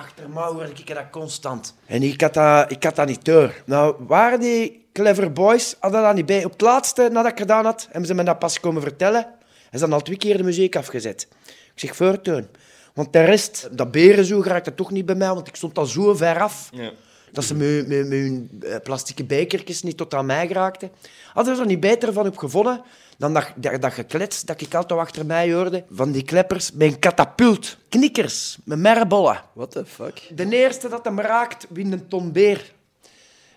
Achter 0.00 0.24
hoorde 0.32 0.70
ik 0.70 0.94
dat 0.94 1.10
constant. 1.10 1.74
En 1.86 2.02
ik 2.02 2.20
had 2.20 2.34
dat, 2.34 2.70
ik 2.70 2.84
had 2.84 2.96
dat 2.96 3.06
niet 3.06 3.24
door. 3.24 3.62
Nou, 3.64 3.94
waren 3.98 4.40
die 4.40 4.86
clever 4.92 5.32
boys, 5.32 5.76
hadden 5.80 6.02
dat 6.02 6.14
niet 6.14 6.26
bij. 6.26 6.44
Op 6.44 6.50
het 6.50 6.60
laatste, 6.60 7.08
nadat 7.12 7.32
ik 7.32 7.38
gedaan 7.38 7.64
had, 7.64 7.84
hebben 7.90 8.06
ze 8.06 8.14
me 8.14 8.22
dat 8.22 8.38
pas 8.38 8.60
komen 8.60 8.82
vertellen. 8.82 9.24
En 9.70 9.78
ze 9.78 9.78
hadden 9.78 9.92
al 9.92 10.00
twee 10.00 10.16
keer 10.16 10.36
de 10.36 10.42
muziek 10.42 10.76
afgezet. 10.76 11.28
Ik 11.46 11.72
zeg, 11.74 11.96
voortoon. 11.96 12.48
Want 12.94 13.12
de 13.12 13.24
rest, 13.24 13.68
dat 13.72 13.90
berenzoe 13.90 14.44
raakte 14.44 14.74
toch 14.74 14.90
niet 14.90 15.06
bij 15.06 15.14
mij, 15.14 15.28
want 15.34 15.48
ik 15.48 15.56
stond 15.56 15.78
al 15.78 15.86
zo 15.86 16.14
ver 16.14 16.40
af. 16.40 16.68
Ja. 16.72 16.92
Dat 17.32 17.44
ze 17.44 17.54
met, 17.54 17.88
met, 17.88 18.08
met 18.08 18.18
hun 18.18 18.50
eh, 18.60 18.76
plastieke 18.82 19.24
bekertjes 19.24 19.82
niet 19.82 19.96
tot 19.96 20.14
aan 20.14 20.26
mij 20.26 20.46
geraakten. 20.46 20.90
Hadden 21.32 21.54
ze 21.56 21.60
er 21.60 21.66
niet 21.66 21.80
beter 21.80 22.12
van 22.12 22.26
op 22.26 22.38
gevonden 22.38 22.82
dan 23.18 23.34
dat, 23.34 23.52
dat, 23.56 23.82
dat 23.82 23.92
geklets 23.92 24.44
dat 24.44 24.60
ik 24.60 24.74
altijd 24.74 25.00
achter 25.00 25.26
mij 25.26 25.52
hoorde 25.52 25.84
van 25.90 26.12
die 26.12 26.24
kleppers 26.24 26.72
met 26.72 26.92
een 26.92 26.98
katapult. 26.98 27.76
Knikkers, 27.88 28.58
met 28.64 28.78
merbollen. 28.78 29.42
What 29.52 29.70
the 29.70 29.84
fuck? 29.86 30.30
De 30.34 30.48
eerste 30.48 30.88
dat 30.88 31.04
hem 31.04 31.20
raakt, 31.20 31.66
wint 31.68 31.92
een 31.92 32.08
ton 32.08 32.32
beer. 32.32 32.72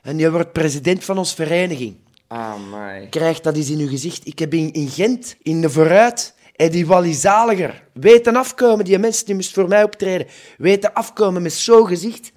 En 0.02 0.18
die 0.18 0.30
wordt 0.30 0.52
president 0.52 1.04
van 1.04 1.18
onze 1.18 1.36
vereniging. 1.36 1.96
Ah, 2.28 2.54
my. 2.72 3.08
Krijgt 3.10 3.44
dat 3.44 3.56
eens 3.56 3.70
in 3.70 3.80
uw 3.80 3.88
gezicht. 3.88 4.28
Ik 4.28 4.40
heb 4.40 4.54
in, 4.54 4.72
in 4.74 4.90
Gent, 4.90 5.36
in 5.42 5.62
de 5.62 5.70
vooruit, 5.70 6.34
en 6.56 6.72
die 6.72 6.86
Wally 6.86 7.18
weten 7.94 8.36
afkomen. 8.36 8.86
Die 8.86 9.00
mensen 9.00 9.26
die 9.26 9.36
moest 9.36 9.54
voor 9.54 9.68
mij 9.68 9.84
optreden, 9.84 10.28
weten 10.58 10.94
afkomen 10.94 11.42
met 11.42 11.54
zo'n 11.54 11.88
gezicht. 11.88 12.32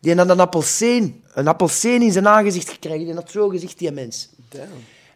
Die 0.00 0.14
had 0.14 0.28
een 0.30 0.40
appelseen, 0.40 1.22
een 1.34 1.48
appelseen 1.48 2.02
in 2.02 2.12
zijn 2.12 2.28
aangezicht 2.28 2.70
gekregen. 2.70 3.04
Die 3.04 3.14
had 3.14 3.30
zo'n 3.30 3.50
gezicht, 3.50 3.78
die 3.78 3.90
mens. 3.92 4.28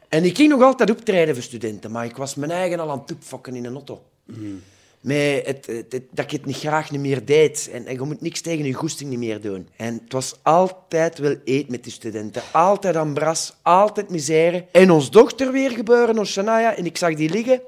En 0.08 0.24
ik 0.24 0.36
ging 0.36 0.48
nog 0.48 0.62
altijd 0.62 0.90
optreden 0.90 1.34
voor 1.34 1.42
studenten, 1.44 1.90
maar 1.90 2.04
ik 2.04 2.16
was 2.16 2.34
mijn 2.34 2.50
eigen 2.50 2.80
al 2.80 2.90
aan 2.90 2.98
het 2.98 3.06
toepfokken 3.06 3.54
in 3.54 3.64
een 3.64 3.72
auto. 3.74 4.02
Met 5.00 5.46
het, 5.46 5.66
het- 5.66 5.92
het- 5.92 6.02
dat 6.10 6.24
ik 6.24 6.30
het 6.30 6.46
niet 6.46 6.56
graag 6.56 6.90
niet 6.90 7.00
meer 7.00 7.24
deed. 7.24 7.68
En, 7.72 7.86
en 7.86 7.94
je 7.94 8.00
moet 8.02 8.20
niks 8.20 8.40
tegen 8.40 8.64
je 8.64 8.72
goesting 8.72 9.10
niet 9.10 9.18
meer 9.18 9.40
doen. 9.40 9.68
En 9.76 10.00
het 10.04 10.12
was 10.12 10.34
altijd 10.42 11.18
wel 11.18 11.36
eet 11.44 11.68
met 11.68 11.82
die 11.84 11.92
studenten. 11.92 12.42
Altijd 12.52 12.96
ambras, 12.96 13.54
altijd 13.62 14.10
misère. 14.10 14.64
En 14.72 14.90
ons 14.90 15.10
dochter 15.10 15.52
weer 15.52 15.70
geboren, 15.70 16.18
ons 16.18 16.32
Shania. 16.32 16.76
En 16.76 16.86
ik 16.86 16.96
zag 16.96 17.14
die 17.14 17.30
liggen. 17.30 17.60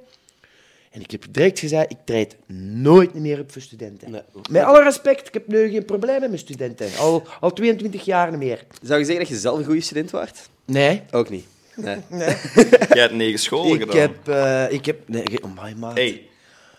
En 0.96 1.02
ik 1.02 1.10
heb 1.10 1.24
direct 1.30 1.58
gezegd, 1.58 1.90
ik 1.90 1.96
treed 2.04 2.36
nooit 2.72 3.14
meer 3.14 3.40
op 3.40 3.52
voor 3.52 3.62
studenten. 3.62 4.10
Nee. 4.10 4.20
Met 4.50 4.62
alle 4.62 4.82
respect, 4.82 5.26
ik 5.26 5.34
heb 5.34 5.46
nu 5.46 5.68
geen 5.68 5.84
problemen 5.84 6.30
met 6.30 6.38
studenten. 6.40 6.88
Al, 6.98 7.22
al 7.40 7.52
22 7.52 8.04
jaar 8.04 8.30
niet 8.30 8.38
meer. 8.38 8.64
Zou 8.82 8.98
je 8.98 9.04
zeggen 9.04 9.24
dat 9.24 9.32
je 9.34 9.38
zelf 9.40 9.58
een 9.58 9.64
goede 9.64 9.80
student 9.80 10.10
waart? 10.10 10.48
Nee. 10.64 11.02
Ook 11.10 11.30
niet. 11.30 11.46
Nee. 11.74 11.96
nee. 12.08 12.28
Jij 12.92 13.02
hebt 13.02 13.14
negen 13.14 13.38
scholen 13.38 13.74
ik 13.74 13.80
gedaan. 13.80 13.96
heb... 13.96 14.28
eh, 14.28 14.72
ik 14.72 14.86
heb... 14.86 15.08
Nee, 15.08 15.42
oh 15.42 15.62
my, 15.62 15.74
man. 15.76 15.94
Hey, 15.94 16.22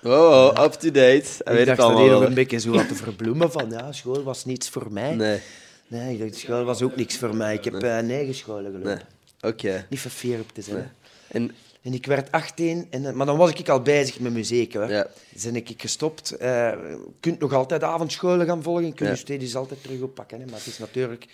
Oh, 0.03 0.11
oh, 0.57 0.63
up-to-date. 0.63 1.25
Hij 1.43 1.53
weet 1.53 1.59
ik 1.59 1.65
dacht 1.65 1.79
allemaal 1.79 1.99
alleen 1.99 2.11
nog 2.11 2.23
een 2.23 2.33
beetje 2.33 2.57
zo 2.59 2.71
wat 2.71 2.87
te 2.87 2.95
verbloemen 2.95 3.51
van, 3.51 3.69
ja, 3.69 3.91
school 3.91 4.23
was 4.23 4.45
niets 4.45 4.69
voor 4.69 4.87
mij. 4.91 5.15
Nee, 5.15 5.39
Nee, 5.87 6.13
ik 6.13 6.19
dacht, 6.19 6.35
school 6.35 6.63
was 6.63 6.81
ook 6.81 6.95
niks 6.95 7.17
voor 7.17 7.35
mij. 7.35 7.53
Ik 7.53 7.63
heb 7.63 7.73
eh, 7.83 7.99
negen 7.99 8.33
scholen 8.35 8.71
gelopen. 8.71 9.01
nee. 9.41 9.51
Oké. 9.51 9.85
Niet 9.89 9.99
voor 9.99 10.11
vier 10.11 10.39
op 10.39 10.51
te 10.53 10.61
zijn. 10.61 10.91
En 11.27 11.51
En 11.81 11.93
ik 11.93 12.05
werd 12.05 12.31
18, 12.31 12.87
en, 12.89 13.15
maar 13.15 13.25
dan 13.25 13.37
was 13.37 13.53
ik 13.53 13.69
al 13.69 13.81
bezig 13.81 14.19
met 14.19 14.33
muziek. 14.33 14.73
Hoor. 14.73 14.89
Ja. 14.89 15.07
Dus 15.33 15.43
ben 15.43 15.55
ik 15.55 15.73
gestopt. 15.77 16.31
Eh, 16.31 16.49
je 16.49 17.07
kunt 17.19 17.39
nog 17.39 17.53
altijd 17.53 17.83
avondscholen 17.83 18.45
gaan 18.45 18.63
volgen, 18.63 18.85
je 18.85 18.93
kunt 18.93 19.09
je 19.09 19.15
studies 19.15 19.55
altijd 19.55 19.83
terug 19.83 20.01
oppakken. 20.01 20.39
Hè. 20.39 20.45
Maar 20.45 20.57
het 20.57 20.67
is 20.67 20.77
natuurlijk 20.77 21.27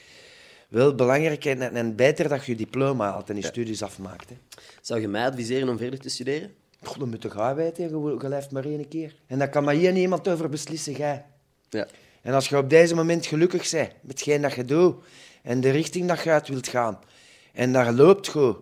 wel 0.67 0.95
belangrijk 0.95 1.45
en, 1.45 1.75
en 1.75 1.95
beter 1.95 2.29
dat 2.29 2.45
je 2.45 2.51
je 2.51 2.57
diploma 2.57 3.11
haalt 3.11 3.29
en 3.29 3.35
je 3.35 3.45
studies 3.45 3.83
afmaakt. 3.83 4.29
Hè. 4.29 4.35
zou 4.81 5.01
je 5.01 5.07
mij 5.07 5.25
adviseren 5.25 5.69
om 5.69 5.77
verder 5.77 5.99
te 5.99 6.09
studeren? 6.09 6.53
God, 6.81 6.99
dan 6.99 7.09
moet 7.09 7.23
je 7.23 7.29
gaan 7.29 7.55
weten, 7.55 7.83
je, 7.83 8.17
je 8.21 8.29
leeft 8.29 8.51
maar 8.51 8.65
één 8.65 8.87
keer. 8.87 9.15
En 9.27 9.39
daar 9.39 9.49
kan 9.49 9.63
maar 9.63 9.73
hier 9.73 9.91
niemand 9.91 10.27
over 10.27 10.49
beslissen, 10.49 10.93
jij. 10.93 11.25
Ja. 11.69 11.87
En 12.21 12.33
als 12.33 12.49
je 12.49 12.57
op 12.57 12.69
deze 12.69 12.95
moment 12.95 13.25
gelukkig 13.25 13.71
bent 13.71 13.91
met 14.01 14.11
hetgeen 14.11 14.41
dat 14.41 14.53
je 14.53 14.65
doet 14.65 14.95
en 15.41 15.61
de 15.61 15.69
richting 15.69 16.07
dat 16.07 16.23
je 16.23 16.29
uit 16.29 16.47
wilt 16.47 16.67
gaan, 16.67 16.99
en 17.53 17.73
daar 17.73 17.93
loopt 17.93 18.27
goed, 18.27 18.57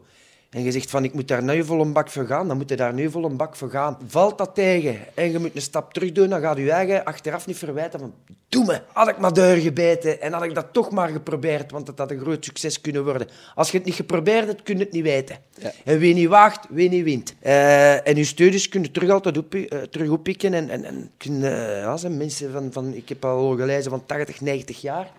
en 0.51 0.63
je 0.63 0.71
zegt 0.71 0.89
van 0.89 1.03
ik 1.03 1.13
moet 1.13 1.27
daar 1.27 1.43
nu 1.43 1.63
vol 1.63 1.81
een 1.81 1.93
bak 1.93 2.09
voor 2.09 2.25
gaan, 2.25 2.47
dan 2.47 2.57
moet 2.57 2.69
je 2.69 2.75
daar 2.75 2.93
nu 2.93 3.09
vol 3.09 3.25
een 3.25 3.37
bak 3.37 3.55
voor 3.55 3.69
gaan. 3.69 3.97
Valt 4.07 4.37
dat 4.37 4.55
tegen 4.55 4.99
en 5.13 5.31
je 5.31 5.39
moet 5.39 5.55
een 5.55 5.61
stap 5.61 5.93
terug 5.93 6.11
doen, 6.11 6.29
dan 6.29 6.41
gaat 6.41 6.57
je 6.57 6.71
eigen 6.71 7.03
achteraf 7.03 7.47
niet 7.47 7.57
verwijten 7.57 7.99
van 7.99 8.13
doe 8.51 8.65
me, 8.65 8.81
had 8.93 9.07
ik 9.07 9.17
maar 9.17 9.33
doorgebeten 9.33 10.21
en 10.21 10.33
had 10.33 10.43
ik 10.43 10.55
dat 10.55 10.65
toch 10.71 10.91
maar 10.91 11.09
geprobeerd, 11.09 11.71
want 11.71 11.85
dat 11.85 11.97
had 11.97 12.11
een 12.11 12.19
groot 12.19 12.45
succes 12.45 12.81
kunnen 12.81 13.03
worden. 13.03 13.27
Als 13.55 13.71
je 13.71 13.77
het 13.77 13.85
niet 13.85 13.95
geprobeerd 13.95 14.47
hebt, 14.47 14.63
kun 14.63 14.77
je 14.77 14.83
het 14.83 14.91
niet 14.91 15.03
weten. 15.03 15.37
Ja. 15.57 15.71
En 15.83 15.97
wie 15.97 16.13
niet 16.13 16.27
waagt, 16.27 16.67
wie 16.69 16.89
niet 16.89 17.03
wint. 17.03 17.35
Eh, 17.39 18.07
en 18.07 18.15
je 18.15 18.23
studies 18.23 18.69
kun 18.69 18.81
je 18.81 18.91
terug 18.91 19.09
altijd 19.09 19.37
op, 19.37 19.55
eh, 19.55 19.81
terug 19.81 20.09
oppikken. 20.09 20.53
En, 20.53 20.69
en, 20.69 20.83
en 20.83 21.11
kun, 21.17 21.43
eh, 21.43 21.79
ja, 21.79 21.97
zijn 21.97 22.17
mensen 22.17 22.51
van, 22.51 22.71
van, 22.71 22.93
ik 22.93 23.09
heb 23.09 23.25
al 23.25 23.55
gelezen, 23.55 23.91
van 23.91 24.05
80, 24.05 24.41
90 24.41 24.81
jaar. 24.81 25.11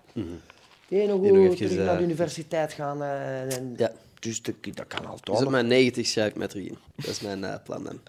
Die 0.87 1.07
nog 1.07 1.21
Die 1.21 1.31
nog 1.31 1.43
even, 1.43 1.55
terug 1.55 1.85
naar 1.85 1.97
de 1.97 2.03
universiteit 2.03 2.73
gaan. 2.73 3.03
en, 3.03 3.73
Ja. 3.77 3.91
Dus 4.23 4.41
dat, 4.41 4.55
dat 4.61 4.87
kan 4.87 5.05
altijd. 5.05 5.37
Dus 5.37 5.45
op 5.45 5.51
mijn 5.51 5.67
90 5.67 6.07
schrijf 6.07 6.29
ik 6.29 6.35
met 6.35 6.53
in. 6.53 6.77
Dat 6.95 7.07
is 7.07 7.19
mijn 7.19 7.43
eh, 7.43 7.55
plan 7.63 7.83
dan. 7.83 7.99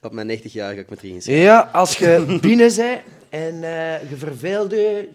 Op 0.00 0.12
mijn 0.12 0.26
90 0.26 0.52
jaar 0.52 0.74
ga 0.74 0.80
ik 0.80 0.90
met 0.90 0.98
terug 0.98 1.26
in. 1.26 1.34
Ja, 1.34 1.70
als 1.72 1.98
je 1.98 2.24
binnen 2.40 2.76
bent 2.76 3.00
en 3.28 3.54
eh, 3.54 4.10
je 4.10 4.16
verveelt 4.16 4.70
je, 4.70 5.08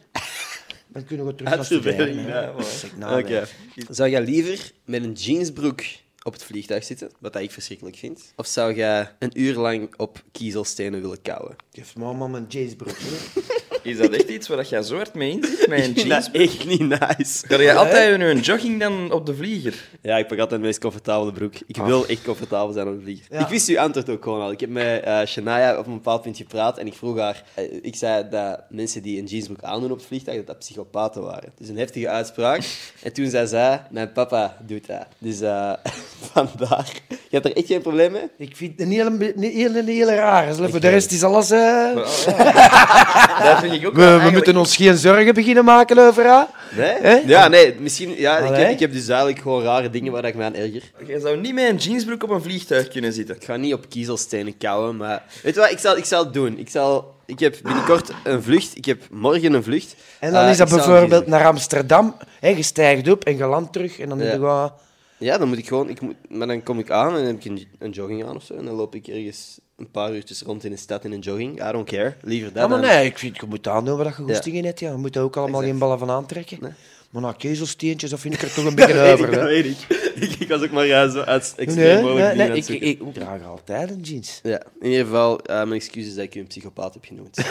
dan 0.88 1.04
kunnen 1.06 1.26
we 1.26 1.36
terug 1.36 1.54
Uit 1.54 1.66
studeren. 1.66 2.28
ja, 2.28 2.54
nou. 2.98 3.46
Zou 3.90 4.10
jij 4.10 4.22
liever 4.22 4.72
met 4.86 5.04
een 5.04 5.14
jeansbroek 5.14 5.82
op 6.24 6.34
het 6.34 6.44
vliegtuig 6.44 6.84
zitten, 6.84 7.12
wat 7.20 7.36
ik 7.36 7.52
verschrikkelijk 7.52 7.98
vind? 7.98 8.34
Of 8.36 8.48
zou 8.48 8.76
jij 8.76 9.12
een 9.20 9.42
uur 9.42 9.56
lang 9.56 9.94
op 9.98 10.24
kiezelstenen 10.32 11.02
willen 11.02 11.22
kauwen? 11.22 11.56
Geef 11.72 11.96
me 11.96 12.04
allemaal 12.04 12.28
mijn 12.28 12.46
Jaysbroek. 12.48 12.98
Is 13.86 13.98
dat 13.98 14.12
echt 14.12 14.30
iets 14.30 14.48
waar 14.48 14.66
jij 14.66 14.82
zo 14.82 14.96
hard 14.96 15.14
mee 15.14 15.32
in 15.32 15.44
zit, 15.44 15.68
met 15.68 15.84
een 15.84 15.94
jeans? 15.94 16.08
Dat 16.10 16.30
is 16.32 16.42
echt 16.42 16.66
niet 16.66 16.80
nice. 16.80 17.48
Ga 17.48 17.62
jij 17.62 17.76
altijd 17.76 18.14
in 18.14 18.22
een 18.22 18.40
jogging 18.40 18.80
dan 18.80 19.12
op 19.12 19.26
de 19.26 19.36
vlieger? 19.36 19.90
Ja, 20.02 20.18
ik 20.18 20.28
pak 20.28 20.40
altijd 20.40 20.60
de 20.62 20.66
meest 20.66 20.80
comfortabele 20.80 21.32
broek. 21.32 21.54
Ik 21.68 21.78
wil 21.78 22.08
echt 22.08 22.24
comfortabel 22.24 22.74
zijn 22.74 22.88
op 22.88 22.96
de 22.96 23.02
vlieger. 23.02 23.26
Ja. 23.30 23.40
Ik 23.40 23.48
wist 23.48 23.68
uw 23.70 23.80
antwoord 23.80 24.10
ook 24.10 24.24
gewoon 24.24 24.42
al. 24.42 24.52
Ik 24.52 24.60
heb 24.60 24.70
met 24.70 25.04
eh 25.04 25.26
Shania 25.26 25.78
op 25.78 25.88
een 25.88 25.94
bepaald 25.94 26.22
punt 26.22 26.38
gepraat 26.38 26.78
en 26.78 26.88
ik 26.88 26.94
vroeg 26.94 27.18
haar... 27.20 27.44
eh, 27.54 27.64
ik 27.82 27.96
zei 27.96 28.30
dat 28.30 28.60
mensen 28.70 29.02
die 29.02 29.20
een 29.20 29.26
jeansbroek 29.26 29.62
aandoen 29.64 29.92
op 29.92 29.98
het 29.98 30.06
vliegtuig, 30.06 30.38
dat 30.38 30.48
dat 30.48 30.60
psychopaten 30.60 31.22
waren. 31.22 31.52
Dus 31.58 31.68
een 31.68 31.78
heftige 31.78 32.10
uitspraak. 32.10 32.64
En 33.04 33.14
toen 33.14 33.30
zei 33.30 33.48
zij, 33.48 33.82
mijn 33.92 34.12
papa 34.12 34.58
doet 34.68 34.88
dat. 34.88 35.06
Dus 35.18 35.42
eh, 35.42 35.74
vandaar. 36.34 36.92
Je 37.10 37.18
hebt 37.42 37.46
er 37.46 37.56
echt 37.56 37.66
geen 37.68 37.82
probleem 37.82 38.12
mee? 38.12 38.30
Ik 38.38 38.56
vind 38.56 38.72
het 38.72 38.82
een 38.82 38.92
hele, 38.92 39.34
een 39.36 39.44
hele, 39.44 39.80
een 39.80 39.88
hele 39.88 40.16
rare. 40.16 40.54
Voor 40.70 40.80
de 40.80 40.90
rest 40.90 41.12
is 41.12 41.24
alles... 41.24 41.52
eh, 41.52 41.96
Dat 43.44 43.60
vind 43.60 43.74
ik 43.74 43.88
ook 43.88 43.94
We, 43.94 44.00
wel 44.00 44.06
we 44.06 44.12
eigenlijk- 44.12 44.34
moeten 44.34 44.58
ons 44.58 44.76
geen 44.76 44.98
zorgen 44.98 45.34
beginnen 45.34 45.66
maken 45.66 45.98
over 45.98 46.26
haar. 46.26 46.48
Nee? 46.76 46.94
Hè? 47.02 47.14
Ja, 47.26 47.48
nee. 47.48 47.76
Misschien... 47.80 48.14
Ja, 48.18 48.38
ik 48.38 48.56
heb, 48.56 48.70
ik 48.70 48.80
heb 48.80 48.92
dus 48.92 49.08
eigenlijk 49.08 49.40
gewoon 49.40 49.64
rare 49.64 49.90
dingen 49.90 50.12
waar 50.12 50.26
ik 50.26 50.36
me 50.36 50.44
aan 50.44 50.56
erger. 50.56 50.82
Je 51.08 51.20
zou 51.20 51.38
niet 51.40 51.54
met 51.54 51.70
een 51.70 51.76
jeansbroek 51.76 52.24
op 52.24 52.30
een 52.30 52.42
vliegtuig 52.42 52.88
kunnen 52.88 53.14
zitten. 53.14 53.36
Ik 53.36 53.44
ga 53.44 53.56
niet 53.56 53.74
op 53.74 53.90
kiezelstenen 53.90 54.58
kauwen, 54.58 54.98
maar... 54.98 55.24
Weet 55.44 55.54
je 55.54 55.60
wat? 55.60 55.72
Ik 55.72 55.80
zal, 55.80 55.98
ik 55.98 56.06
zal 56.06 56.24
het 56.24 56.34
doen. 56.34 56.58
Ik, 56.58 56.70
zal, 56.70 57.14
ik 57.26 57.40
heb 57.40 57.56
binnenkort 57.64 58.12
een 58.24 58.44
vlucht. 58.44 58.78
Ik 58.78 58.86
heb 58.86 59.02
morgen 59.12 59.54
een 59.54 59.64
vlucht. 59.64 59.96
En 60.20 60.32
dan 60.34 60.44
Eh, 60.44 60.50
is 60.50 60.58
dat 60.58 60.70
ik 60.70 60.76
bijvoorbeeld 60.76 61.28
naar 61.28 61.46
Amsterdam. 61.46 62.16
Hè, 62.40 62.50
je 62.50 62.64
stijgt 62.64 63.10
op 63.12 63.24
en 63.24 63.38
je 63.38 63.46
landt 63.46 63.74
terug. 63.74 64.00
En 64.00 64.10
dan 64.10 64.18
Ja. 64.20 64.24
je 64.26 64.32
gewoon... 64.32 64.72
Ja, 65.18 65.38
dan 65.38 65.48
moet 65.48 65.58
ik 65.58 65.68
gewoon... 65.68 65.90
Ik 65.90 66.02
moet, 66.02 66.16
maar 66.30 66.48
dan 66.48 66.64
kom 66.64 66.80
ik 66.80 66.92
aan 66.92 67.08
en 67.10 67.16
dan 67.16 67.26
heb 67.26 67.36
ik 67.36 67.46
een, 67.46 67.68
een 67.80 67.92
jogging 67.92 68.26
aan 68.26 68.36
of 68.36 68.44
zo. 68.44 68.54
En 68.54 68.66
dan 68.66 68.76
loop 68.76 68.96
ik 68.96 69.08
ergens 69.08 69.60
een 69.78 69.92
paar 69.92 70.14
uurtjes 70.14 70.42
rond 70.42 70.64
in 70.64 70.72
de 70.72 70.78
stad 70.78 71.04
in 71.06 71.12
een 71.12 71.20
jogging. 71.20 71.68
I 71.68 71.72
don't 71.72 71.90
care. 71.90 72.14
Liever 72.22 72.54
dat 72.54 72.62
Ja, 72.62 72.68
maar 72.68 72.82
dan- 72.82 72.90
nee, 72.90 73.06
ik 73.06 73.18
vind, 73.18 73.36
je 73.36 73.46
moet 73.50 73.68
aandoen 73.68 73.98
wat 73.98 74.08
je 74.08 74.14
goesting 74.14 74.56
in 74.56 74.66
hebt. 74.66 74.80
Ja. 74.80 74.92
Je 74.92 74.98
moet 74.98 75.16
er 75.16 75.22
ook 75.22 75.38
allemaal 75.38 75.60
Exact. 75.62 75.70
geen 75.70 75.80
ballen 75.88 76.00
van 76.00 76.10
aantrekken. 76.10 76.58
Nee. 76.62 76.72
Maar 77.10 77.22
na 77.24 77.32
kezelsteentjes, 77.32 78.10
dat 78.10 78.20
vind 78.20 78.34
ik 78.34 78.42
er 78.42 78.54
toch 78.54 78.66
een 78.66 78.76
Dat 78.76 78.88
beetje 78.88 79.02
weet 79.02 79.14
over. 79.14 79.26
ik, 79.28 79.32
dat 79.34 79.42
hè. 79.42 79.48
weet 79.48 79.66
ik. 79.66 79.78
ik. 80.30 80.36
Ik 80.40 80.48
was 80.48 80.62
ook 80.62 80.72
maar 80.72 80.86
ja, 80.86 81.10
zo 81.10 81.20
uit 81.22 81.54
extreem 81.58 81.86
Nee, 81.94 82.04
mogelijk 82.04 82.18
nee, 82.18 82.28
dingen 82.28 82.38
nee, 82.38 82.50
aan 82.50 82.50
het 82.50 82.58
ik, 82.58 82.64
zoeken. 82.64 82.88
ik, 82.88 83.02
ik 83.02 83.14
draag 83.14 83.44
altijd 83.46 83.90
een 83.90 84.00
jeans. 84.02 84.40
Ja, 84.44 84.62
in 84.80 84.90
ieder 84.90 85.06
geval, 85.06 85.40
eh, 85.40 85.56
mijn 85.56 85.72
excuus 85.72 86.06
is 86.08 86.16
dat 86.16 86.24
ik 86.24 86.36
u 86.36 86.40
een 86.40 86.48
psychopaat 86.48 86.94
heb 86.94 87.06
genoemd. 87.06 87.38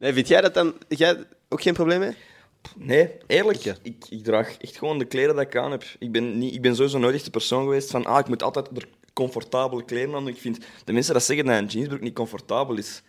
nee, 0.00 0.12
vind 0.12 0.28
jij 0.28 0.40
dat 0.40 0.54
dan... 0.54 0.74
Jij 0.88 1.16
ook 1.48 1.62
geen 1.62 1.74
probleem 1.74 2.00
mee? 2.00 2.14
Nee, 2.76 3.10
eerlijk. 3.26 3.64
Ik, 3.82 4.04
ik 4.08 4.24
draag 4.24 4.56
echt 4.58 4.76
gewoon 4.76 4.98
de 4.98 5.04
kleren 5.04 5.34
dat 5.34 5.44
ik 5.44 5.56
aan 5.56 5.70
heb. 5.70 5.84
Ik 5.98 6.12
ben, 6.12 6.38
niet, 6.38 6.54
ik 6.54 6.62
ben 6.62 6.74
sowieso 6.74 6.98
nooit 6.98 7.14
echt 7.14 7.24
de 7.24 7.30
persoon 7.30 7.62
geweest 7.62 7.90
van 7.90 8.04
ah, 8.04 8.18
ik 8.18 8.28
moet 8.28 8.42
altijd 8.42 8.76
er 8.76 8.88
comfortabele 9.12 9.84
kleren 9.84 10.14
aan 10.14 10.24
doen. 10.24 10.34
Ik 10.34 10.40
vind 10.40 10.58
de 10.84 10.92
mensen 10.92 11.14
dat 11.14 11.24
zeggen 11.24 11.46
dat 11.46 11.58
een 11.58 11.66
jeansbroek 11.66 12.00
niet 12.00 12.14
comfortabel 12.14 12.76
is. 12.76 13.02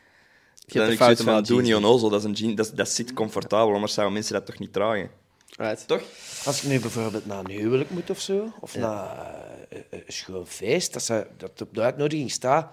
de 0.66 0.74
Dan 0.74 0.82
heb 0.82 0.92
ik 0.92 0.98
zoiets 0.98 1.22
van, 1.22 1.44
doe 1.44 1.58
niet 1.58 1.68
jeans. 1.68 1.84
onnozel, 1.84 2.10
dat, 2.10 2.20
is 2.20 2.26
een 2.26 2.34
jean, 2.34 2.56
dat, 2.56 2.72
dat 2.76 2.90
zit 2.90 3.14
comfortabel, 3.14 3.74
anders 3.74 3.94
zouden 3.94 4.14
mensen 4.14 4.34
dat 4.34 4.46
toch 4.46 4.60
niet 4.60 4.74
dragen. 4.74 5.10
Right. 5.58 5.88
Toch? 5.88 6.02
Als 6.46 6.64
ik 6.64 6.70
nu 6.70 6.80
bijvoorbeeld 6.80 7.26
naar 7.26 7.40
een 7.40 7.52
huwelijk 7.52 7.90
moet 7.90 8.10
of 8.10 8.20
zo, 8.20 8.54
of 8.60 8.78
naar 8.78 9.36
eh, 9.70 9.80
een 9.90 10.04
schoon 10.08 10.48
feest, 10.48 10.94
dat, 10.94 11.04
ze, 11.04 11.28
dat 11.38 11.62
op 11.62 11.74
de 11.74 11.82
uitnodiging 11.82 12.32
staat 12.32 12.72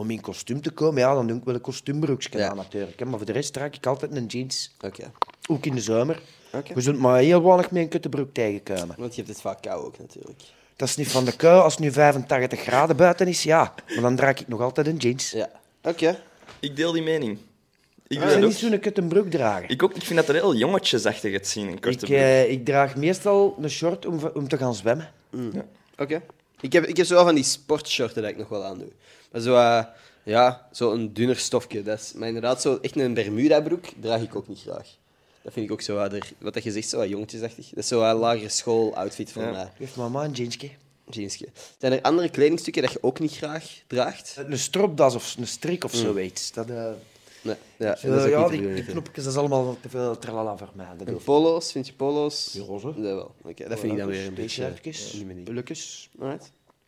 om 0.00 0.10
in 0.10 0.20
kostuum 0.20 0.60
te 0.62 0.70
komen, 0.70 1.00
ja, 1.00 1.14
dan 1.14 1.26
doe 1.26 1.36
ik 1.36 1.44
wel 1.44 1.54
een 1.54 1.60
kostuumbroekje 1.60 2.38
Ja. 2.38 2.48
aan 2.50 2.56
natuurlijk. 2.56 2.98
hè. 2.98 3.04
Maar 3.04 3.16
voor 3.16 3.26
de 3.26 3.32
rest 3.32 3.52
draag 3.52 3.72
ik 3.74 3.86
altijd 3.86 4.16
een 4.16 4.26
jeans. 4.26 4.74
Oké. 4.80 5.12
Ook 5.48 5.66
in 5.66 5.74
de 5.74 5.80
zomer. 5.80 6.20
Oké. 6.52 6.74
We 6.74 6.80
zullen 6.80 7.00
maar 7.00 7.18
heel 7.18 7.42
weinig 7.42 7.70
met 7.70 7.82
een 7.82 7.88
kuttebroek 7.88 8.34
tegenkomen. 8.34 8.94
Want 8.98 9.14
je 9.14 9.22
hebt 9.22 9.32
het 9.32 9.40
vaak 9.42 9.62
kou 9.62 9.84
ook, 9.84 9.98
natuurlijk. 9.98 10.40
Dat 10.76 10.88
is 10.88 10.96
niet 10.96 11.08
van 11.10 11.24
de 11.24 11.36
kou. 11.36 11.62
Als 11.62 11.72
het 11.74 11.82
nu 11.82 11.92
85 11.92 12.60
graden 12.60 12.96
buiten 12.96 13.26
is, 13.26 13.42
ja. 13.42 13.74
Maar 13.86 14.00
dan 14.02 14.16
draag 14.16 14.40
ik 14.40 14.48
nog 14.48 14.60
altijd 14.60 14.86
een 14.86 14.96
jeans. 14.96 15.30
Ja. 15.30 15.50
Oké. 15.82 16.22
Ik 16.60 16.76
deel 16.76 16.92
die 16.92 17.02
mening. 17.02 17.38
Ik, 18.08 18.18
ben 18.18 18.28
dat 18.28 18.40
niet 18.40 18.54
zo'n 18.56 18.78
kuttenbroek 18.78 19.30
dragen. 19.30 19.68
Ik, 19.68 19.82
ook, 19.82 19.94
ik 19.94 20.02
vind 20.02 20.18
dat 20.18 20.28
er 20.28 20.34
heel 20.34 20.54
jongetjesachtig 20.54 21.32
uitzien, 21.32 21.66
een 21.66 21.72
korte 21.80 21.88
Ik, 21.90 21.98
broek. 21.98 22.10
eh, 22.10 22.50
ik 22.50 22.64
draag 22.64 22.96
meestal 22.96 23.56
een 23.60 23.70
short 23.70 24.06
om, 24.06 24.20
om 24.34 24.48
te 24.48 24.56
gaan 24.56 24.74
zwemmen. 24.74 25.08
Oké. 25.98 26.22
Ik 26.60 26.72
heb, 26.72 26.84
ik 26.86 26.96
heb 26.96 27.06
zo 27.06 27.14
wel 27.14 27.24
van 27.24 27.34
die 27.34 27.44
sportshorten 27.44 28.22
dat 28.22 28.30
ik 28.30 28.36
nog 28.36 28.48
wel 28.48 28.64
aan 28.64 28.78
doe. 28.78 28.92
Maar 29.32 29.40
zo, 29.40 29.54
eh, 29.56 29.84
ja, 30.22 30.68
zo 30.72 30.92
een 30.92 31.12
dunner 31.14 31.36
stofje. 31.38 31.82
Dat 31.82 31.98
is, 32.00 32.12
maar 32.12 32.26
inderdaad, 32.28 32.60
zo 32.60 32.78
echt 32.82 32.96
een 32.96 33.14
Bermuda-broek 33.14 33.84
draag 34.00 34.20
ik 34.22 34.36
ook 34.36 34.48
niet 34.48 34.60
graag. 34.60 34.86
Dat 35.42 35.52
vind 35.52 35.66
ik 35.66 35.72
ook 35.72 35.80
zo, 35.80 35.94
wat 35.94 36.12
er, 36.12 36.32
wat 36.38 36.54
dat 36.54 36.62
je 36.62 36.70
zegt, 36.72 36.88
zo 36.88 36.96
wat 36.98 37.08
jongetjesachtig. 37.08 37.68
Dat 37.68 37.78
is 37.78 37.88
zo 37.88 38.02
een 38.02 38.16
lagere 38.16 38.48
school-outfit 38.48 39.32
van 39.32 39.42
Ja. 39.42 39.50
mij. 39.50 39.70
Geef 39.78 39.96
mama 39.96 40.24
een 40.24 40.30
jeansje. 40.32 40.70
Jeansje. 41.10 41.48
Zijn 41.78 41.92
er 41.92 42.02
andere 42.02 42.28
kledingstukken 42.30 42.82
dat 42.82 42.92
je 42.92 43.02
ook 43.02 43.18
niet 43.20 43.36
graag 43.36 43.64
draagt? 43.86 44.36
Een 44.46 44.58
stropdas 44.58 45.14
of 45.14 45.34
een 45.38 45.46
strik 45.46 45.84
of 45.84 45.94
zoiets. 45.94 46.52
Dat, 46.52 46.70
eh, 46.70 46.90
Nee. 47.42 47.54
Ja, 47.76 47.96
is 47.96 48.04
ook 48.04 48.28
ja, 48.28 48.48
die, 48.48 48.74
die 48.74 48.84
knopjes, 48.84 49.24
dat 49.24 49.32
is 49.32 49.38
allemaal 49.38 49.76
te 49.80 49.88
veel 49.88 50.18
tralala 50.18 50.56
voor 50.56 50.70
mij. 50.74 50.86
Dat 50.98 51.06
En 51.06 51.12
hoeft 51.12 51.24
polo's, 51.24 51.72
vind 51.72 51.86
je 51.86 51.92
polo's? 51.92 52.50
Ja, 52.52 52.78
zo. 52.78 52.94
Dat 52.94 52.96
wel. 52.96 53.34
Oké, 53.42 53.68
dat 53.68 53.78
vind 53.78 53.92
ik 53.92 53.98
dan 53.98 54.08
weer 54.08 54.26
een 54.26 54.34
beetje... 54.34 54.72
T-shirtjes, 54.74 56.10
eh. 56.20 56.28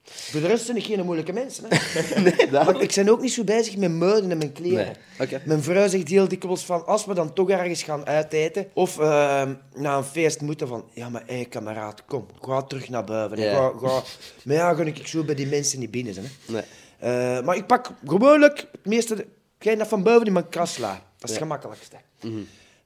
Voor 0.04 0.40
de 0.40 0.46
rest 0.46 0.64
zijn 0.64 0.76
ik 0.76 0.84
geen 0.84 1.04
moeilijke 1.04 1.32
mensen. 1.32 1.64
Hè. 1.68 2.20
Nee, 2.22 2.32
ik 2.80 2.94
ben 2.94 3.08
ook 3.08 3.20
niet 3.20 3.32
zo 3.32 3.44
bezig 3.44 3.76
met 3.76 3.90
mode 3.90 4.28
en 4.28 4.38
mijn 4.38 4.52
kleren. 4.52 4.96
Nee. 5.18 5.40
Mijn 5.44 5.62
vrouw 5.62 5.88
zegt 5.88 6.08
heel 6.08 6.28
dikwijls 6.28 6.64
van, 6.64 6.86
als 6.86 7.04
we 7.04 7.14
dan 7.14 7.32
toch 7.32 7.50
ergens 7.50 7.82
gaan 7.82 8.06
uiteten, 8.06 8.66
of 8.74 8.98
eh, 8.98 9.48
naar 9.74 9.96
een 9.96 10.04
feest 10.04 10.40
moeten, 10.40 10.68
van, 10.68 10.84
ja, 10.94 11.08
maar 11.08 11.22
hé, 11.26 11.44
kameraad, 11.44 12.04
kom, 12.04 12.26
ga 12.40 12.62
terug 12.62 12.88
naar 12.88 13.04
buiten. 13.04 13.38
En 13.38 13.44
Ja. 13.44 13.54
Ga, 13.54 13.88
ga. 13.88 14.02
Maar 14.44 14.56
ja, 14.56 14.74
ga 14.74 14.82
ik 14.82 15.06
zo 15.06 15.24
bij 15.24 15.34
die 15.34 15.46
mensen 15.46 15.78
niet 15.78 15.90
binnen 15.90 16.14
zijn. 16.14 16.26
Hè. 16.26 16.52
Nee. 16.52 16.62
Eh, 16.98 17.44
maar 17.44 17.56
ik 17.56 17.66
pak 17.66 17.90
gewoonlijk 18.06 18.58
het 18.72 18.86
meeste, 18.86 19.26
hetgeen 19.62 19.78
dat 19.78 19.88
van 19.88 20.02
boven 20.02 20.26
in 20.26 20.32
mijn 20.32 20.48
kras 20.48 20.72
sla. 20.72 20.88
Dat 20.90 20.98
is 20.98 21.04
het 21.20 21.30
Ja. 21.30 21.36
gemakkelijkste. 21.38 21.96
Mhm. 22.22 22.38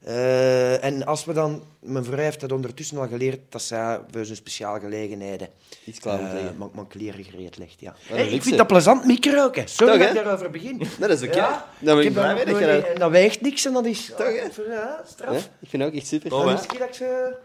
Eh, 0.03 0.83
en 0.83 1.05
als 1.05 1.25
we 1.25 1.33
dan, 1.33 1.63
mijn 1.79 2.03
vrouw 2.03 2.17
heeft 2.17 2.39
dat 2.39 2.51
ondertussen 2.51 2.97
al 2.97 3.07
geleerd, 3.07 3.39
dat 3.49 3.61
zij 3.61 3.99
voor 4.11 4.25
zo'n 4.25 4.35
speciale 4.35 4.79
gelegenheden 4.79 5.47
Iets 5.85 5.99
klaar 5.99 6.17
moet 6.19 6.27
eh, 6.27 6.33
leggen. 6.33 6.57
mijn- 6.57 6.69
mijn 6.73 6.87
kleren 6.87 7.23
gereed 7.23 7.57
legt. 7.57 7.79
Ja. 7.79 7.95
Hey, 8.07 8.27
ik 8.27 8.43
vind 8.43 8.57
dat 8.57 8.67
plezant 8.67 9.05
mikroken. 9.05 9.67
Sorry 9.67 9.91
Toch, 9.93 10.01
dat 10.07 10.15
ik 10.17 10.23
daarover 10.23 10.49
begin. 10.49 10.81
Dat 10.99 11.09
is 11.09 11.21
oké. 11.23 11.35
Ja, 11.35 11.65
ik 11.79 11.79
blij 11.79 12.09
daar 12.13 12.35
mee 12.35 12.45
nog 12.45 12.59
dat 12.59 12.69
je 12.69 12.83
dat... 12.87 12.97
Dat 12.97 13.11
weegt 13.11 13.41
niks 13.41 13.65
en 13.65 13.73
dat 13.73 13.85
is... 13.85 14.05
Toch, 14.05 14.17
hè? 14.17 14.73
Ja, 14.73 15.01
straf. 15.07 15.33
Ja, 15.33 15.39
ik 15.59 15.69
vind 15.69 15.83
het 15.83 15.91
ook 15.91 15.97
echt 15.97 16.07
super. 16.07 16.33
Oh, 16.33 16.45
dat 16.45 16.73
ik 16.73 16.93
ze... 16.93 17.35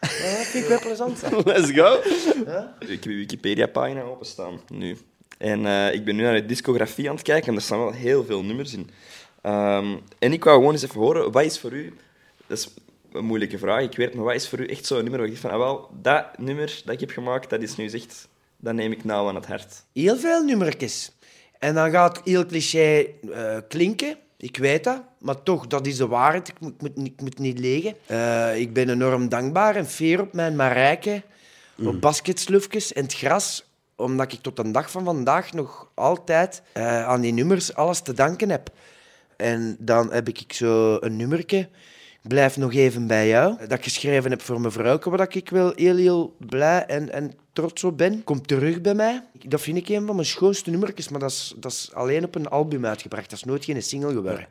Ja, 0.00 0.08
vind 0.42 0.64
ik 0.64 0.68
wel 0.70 0.80
plezant. 0.88 1.20
hè. 1.20 1.36
Let's 1.44 1.70
go. 1.70 1.98
Ik 2.78 2.88
heb 2.88 3.04
je 3.04 3.14
Wikipedia-pagina 3.14 4.02
openstaan, 4.02 4.60
nu. 4.68 4.98
En 5.42 5.66
eh, 5.66 5.94
ik 5.94 6.04
ben 6.04 6.16
nu 6.16 6.22
naar 6.22 6.34
de 6.34 6.46
discografie 6.46 7.08
aan 7.08 7.14
het 7.14 7.24
kijken 7.24 7.48
en 7.48 7.54
er 7.54 7.62
staan 7.62 7.78
wel 7.78 7.92
heel 7.92 8.24
veel 8.24 8.42
nummers 8.44 8.72
in. 8.74 8.90
Ehm, 9.42 9.96
en 10.18 10.32
ik 10.32 10.44
wou 10.44 10.56
gewoon 10.56 10.72
eens 10.72 10.82
even 10.82 11.00
horen, 11.00 11.32
wat 11.32 11.44
is 11.44 11.58
voor 11.58 11.72
u... 11.72 11.94
Dat 12.46 12.58
is 12.58 12.68
een 13.12 13.24
moeilijke 13.24 13.58
vraag, 13.58 13.82
ik 13.82 13.96
weet, 13.96 14.14
maar 14.14 14.24
wat 14.24 14.34
is 14.34 14.48
voor 14.48 14.60
u 14.60 14.66
echt 14.66 14.86
zo'n 14.86 14.96
nummer 15.02 15.18
waar 15.20 15.28
je 15.28 15.34
denkt 15.34 15.48
van, 15.48 15.50
ah, 15.50 15.58
wel, 15.66 15.90
dat 16.02 16.38
nummer 16.38 16.80
dat 16.84 16.94
ik 16.94 17.00
heb 17.00 17.10
gemaakt, 17.10 17.50
dat 17.50 17.62
is 17.62 17.76
nu 17.76 17.88
echt... 17.88 18.28
Dat 18.56 18.74
neem 18.74 18.92
ik 18.92 19.04
nauw 19.04 19.28
aan 19.28 19.34
het 19.34 19.46
hart. 19.46 19.84
Heel 19.92 20.16
veel 20.16 20.42
nummertjes. 20.44 21.12
En 21.58 21.74
dan 21.74 21.90
gaat 21.90 22.16
het 22.16 22.26
heel 22.26 22.46
cliché 22.46 23.06
eh, 23.32 23.56
klinken. 23.68 24.16
Ik 24.36 24.56
weet 24.56 24.84
dat. 24.84 25.02
Maar 25.18 25.42
toch, 25.42 25.66
dat 25.66 25.86
is 25.86 25.96
de 25.96 26.06
waarheid. 26.06 26.48
Ik 26.48 26.60
moet, 26.60 26.72
ik 26.74 26.80
moet, 26.80 26.96
niet- 26.96 27.12
ik 27.12 27.20
moet 27.20 27.38
niet 27.38 27.58
liegen. 27.58 27.94
Eh, 28.06 28.58
ik 28.60 28.72
ben 28.72 28.88
enorm 28.90 29.28
dankbaar 29.28 29.76
en 29.76 29.86
fier 29.86 30.20
op 30.20 30.32
mijn 30.32 30.56
Marijke. 30.56 31.22
Op 31.84 32.00
basketsloefjes 32.00 32.92
en 32.92 33.02
het 33.02 33.14
gras. 33.14 33.64
Omdat 33.96 34.32
ik 34.32 34.40
tot 34.40 34.56
de 34.56 34.70
dag 34.70 34.90
van 34.90 35.04
vandaag 35.04 35.52
nog 35.52 35.90
altijd 35.94 36.62
eh, 36.72 37.06
aan 37.06 37.20
die 37.20 37.32
nummers 37.32 37.74
alles 37.74 38.00
te 38.00 38.12
danken 38.12 38.50
heb. 38.50 38.70
En 39.36 39.76
dan 39.78 40.12
heb 40.12 40.28
ik 40.28 40.52
zo 40.52 40.96
een 41.00 41.16
nummertje. 41.16 41.58
Ik 42.22 42.28
blijf 42.28 42.56
nog 42.56 42.74
even 42.74 43.06
bij 43.06 43.28
jou. 43.28 43.56
Dat 43.58 43.78
ik 43.78 43.84
geschreven 43.84 44.30
heb 44.30 44.42
voor 44.42 44.60
mijn 44.60 44.72
vrouw, 44.72 44.98
waar 44.98 45.36
ik 45.36 45.50
wel 45.50 45.72
heel, 45.74 45.96
heel 45.96 46.36
blij 46.38 46.86
en, 46.86 47.12
en 47.12 47.32
trots 47.52 47.84
op 47.84 47.98
ben. 47.98 48.24
Komt 48.24 48.48
terug 48.48 48.80
bij 48.80 48.94
mij. 48.94 49.24
Dat 49.46 49.60
vind 49.60 49.76
ik 49.76 49.88
een 49.88 50.06
van 50.06 50.14
mijn 50.14 50.26
schoonste 50.26 50.70
nummertjes, 50.70 51.08
maar 51.08 51.20
dat 51.20 51.30
is, 51.30 51.54
dat 51.56 51.72
is 51.72 51.90
alleen 51.94 52.24
op 52.24 52.34
een 52.34 52.48
album 52.48 52.86
uitgebracht. 52.86 53.30
Dat 53.30 53.38
is 53.38 53.44
nooit 53.44 53.64
geen 53.64 53.82
single 53.82 54.12
geworden. 54.12 54.46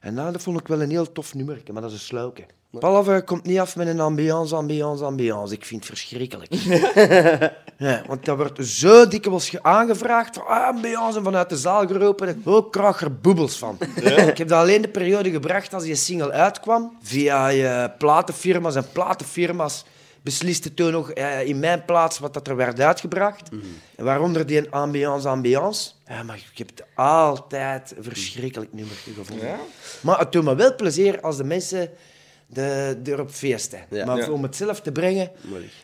En 0.00 0.14
nou, 0.14 0.32
dat 0.32 0.42
vond 0.42 0.60
ik 0.60 0.68
wel 0.68 0.82
een 0.82 0.90
heel 0.90 1.12
tof 1.12 1.34
nummertje, 1.34 1.72
maar 1.72 1.82
dat 1.82 1.90
is 1.90 1.96
een 1.96 2.04
sluiken. 2.04 2.44
Palave 2.78 3.22
komt 3.24 3.44
niet 3.44 3.58
af 3.58 3.76
met 3.76 3.86
een 3.86 4.00
ambiance, 4.00 4.54
ambiance, 4.56 5.04
ambiance. 5.04 5.54
Ik 5.54 5.64
vind 5.64 5.80
het 5.88 5.98
verschrikkelijk. 5.98 6.50
Ja, 7.78 8.02
want 8.06 8.24
dat 8.24 8.36
wordt 8.36 8.66
zo 8.66 9.08
dikwijls 9.08 9.48
ge- 9.48 9.62
aangevraagd 9.62 10.34
van 10.34 10.46
ah, 10.46 10.66
ambiance 10.66 11.18
en 11.18 11.24
vanuit 11.24 11.48
de 11.48 11.56
zaal 11.56 11.86
geroepen. 11.86 12.28
Ik 12.28 12.36
ook 12.44 12.72
krijg 12.72 13.00
er 13.00 13.14
boebels 13.16 13.58
van. 13.58 13.78
Ik 14.26 14.38
heb 14.38 14.48
dat 14.48 14.58
alleen 14.60 14.82
de 14.82 14.88
periode 14.88 15.30
gebracht 15.30 15.74
als 15.74 15.82
die 15.82 15.94
single 15.94 16.30
uitkwam. 16.30 16.96
Via 17.02 17.48
je 17.48 17.90
platenfirma's 17.98 18.74
en 18.74 18.86
platenfirma's 18.92 19.84
besliste 20.22 20.74
toen 20.74 20.92
nog 20.92 21.10
eh, 21.10 21.46
in 21.46 21.58
mijn 21.58 21.84
plaats 21.84 22.18
wat 22.18 22.34
dat 22.34 22.48
er 22.48 22.56
werd 22.56 22.80
uitgebracht. 22.80 23.48
En 23.96 24.04
waaronder 24.04 24.46
die 24.46 24.70
ambiance, 24.70 25.28
ambiance. 25.28 25.90
Ja, 26.08 26.22
maar 26.22 26.36
ik 26.52 26.58
heb 26.58 26.68
het 26.68 26.84
altijd 26.94 27.94
een 27.96 28.04
verschrikkelijk 28.04 28.72
nummer 28.72 28.94
gevonden. 29.16 29.46
Ja? 29.46 29.56
Maar 30.00 30.18
het 30.18 30.32
doet 30.32 30.44
me 30.44 30.54
wel 30.54 30.74
plezier 30.74 31.20
als 31.20 31.36
de 31.36 31.44
mensen 31.44 31.90
de, 32.52 32.96
erop 33.04 33.30
feesten. 33.30 33.78
Ja. 33.90 34.04
Maar 34.04 34.30
om 34.30 34.42
het 34.42 34.56
zelf 34.56 34.80
te 34.80 34.92
brengen, 34.92 35.30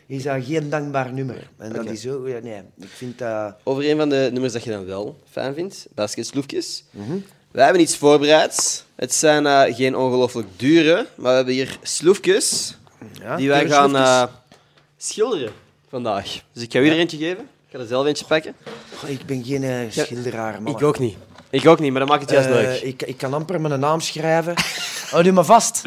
is 0.07 0.23
dat 0.23 0.45
geen 0.45 0.71
dankbaar 0.71 1.13
nummer. 1.13 1.51
En 1.59 1.73
dat 1.73 1.85
is 1.91 2.01
zo... 2.01 2.29
Ja, 2.29 2.39
nee, 2.43 2.63
ik 2.81 2.89
vind 2.89 3.19
dat... 3.19 3.55
Over 3.63 3.91
een 3.91 3.97
van 3.97 4.09
de 4.09 4.29
nummers 4.33 4.53
dat 4.53 4.65
je 4.65 4.71
dan 4.71 4.85
wel 4.87 5.19
fijn 5.31 5.55
vindt, 5.55 5.87
basketsloefjes. 5.95 6.85
Mhm. 6.91 7.17
Wij 7.51 7.65
hebben 7.65 7.83
iets 7.83 7.97
voorbereid. 7.97 8.85
Het 8.95 9.15
zijn 9.15 9.47
eh, 9.47 9.75
geen 9.77 9.97
ongelooflijk 9.97 10.49
dure, 10.57 11.07
maar 11.17 11.31
we 11.31 11.37
hebben 11.37 11.55
hier 11.55 11.79
sloefjes 11.83 12.77
Ja, 13.21 13.37
die 13.37 13.49
wij 13.49 13.69
gaan 13.69 13.91
sloefjes. 13.91 14.09
eh, 14.09 14.25
schilderen 14.97 15.53
vandaag. 15.89 16.43
Dus 16.53 16.63
ik 16.63 16.73
ga 16.73 16.79
u 16.79 16.89
er 16.89 16.97
eentje 16.99 17.17
geven. 17.17 17.45
Ik 17.45 17.75
ga 17.75 17.79
er 17.79 17.87
zelf 17.87 18.07
eentje 18.07 18.25
pakken. 18.25 18.55
Goh, 18.97 19.11
ik 19.11 19.27
ben 19.27 19.45
geen 19.45 19.65
eh, 19.65 19.77
schilderaar, 19.91 20.63
man. 20.63 20.75
Ik 20.75 20.83
ook 20.83 20.99
niet. 20.99 21.17
Ik 21.51 21.67
ook 21.67 21.79
niet, 21.79 21.91
maar 21.91 22.01
dat 22.01 22.09
maakt 22.09 22.21
het 22.23 22.31
juist 22.31 22.49
Eh, 22.49 22.55
leuk. 22.55 22.81
ik, 22.81 23.03
ik 23.03 23.17
kan 23.17 23.35
amper 23.35 23.61
mijn 23.61 23.81
naam 23.81 24.01
schrijven. 24.01 24.55
Hou 25.11 25.25
je 25.25 25.33
me 25.33 25.45
vast. 25.45 25.83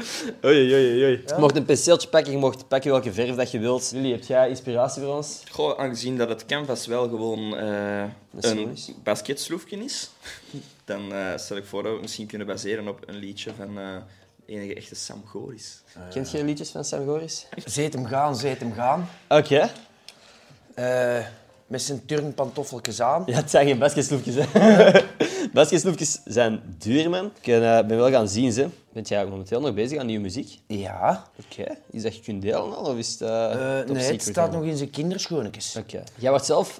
Oei, 0.45 0.73
oei, 0.73 1.03
oei. 1.03 1.23
Je 1.27 1.35
mocht 1.37 1.55
een 1.55 1.65
penseeltje 1.65 2.07
pakken, 2.07 2.31
je 2.31 2.37
mocht 2.37 2.67
pakken 2.67 2.91
welke 2.91 3.13
verf 3.13 3.35
dat 3.35 3.51
je 3.51 3.59
wilt. 3.59 3.89
Jullie, 3.93 4.11
heb 4.11 4.23
jij 4.23 4.49
inspiratie 4.49 5.01
voor 5.03 5.15
ons? 5.15 5.43
Goh, 5.51 5.79
aangezien 5.79 6.17
dat 6.17 6.29
het 6.29 6.45
canvas 6.45 6.85
wel 6.87 7.09
gewoon 7.09 7.57
eh, 7.57 8.03
een 8.39 8.77
basketsloefje 9.03 9.83
is, 9.83 10.09
dan 10.85 11.13
eh, 11.13 11.37
stel 11.37 11.57
ik 11.57 11.65
voor 11.65 11.79
dat 11.81 11.87
we 11.87 11.97
het 11.97 12.01
misschien 12.01 12.27
kunnen 12.27 12.47
baseren 12.47 12.87
op 12.87 12.99
een 13.05 13.15
liedje 13.15 13.51
van 13.57 13.79
eh 13.79 13.85
enige 14.45 14.73
echte 14.75 14.95
Sam 14.95 15.23
Goris. 15.25 15.81
Kent 16.13 16.31
je 16.31 16.43
liedjes 16.43 16.69
van 16.69 16.83
Sam 16.85 17.05
Goris? 17.05 17.47
Zeet 17.65 17.93
hem 17.93 18.05
gaan, 18.05 18.35
zeet 18.35 18.59
hem 18.59 18.73
gaan. 18.73 19.09
Oké. 19.27 19.69
Eh, 20.75 21.17
met 21.71 21.81
zijn 21.81 22.05
turnpantoffeltjes 22.05 23.01
aan. 23.01 23.23
Ja, 23.25 23.35
het 23.35 23.49
zijn 23.49 23.67
geen 23.67 23.79
basketsloefjes, 23.79 24.35
hè. 24.35 26.19
zijn 26.33 26.61
duur, 26.77 27.09
man. 27.09 27.31
Ik 27.41 27.47
eh, 27.47 27.59
ben 27.59 27.97
wel 27.97 28.09
gaan 28.11 28.27
zien, 28.27 28.51
ze. 28.51 28.67
Bent 28.93 29.07
jij 29.07 29.25
momenteel 29.25 29.61
nog 29.61 29.73
bezig 29.73 29.99
aan 29.99 30.05
nieuwe 30.05 30.21
muziek? 30.23 30.59
Ja. 30.67 31.23
Oké. 31.45 31.63
Is 31.91 32.01
dat 32.01 32.15
je 32.15 32.21
kunt 32.21 32.41
delen 32.41 32.77
al, 32.77 32.85
of 32.85 32.97
is 32.97 33.11
het 33.11 33.21
eh, 33.21 33.79
Eh, 33.79 33.87
nee, 33.87 34.11
het 34.11 34.21
staat 34.21 34.51
nog? 34.51 34.61
nog 34.61 34.69
in 34.69 34.77
zijn 34.77 34.89
kinderschoenetjes. 34.89 35.75
Oké. 35.75 36.03
Jij 36.15 36.29
wordt 36.29 36.45
zelf 36.45 36.79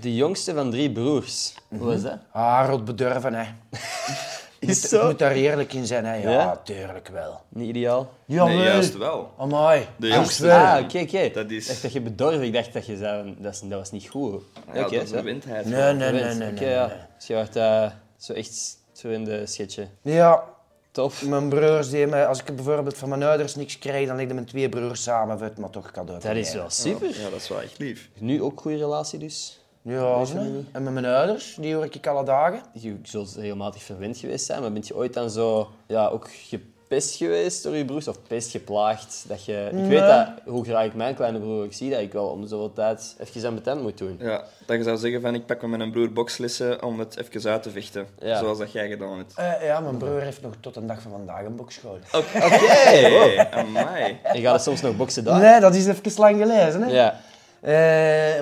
de 0.00 0.14
jongste 0.14 0.54
van 0.54 0.70
drie 0.70 0.92
broers. 0.92 1.54
Hoe 1.78 1.94
is 1.94 2.02
dat? 2.02 2.18
Ah, 2.32 2.68
rot 2.68 2.84
bedurven, 2.84 3.34
hè. 3.34 3.44
Is 4.70 4.80
zo? 4.88 5.06
moet 5.06 5.18
daar 5.18 5.32
eerlijk 5.32 5.72
in 5.72 5.86
zijn, 5.86 6.04
hè. 6.04 6.14
Ja, 6.14 6.30
Ja? 6.30 6.60
tuurlijk 6.64 7.08
wel. 7.08 7.40
Niet 7.48 7.68
ideaal? 7.68 8.12
Jawel. 8.24 8.46
Nee, 8.46 8.64
juist 8.64 8.96
wel. 8.96 9.32
Amai. 9.38 9.86
De 9.96 10.06
jongste. 10.08 10.46
wel. 10.46 10.58
Ah, 10.66 10.82
oké, 10.84 10.98
oké. 10.98 11.30
Dat 11.34 11.50
is- 11.50 11.62
Ik 11.62 11.68
dacht 11.68 11.82
dat 11.82 11.92
je 11.92 12.00
bedorven. 12.00 12.42
Ik 12.42 12.52
dacht 12.52 12.72
dat 12.72 12.86
je 12.86 12.96
zei, 12.96 13.34
dat, 13.38 13.52
is, 13.52 13.60
dat 13.60 13.78
was 13.78 13.90
niet 13.90 14.08
goed. 14.08 14.42
Ja, 14.72 14.80
Oké, 14.84 14.94
dat 14.94 15.02
is 15.02 15.10
zo. 15.10 15.16
een 15.16 15.24
windheid. 15.24 15.64
Nee, 15.66 15.92
nee, 15.92 16.12
nee, 16.12 16.34
nee. 16.34 16.50
Oké, 16.50 16.68
ja. 16.68 16.86
nee. 16.86 16.96
Dus 17.18 17.26
je 17.26 17.34
wordt 17.34 17.56
eh, 17.56 17.90
zo 18.18 18.32
echt 18.32 18.76
zo 18.92 19.08
in 19.08 19.24
de 19.24 19.46
sketchen. 19.46 19.88
Ja, 20.02 20.44
Top. 20.90 21.12
mijn 21.22 21.48
broers, 21.48 21.90
die 21.90 22.06
mij, 22.06 22.26
als 22.26 22.38
ik 22.40 22.54
bijvoorbeeld 22.56 22.96
van 22.98 23.08
mijn 23.08 23.22
ouders 23.22 23.54
niks 23.54 23.78
krijg, 23.78 24.06
dan 24.06 24.16
legden 24.16 24.34
mijn 24.34 24.46
twee 24.46 24.68
broers 24.68 25.02
samen 25.02 25.38
voor 25.38 25.46
het 25.46 25.58
maar 25.58 25.70
toch 25.70 25.90
cadeau. 25.90 26.20
te 26.20 26.26
Dat 26.26 26.36
is 26.36 26.54
wel 26.54 26.70
super. 26.70 27.20
Ja, 27.20 27.30
dat 27.30 27.40
is 27.40 27.48
wel 27.48 27.62
echt 27.62 27.78
lief. 27.78 28.08
Nu 28.18 28.42
ook 28.42 28.60
goede 28.60 28.76
relatie 28.76 29.18
dus. 29.18 29.60
Ja, 29.84 30.24
en 30.72 30.82
met 30.82 30.92
mijn 30.92 31.04
ouders, 31.04 31.56
die 31.60 31.74
hoor 31.74 31.84
ik 31.84 32.06
alle 32.06 32.24
dagen. 32.24 32.60
Je 32.72 32.96
zult 33.02 33.34
regelmatig 33.38 33.82
verwend 33.82 34.18
geweest 34.18 34.46
zijn, 34.46 34.60
maar 34.60 34.72
bent 34.72 34.86
je 34.86 34.96
ooit 34.96 35.14
dan 35.14 35.30
zo 35.30 35.70
ja, 35.86 36.08
ook 36.08 36.28
gepest 36.30 37.16
geweest 37.16 37.62
door 37.62 37.76
je 37.76 37.84
broers? 37.84 38.08
Of 38.08 38.22
pest 38.28 38.50
geplaagd? 38.50 39.24
Dat 39.28 39.44
je... 39.44 39.68
Ik 39.72 39.88
weet 39.88 39.98
dat, 39.98 40.28
hoe 40.44 40.64
graag 40.64 40.84
ik 40.84 40.94
mijn 40.94 41.14
kleine 41.14 41.38
broer 41.38 41.64
ook 41.64 41.72
zie, 41.72 41.90
dat 41.90 42.00
ik 42.00 42.12
wel 42.12 42.26
om 42.26 42.40
de 42.40 42.46
zoveel 42.46 42.72
tijd 42.72 43.16
even 43.18 43.48
aan 43.48 43.54
betent 43.54 43.82
moet 43.82 43.98
doen. 43.98 44.16
Ja, 44.20 44.44
dat 44.66 44.76
je 44.76 44.82
zou 44.82 44.96
zeggen 44.96 45.20
van 45.20 45.34
ik 45.34 45.46
pak 45.46 45.62
met 45.62 45.78
mijn 45.78 45.90
broer 45.90 46.12
bokslessen 46.12 46.82
om 46.82 46.98
het 46.98 47.16
even 47.16 47.50
uit 47.50 47.62
te 47.62 47.70
vechten. 47.70 48.06
Ja. 48.18 48.38
Zoals 48.38 48.58
dat 48.58 48.72
jij 48.72 48.88
gedaan 48.88 49.18
hebt. 49.18 49.34
Eh, 49.36 49.64
ja, 49.64 49.80
mijn 49.80 49.96
broer 49.96 50.20
heeft 50.20 50.42
nog 50.42 50.54
tot 50.60 50.74
de 50.74 50.86
dag 50.86 51.02
van 51.02 51.10
vandaag 51.10 51.44
een 51.44 51.56
bokschool. 51.56 51.98
Oké, 52.12 53.48
amai. 53.50 54.18
En 54.22 54.40
gaat 54.40 54.52
het 54.52 54.62
soms 54.62 54.80
nog 54.80 54.96
boksen 54.96 55.24
daar? 55.24 55.40
Nee, 55.40 55.60
dat 55.60 55.74
is 55.74 55.86
even 55.86 56.12
lang 56.16 56.38
geleden. 56.40 56.82
Hè? 56.82 56.90
Ja. 56.90 57.20
Eh, 57.62 57.70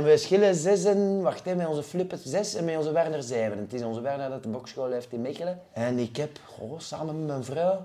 we 0.02 0.14
schillen 0.16 0.54
zes 0.54 0.84
en... 0.84 1.22
Wacht, 1.22 1.44
hè, 1.44 1.54
met 1.54 1.66
onze 1.66 1.82
Flippet 1.82 2.20
zes 2.24 2.54
en 2.54 2.64
met 2.64 2.76
onze 2.76 2.92
Werner 2.92 3.22
zeven. 3.22 3.58
Het 3.58 3.72
is 3.72 3.82
onze 3.82 4.00
Werner 4.00 4.30
dat 4.30 4.42
de 4.42 4.48
bokschool 4.48 4.90
heeft 4.90 5.12
in 5.12 5.20
Mechelen. 5.20 5.60
En 5.72 5.98
ik 5.98 6.16
heb, 6.16 6.38
samen 6.78 7.18
met 7.18 7.26
mijn 7.26 7.44
vrouw 7.44 7.80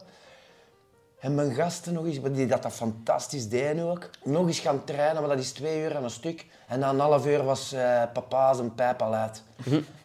en 1.19 1.35
mijn 1.35 1.53
gasten 1.53 1.93
nog 1.93 2.05
eens, 2.05 2.19
die 2.21 2.47
dat, 2.47 2.63
dat 2.63 2.71
fantastisch 2.71 3.49
deden 3.49 3.89
ook, 3.89 4.09
nog 4.23 4.47
eens 4.47 4.59
gaan 4.59 4.83
trainen, 4.83 5.21
maar 5.21 5.29
dat 5.29 5.39
is 5.39 5.51
twee 5.51 5.81
uur 5.81 5.95
aan 5.95 6.03
een 6.03 6.09
stuk. 6.09 6.45
En 6.67 6.79
na 6.79 6.89
een 6.89 6.99
half 6.99 7.27
uur 7.27 7.43
was 7.43 7.73
eh, 7.73 8.03
papa 8.13 8.53
zijn 8.53 8.75
pijp 8.75 9.01
al 9.01 9.13
uit. 9.13 9.43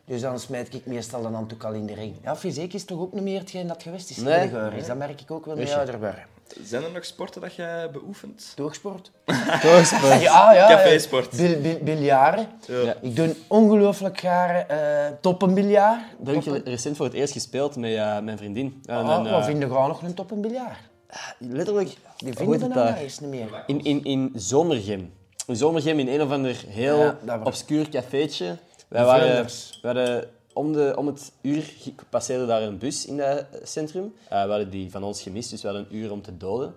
Dus 0.04 0.20
dan 0.20 0.40
smijt 0.40 0.74
ik 0.74 0.86
meestal 0.86 1.24
een 1.24 1.34
handdoek 1.34 1.64
al 1.64 1.72
in 1.72 1.86
de 1.86 1.94
ring. 1.94 2.14
Ja, 2.22 2.36
fysiek 2.36 2.72
is 2.72 2.84
toch 2.84 3.00
ook 3.00 3.12
niet 3.12 3.22
meer 3.22 3.38
hetgeen 3.38 3.66
dat 3.66 3.82
geweest 3.82 4.10
is. 4.10 4.16
Nee. 4.16 4.38
Nee. 4.38 4.48
Goris. 4.48 4.86
Dat 4.86 4.96
merk 4.96 5.20
ik 5.20 5.30
ook 5.30 5.46
wel 5.46 5.56
mee 5.56 5.76
ouder. 5.76 6.26
Zijn 6.62 6.82
er 6.82 6.90
nog 6.90 7.04
sporten 7.04 7.40
dat 7.40 7.54
jij 7.54 7.90
beoefent? 7.90 8.52
Doogsport. 8.56 9.10
Doorspelen. 9.62 10.20
Ja, 10.20 10.52
ja. 10.52 10.68
Cafésport. 10.68 11.32
eh, 11.32 11.38
Bil, 11.38 11.60
bil, 11.60 11.78
biljaren. 11.82 12.46
Ja. 12.66 12.94
Ik 13.00 13.16
doe 13.16 13.34
ongelooflijk 13.46 14.18
graag 14.18 14.66
eh 14.66 15.06
toppenbiljaar. 15.20 16.04
Dat 16.18 16.44
heb 16.44 16.54
ik 16.54 16.66
recent 16.66 16.96
voor 16.96 17.06
het 17.06 17.14
eerst 17.14 17.32
gespeeld 17.32 17.76
met 17.76 17.94
eh, 17.94 18.18
mijn 18.18 18.38
vriendin. 18.38 18.82
En, 18.84 18.94
Ah, 18.96 19.16
een, 19.16 19.22
we 19.22 19.28
eh, 19.28 19.44
vinden 19.44 19.68
gewoon 19.68 19.88
nog 19.88 20.02
een 20.02 20.14
toppenbiljaar. 20.14 20.80
letterlijk, 21.38 21.96
Die 22.16 22.32
vinden 22.34 22.60
het 22.60 22.68
we 22.68 22.74
daar? 22.74 22.84
nou 22.90 22.96
eens 22.96 23.20
niet 23.20 23.30
meer. 23.30 23.64
In, 23.66 23.84
in, 23.84 24.04
in 24.04 24.32
Zomergem. 24.34 25.12
In 25.46 25.56
Zomergem, 25.56 25.98
in 25.98 26.08
een 26.08 26.22
of 26.22 26.30
ander 26.30 26.64
heel 26.68 26.98
Ja, 27.26 27.40
obscuur 27.44 27.88
cafeetje. 27.88 28.56
Wij 28.88 29.04
waren, 29.04 29.26
Vlinders. 29.28 29.78
we 29.82 29.86
hadden 29.86 30.28
om, 30.52 30.72
de, 30.72 30.94
om 30.96 31.06
het 31.06 31.32
uur 31.40 31.72
passeerde 32.10 32.46
daar 32.46 32.62
een 32.62 32.78
bus 32.78 33.06
in 33.06 33.16
dat 33.16 33.44
centrum. 33.62 34.14
Eh, 34.28 34.42
we 34.42 34.48
hadden 34.48 34.70
die 34.70 34.90
van 34.90 35.02
ons 35.02 35.22
gemist, 35.22 35.50
dus 35.50 35.62
we 35.62 35.68
hadden 35.68 35.86
een 35.86 35.96
uur 35.96 36.12
om 36.12 36.22
te 36.22 36.36
doden. 36.36 36.74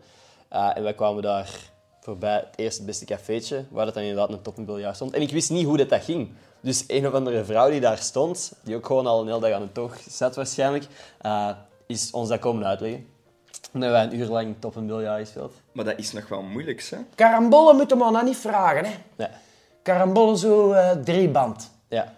Eh, 0.47 0.77
en 0.77 0.83
wij 0.83 0.93
kwamen 0.93 1.21
daar 1.21 1.71
voorbij 1.99 2.35
het 2.35 2.55
eerste 2.55 2.83
beste 2.83 3.05
cafeetje, 3.05 3.65
waar 3.69 3.85
dat 3.85 3.93
dan 3.93 4.03
inderdaad 4.03 4.29
een 4.29 4.41
toppenbiljaar 4.41 4.95
stond. 4.95 5.13
En 5.13 5.21
ik 5.21 5.31
wist 5.31 5.49
niet 5.49 5.65
hoe 5.65 5.77
dat, 5.77 5.89
dat 5.89 6.03
ging. 6.03 6.29
Dus 6.61 6.83
een 6.87 7.07
of 7.07 7.13
andere 7.13 7.45
vrouw 7.45 7.69
die 7.69 7.79
daar 7.79 7.97
stond, 7.97 8.53
die 8.63 8.75
ook 8.75 8.85
gewoon 8.85 9.07
al 9.07 9.21
een 9.21 9.27
hele 9.27 9.39
dag 9.39 9.51
aan 9.51 9.61
de 9.61 9.71
toog 9.71 9.97
zat 10.09 10.35
waarschijnlijk, 10.35 10.87
eh, 11.21 11.49
is 11.87 12.11
ons 12.11 12.29
dat 12.29 12.39
komen 12.39 12.65
uitleggen. 12.65 13.05
En 13.71 13.81
hebben 13.81 13.91
wij 13.91 14.03
een 14.03 14.19
uur 14.19 14.27
lang 14.27 14.55
toppenbiljaar 14.59 15.19
gespeeld. 15.19 15.53
Maar 15.71 15.85
dat 15.85 15.97
is 15.97 16.11
nog 16.11 16.27
wel 16.27 16.41
moeilijk, 16.41 16.87
hè? 16.89 16.97
Karambollen 17.15 17.75
moeten 17.75 17.97
we 17.97 18.11
nou 18.11 18.25
niet 18.25 18.37
vragen, 18.37 18.85
hè. 18.85 18.91
Ja. 19.15 19.29
Karambollen 19.81 20.37
zo 20.37 20.71
eh 20.71 20.91
drie 20.91 21.29
band. 21.29 21.71
Ja. 21.87 22.13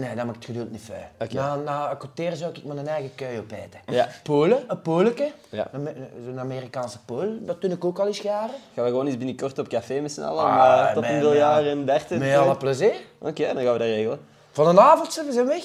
Nee, 0.00 0.14
dat 0.14 0.24
maakt 0.24 0.36
het 0.36 0.44
geduld 0.44 0.70
niet 0.70 0.80
fijn. 0.82 1.30
Na, 1.32 1.54
na 1.54 1.90
een 1.90 1.96
kwartier 1.96 2.36
zou 2.36 2.52
ik 2.54 2.64
mijn 2.64 2.86
eigen 2.88 3.14
kui 3.14 3.38
opeten. 3.38 3.80
Ja. 3.86 4.08
Polen, 4.22 4.64
een 4.68 4.82
Poleke. 4.82 5.32
Ja. 5.48 5.68
Een, 5.72 6.38
Amerikaanse 6.38 6.98
Pool, 7.04 7.28
dat 7.40 7.60
doe 7.60 7.70
ik 7.70 7.84
ook 7.84 7.98
al 7.98 8.06
eens 8.06 8.18
jaren. 8.20 8.54
Gaan 8.74 8.84
we 8.84 8.90
gewoon 8.90 9.06
eens 9.06 9.16
binnenkort 9.16 9.58
op 9.58 9.68
café 9.68 10.00
met 10.00 10.12
z'n 10.12 10.20
allen 10.22 10.44
om 10.44 10.50
Ah, 10.50 10.84
uh, 10.86 10.92
toppenbiljaar 10.92 11.64
en 11.66 11.84
darten? 11.84 12.18
Met 12.18 12.36
alle 12.36 12.56
plezier. 12.56 12.94
Oké, 13.18 13.46
dan 13.46 13.62
gaan 13.62 13.72
we 13.72 13.78
dat 13.78 13.80
regelen. 13.80 14.18
Voilà, 14.18 14.52
Vanavond 14.52 15.12
zijn 15.12 15.26
we 15.26 15.32
zijn 15.32 15.46
weg. 15.46 15.62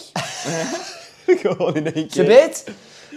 Gewoon 1.42 1.76
in 1.76 1.94
één 1.94 2.10
Ze 2.10 2.24
weet. 2.24 2.64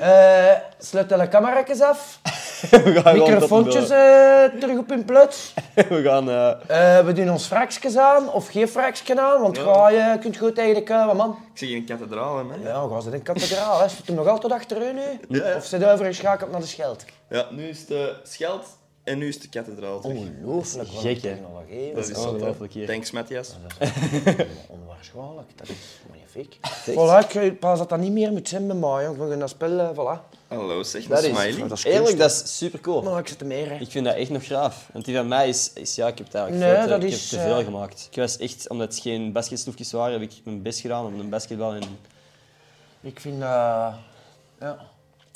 eh 0.00 0.52
sluit 0.78 1.12
alle 1.12 1.28
camera's 1.28 1.80
af. 1.80 2.20
We 2.70 2.92
gaan 2.94 3.12
gewoon 3.12 3.30
Microfoontjes 3.30 3.88
eh, 3.90 4.44
terug 4.60 4.78
op 4.78 4.88
hun 4.88 5.06
deur. 5.06 5.28
We 5.88 6.02
gaan... 6.02 6.30
eh, 6.30 6.98
Eh, 6.98 7.04
we 7.06 7.12
doen 7.12 7.30
ons 7.30 7.46
fraksjes 7.46 7.96
aan, 7.96 8.32
of 8.32 8.48
geen 8.48 8.68
fraksje 8.68 9.20
aan, 9.20 9.40
want 9.40 9.58
ga 9.58 9.88
je 9.90 10.16
kunt 10.20 10.36
goed 10.36 10.54
tegen 10.54 10.74
de 10.74 10.82
kuilen, 10.82 11.16
man. 11.16 11.30
Ik 11.52 11.58
zie 11.58 11.76
een 11.76 11.84
kathedraal, 11.84 12.36
hè, 12.36 12.42
man. 12.42 12.60
Ja, 12.62 12.86
gaan 12.90 13.02
ze 13.02 13.10
in 13.10 13.22
kathedraal, 13.22 13.80
hè. 13.80 13.88
Zit 13.88 14.06
hem 14.06 14.16
nog 14.16 14.26
altijd 14.28 14.52
achter 14.52 14.82
u 14.88 14.92
nu? 14.92 15.38
Ja. 15.38 15.56
Of 15.56 15.64
zit 15.64 15.80
hij 15.82 15.92
overgeschakeld 15.92 16.50
naar 16.50 16.60
de 16.60 16.66
Scheld? 16.66 17.04
Ja, 17.28 17.44
nu 17.50 17.68
is 17.68 17.86
de 17.86 18.14
Scheld 18.22 18.64
en 19.08 19.18
nu 19.18 19.28
is 19.28 19.40
de 19.40 19.48
kathedraal. 19.48 20.00
terug. 20.00 20.16
Ongelooflijk, 20.16 20.88
wat 20.88 21.00
gek, 21.02 21.18
technologie. 21.20 21.94
Dat 21.94 22.08
is 22.08 22.16
hè. 22.16 22.22
ongelooflijk 22.28 22.72
hier. 22.72 22.86
Thanks, 22.86 23.10
Matthias. 23.10 23.48
Onwaarschijnlijk, 24.68 25.48
dat 25.56 25.68
is 25.68 25.76
magnifiek. 26.08 26.56
Voilà, 26.90 27.42
ik 27.42 27.58
pas 27.60 27.78
dat 27.78 27.88
dat 27.88 27.98
niet 27.98 28.12
meer 28.12 28.32
moet 28.32 28.48
zijn 28.48 28.66
bij 28.66 28.76
mij, 28.76 29.04
jongen. 29.04 29.24
We 29.24 29.30
gaan 29.30 29.38
dat 29.38 29.48
spel, 29.48 29.78
eh, 29.78 29.90
voilà. 29.92 30.36
Hallo, 30.48 30.82
zeg 30.82 31.06
Dat 31.06 31.24
een 31.24 31.30
is, 31.30 31.36
smiley. 31.36 31.68
dat 31.68 31.78
is 31.78 31.84
eerlijk, 31.84 32.18
dat 32.18 32.30
is 32.30 32.56
super 32.56 32.80
cool. 32.80 33.02
Maar 33.02 33.18
ik 33.18 33.28
zit 33.28 33.40
er 33.40 33.46
meer, 33.46 33.68
hè. 33.70 33.76
Ik 33.76 33.90
vind 33.90 34.04
dat 34.04 34.14
echt 34.14 34.30
nog 34.30 34.44
graaf. 34.44 34.88
Want 34.92 35.04
die 35.04 35.16
van 35.16 35.28
mij 35.28 35.48
is, 35.48 35.70
is 35.74 35.94
ja, 35.94 36.06
ik 36.06 36.18
heb 36.18 36.26
het 36.26 36.34
eigenlijk 36.34 36.66
Nee, 36.66 36.74
veel 36.74 36.84
te, 36.84 36.90
dat 36.90 37.02
ik 37.02 37.08
is, 37.08 37.30
heb 37.30 37.40
te 37.40 37.46
veel 37.46 37.58
eh, 37.58 37.64
gemaakt. 37.64 38.08
Ik 38.10 38.16
was 38.16 38.36
echt, 38.36 38.68
omdat 38.68 38.88
het 38.94 39.02
geen 39.02 39.32
basketsloefjes 39.32 39.92
waren, 39.92 40.20
heb 40.20 40.30
ik 40.30 40.40
mijn 40.44 40.62
best 40.62 40.80
gedaan 40.80 41.06
om 41.06 41.20
een 41.20 41.28
basketbal 41.28 41.72
en 41.74 41.82
Ik 43.00 43.20
vind, 43.20 43.42
eh, 43.42 43.94
ja, 44.60 44.78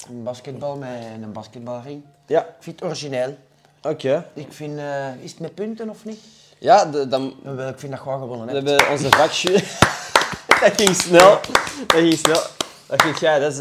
een 0.08 0.22
basketbal 0.22 0.76
met 0.76 0.90
een 1.22 1.32
basketbalring. 1.32 2.02
Ja, 2.26 2.40
Ik 2.40 2.54
vind 2.60 2.80
het 2.80 2.88
origineel. 2.88 3.36
Oké. 3.82 4.26
Ik 4.34 4.52
vind, 4.52 4.78
eh, 4.78 5.14
is 5.22 5.30
het 5.30 5.40
met 5.40 5.54
punten 5.54 5.88
of 5.90 6.04
niet? 6.04 6.18
Ja, 6.58 6.84
de, 6.84 7.08
dan, 7.08 7.26
Ik 7.68 7.78
vind 7.78 7.92
dat 7.92 8.00
gewoon 8.00 8.18
gewonnen, 8.20 8.46
we 8.46 8.52
hebben 8.70 8.90
onze 8.90 9.08
vakjury. 9.08 9.64
dat 10.62 10.72
ging 10.80 10.96
snel. 10.96 11.40
Dat 11.86 11.98
ging 12.00 12.18
snel. 12.18 12.40
Dat 12.86 13.02
vind 13.02 13.20
jij, 13.20 13.38
dat 13.38 13.52
is 13.52 13.60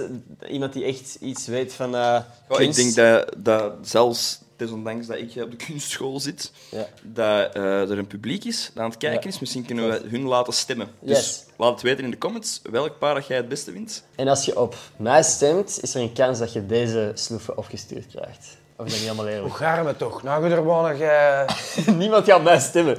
iemand 0.50 0.74
die 0.74 0.84
echt 0.84 1.16
iets 1.20 1.46
weet 1.48 1.74
van 1.74 1.96
eh 1.96 2.02
Ja, 2.50 2.58
ik 2.58 2.76
denk 2.76 2.96
dat, 2.96 3.34
dat 3.38 3.74
zelfs, 3.82 4.40
desondanks 4.56 5.08
dat 5.08 5.18
ik 5.18 5.44
op 5.44 5.52
de 5.52 5.58
kunstschool 5.66 6.20
zit, 6.20 6.52
Ja. 6.72 6.88
dat 7.02 7.56
eh, 7.56 7.90
er 7.90 7.98
een 7.98 8.08
publiek 8.08 8.44
is 8.46 8.72
dat 8.74 8.84
aan 8.84 8.90
het 8.90 8.98
kijken 9.00 9.22
Ja. 9.24 9.28
is. 9.36 9.40
Misschien 9.40 9.66
kunnen 9.66 9.90
we 9.90 10.08
hun 10.10 10.24
laten 10.24 10.54
stemmen. 10.54 10.88
Yes. 11.00 11.18
Dus 11.18 11.44
laat 11.58 11.72
het 11.72 11.82
weten 11.82 12.04
in 12.04 12.12
de 12.12 12.18
comments 12.18 12.62
welk 12.72 12.98
paar 13.00 13.16
dat 13.16 13.28
jij 13.28 13.38
het 13.38 13.50
beste 13.50 13.72
vindt. 13.72 14.04
En 14.16 14.28
als 14.28 14.46
je 14.46 14.60
op 14.60 14.76
mij 14.98 15.24
stemt, 15.24 15.80
is 15.82 15.96
er 15.96 16.02
een 16.02 16.14
kans 16.14 16.40
dat 16.40 16.54
je 16.54 16.66
deze 16.66 17.12
sloeven 17.16 17.58
opgestuurd 17.58 18.08
krijgt. 18.08 18.60
Of 18.82 18.88
is 18.88 18.92
dat 18.94 19.00
niet 19.02 19.10
allemaal 19.10 19.26
Hoe 19.26 19.34
eerlijk? 19.36 19.56
gaan 19.56 19.86
we 19.86 19.96
toch? 19.96 20.24
Nou, 20.24 20.44
je 20.44 20.50
er 20.50 20.56
gewoon 20.58 20.90
nog... 20.92 21.00
eh, 21.00 21.48
Niemand 22.02 22.26
gaat 22.26 22.44
mij 22.44 22.60
stemmen. 22.60 22.98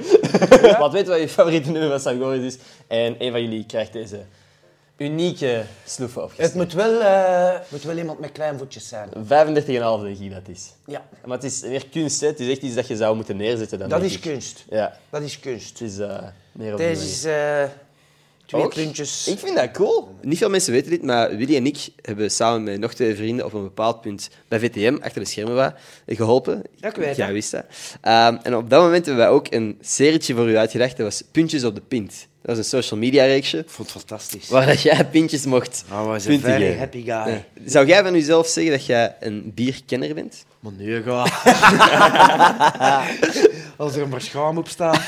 Laat 0.61 0.91
weten 0.97 1.09
wat 1.11 1.19
je 1.21 1.29
favoriete 1.29 1.71
nummer 1.71 1.89
van 1.89 1.99
Sangoris 1.99 2.53
is. 2.53 2.57
En 2.87 3.15
een 3.19 3.31
van 3.31 3.41
jullie 3.41 3.65
krijgt 3.65 3.93
deze 3.93 4.19
unieke 4.97 5.63
sloeven 5.85 6.29
Het 6.35 6.53
moet 6.53 6.73
wel, 6.73 7.01
eh, 7.01 7.59
moet 7.67 7.83
wel 7.83 7.97
iemand 7.97 8.19
met 8.19 8.31
klein 8.31 8.57
voetjes 8.57 8.87
zijn. 8.87 9.09
35,5 9.09 10.01
denk 10.03 10.17
ik 10.19 10.31
dat 10.31 10.47
is. 10.47 10.73
Ja, 10.85 11.01
Maar 11.25 11.37
het 11.37 11.45
is 11.45 11.61
meer 11.61 11.85
kunst, 11.87 12.21
hè. 12.21 12.27
Het 12.27 12.39
is 12.39 12.49
echt 12.49 12.61
iets 12.61 12.75
dat 12.75 12.87
je 12.87 12.95
zou 12.95 13.15
moeten 13.15 13.37
neerzetten. 13.37 13.79
Dan, 13.79 13.89
dat 13.89 14.01
is 14.01 14.13
ik. 14.13 14.21
kunst. 14.21 14.65
Ja, 14.69 14.97
Dat 15.09 15.21
is 15.21 15.39
kunst. 15.39 15.79
het 15.79 15.89
is 15.89 15.99
eh, 15.99 16.17
meer 16.51 16.71
op 16.71 16.77
Deze 16.77 17.03
is 17.05 17.23
twee 18.53 18.65
Ook? 18.65 18.73
puntjes. 18.73 19.27
Ik 19.27 19.39
vind 19.39 19.55
dat 19.55 19.71
cool. 19.71 20.15
Niet 20.21 20.37
veel 20.37 20.49
mensen 20.49 20.73
weten 20.73 20.89
dit, 20.89 21.03
maar 21.03 21.37
Willy 21.37 21.55
en 21.55 21.65
ik 21.65 21.77
hebben 22.01 22.31
samen 22.31 22.63
met 22.63 22.79
nog 22.79 22.93
twee 22.93 23.15
vrienden 23.15 23.45
op 23.45 23.53
een 23.53 23.63
bepaald 23.63 24.01
punt 24.01 24.29
bij 24.47 24.59
VTM, 24.59 24.97
achter 25.01 25.21
de 25.21 25.27
schermen, 25.27 25.75
geholpen. 26.07 26.61
Ja, 26.75 26.89
ik 26.89 26.95
weet 26.95 27.15
Jij 27.15 27.25
dat. 27.25 27.35
wist 27.35 27.51
dat. 27.51 27.65
Ehm, 28.01 28.37
en 28.43 28.55
op 28.55 28.69
dat 28.69 28.81
moment 28.81 29.05
hebben 29.05 29.23
wij 29.25 29.33
ook 29.33 29.47
een 29.49 29.77
serietje 29.81 30.35
voor 30.35 30.49
u 30.49 30.57
uitgedacht. 30.57 30.97
Dat 30.97 31.05
was 31.05 31.23
Puntjes 31.31 31.63
op 31.63 31.75
de 31.75 31.81
Pint. 31.87 32.27
Dat 32.41 32.55
was 32.55 32.57
een 32.65 32.79
social 32.79 32.99
media 32.99 33.25
reeksje, 33.25 33.57
Ik 33.57 33.69
vond 33.69 33.93
het 33.93 33.97
fantastisch. 33.97 34.49
waar 34.49 34.65
dat 34.65 34.81
jij 34.81 35.05
pintjes 35.11 35.45
mocht 35.45 35.83
Oh, 35.91 36.05
was 36.05 36.25
een 36.25 36.39
very 36.39 36.61
geven. 36.65 36.77
happy 36.79 36.97
guy. 37.03 37.11
Ja. 37.11 37.43
Zou 37.65 37.87
jij 37.87 38.03
van 38.03 38.13
jezelf 38.13 38.47
zeggen 38.47 38.71
dat 38.71 38.85
jij 38.85 39.15
een 39.19 39.51
bierkenner 39.55 40.13
bent? 40.13 40.45
Maar 40.59 40.71
nee, 40.77 41.03
ga. 41.03 41.25
Als 43.77 43.95
er 43.95 44.07
maar 44.07 44.21
schaam 44.21 44.57
op 44.57 44.67
staat. 44.67 45.01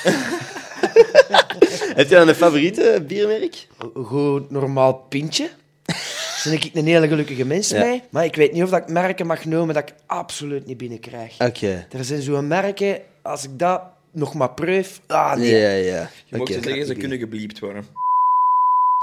Heb 1.95 2.09
je 2.09 2.15
dan 2.15 2.27
een 2.27 2.35
favoriete 2.35 3.03
biermerk? 3.07 3.67
Goed 4.03 4.49
normaal 4.51 4.93
pintje. 5.09 5.49
Daar 5.85 5.97
ben 6.43 6.53
ik 6.53 6.69
een 6.73 6.85
hele 6.85 7.07
gelukkige 7.07 7.45
mens 7.45 7.69
Ja. 7.69 7.79
mee. 7.85 8.01
Maar 8.09 8.25
ik 8.25 8.35
weet 8.35 8.51
niet 8.51 8.63
of 8.63 8.69
dat 8.69 8.81
ik 8.81 8.87
merken 8.87 9.25
mag 9.27 9.45
noemen 9.45 9.75
dat 9.75 9.89
ik 9.89 9.95
absoluut 10.05 10.65
niet 10.65 10.77
binnenkrijg. 10.77 11.39
Oké. 11.41 11.87
Er 11.91 12.03
zijn 12.05 12.21
zo'n 12.21 12.47
merken, 12.47 13.01
als 13.21 13.43
ik 13.43 13.59
dat 13.59 13.81
nog 14.11 14.33
maar 14.33 14.51
proef... 14.53 15.01
Ah, 15.07 15.35
nee. 15.35 15.55
Ja, 15.57 15.69
ja. 15.69 16.09
Je 16.25 16.37
mag 16.37 16.41
Oké. 16.41 16.53
zeggen, 16.63 16.85
ze 16.85 16.95
kunnen 16.95 17.17
gebliept 17.17 17.59
worden. 17.59 17.87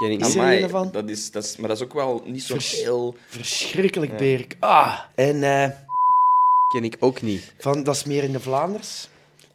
Ken 0.00 0.10
ik 0.10 0.18
niet. 0.20 0.34
er 0.34 0.40
Amai, 0.40 0.62
een 0.62 0.68
van? 0.70 0.88
dat 0.92 1.08
is, 1.08 1.30
dat 1.30 1.44
is, 1.44 1.56
maar 1.56 1.68
dat 1.68 1.76
is 1.76 1.82
ook 1.84 1.92
wel 1.94 2.22
niet 2.26 2.42
zo 2.42 2.54
Vers- 2.54 2.80
heel... 2.82 3.16
Verschrikkelijk 3.26 4.16
berk. 4.16 4.56
Ah. 4.58 4.98
En 5.14 5.42
eh, 5.42 5.68
Ken 6.68 6.84
ik 6.84 6.96
ook 6.98 7.22
niet. 7.22 7.52
van, 7.58 7.82
dat 7.82 7.94
is 7.94 8.04
meer 8.04 8.22
in 8.24 8.32
de 8.32 8.40
Vlaanders. 8.40 9.08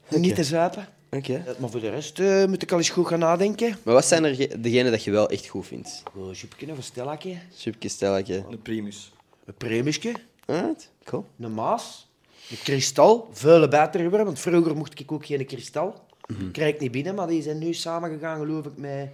Niet 0.09 0.35
te 0.35 0.43
zuipen. 0.43 0.87
Oké. 1.11 1.33
Eh, 1.47 1.57
Maar 1.59 1.69
voor 1.69 1.79
de 1.79 1.89
rest 1.89 2.19
eh, 2.19 2.45
moet 2.45 2.61
ik 2.61 2.71
al 2.71 2.77
eens 2.77 2.89
goed 2.89 3.07
gaan 3.07 3.19
nadenken. 3.19 3.77
Maar 3.83 3.93
wat 3.93 4.05
zijn 4.05 4.23
er 4.23 4.35
ge- 4.35 4.59
degenen 4.59 4.91
dat 4.91 5.03
je 5.03 5.11
wel 5.11 5.29
echt 5.29 5.47
goed 5.47 5.67
vindt? 5.67 6.03
Een 6.15 6.35
chipje 6.35 6.71
of 6.71 6.77
een 6.77 6.83
stellakje. 6.83 7.37
Stelletje. 7.79 8.43
Een 8.49 8.61
primus. 8.61 9.11
Een 9.45 9.53
premisje. 9.53 10.13
Alright, 10.45 10.91
cool. 11.03 11.25
Een 11.39 11.53
maas. 11.53 12.07
Een 12.49 12.57
kristal. 12.63 13.29
Vuile 13.31 13.67
beter 13.67 13.99
geworden, 13.99 14.25
want 14.25 14.39
vroeger 14.39 14.75
mocht 14.75 14.99
ik 14.99 15.11
ook 15.11 15.25
geen 15.25 15.45
kristal. 15.45 16.05
Mhm. 16.27 16.51
Krijg 16.51 16.73
ik 16.73 16.79
niet 16.79 16.91
binnen, 16.91 17.15
maar 17.15 17.27
die 17.27 17.41
zijn 17.41 17.57
nu 17.57 17.73
samengegaan, 17.73 18.39
geloof 18.39 18.65
ik, 18.65 18.77
met, 18.77 19.09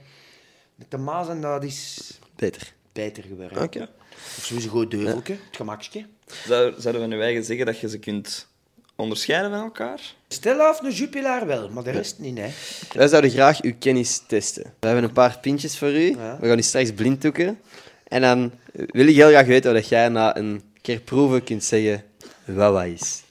met 0.75 0.91
de 0.91 0.97
maas. 0.97 1.27
En 1.29 1.41
dat 1.41 1.63
is 1.63 2.11
Beter. 2.35 2.73
beter 2.91 3.23
geworden. 3.23 3.61
Oké. 3.63 3.89
Of 4.15 4.39
sowieso 4.43 4.69
goed 4.69 4.91
deuveltje, 4.91 5.33
het 5.33 5.55
gemakje. 5.55 6.05
Zou, 6.45 6.73
zouden 6.77 7.01
we 7.01 7.07
nu 7.07 7.21
eigen 7.21 7.43
zeggen 7.43 7.65
dat 7.65 7.79
je 7.79 7.89
ze 7.89 7.99
kunt 7.99 8.47
onderscheiden 8.95 9.51
van 9.51 9.59
elkaar? 9.59 9.99
Stel 10.27 10.59
af 10.59 10.81
een 10.81 10.91
jupilaar 10.91 11.45
wel, 11.45 11.69
maar 11.69 11.83
de 11.83 11.91
rest 11.91 12.19
niet, 12.19 12.37
hè. 12.37 12.49
Wij 12.93 13.07
zouden 13.07 13.31
graag 13.31 13.61
uw 13.61 13.73
kennis 13.79 14.23
testen. 14.27 14.63
We 14.79 14.85
hebben 14.87 15.03
een 15.03 15.13
paar 15.13 15.39
pintjes 15.39 15.77
voor 15.77 15.91
u. 15.91 16.15
Ja. 16.17 16.37
We 16.39 16.47
gaan 16.47 16.57
u 16.57 16.61
straks 16.61 16.91
blind 16.93 17.21
toeken. 17.21 17.59
En 18.07 18.21
dan 18.21 18.51
wil 18.71 19.07
ik 19.07 19.15
heel 19.15 19.29
graag 19.29 19.45
weten 19.45 19.73
dat 19.73 19.87
jij 19.87 20.09
na 20.09 20.37
een 20.37 20.61
keer 20.81 20.99
proeven 20.99 21.43
kunt 21.43 21.63
zeggen 21.63 22.03
wat 22.45 22.71
wat 22.71 22.85
is. 22.85 23.23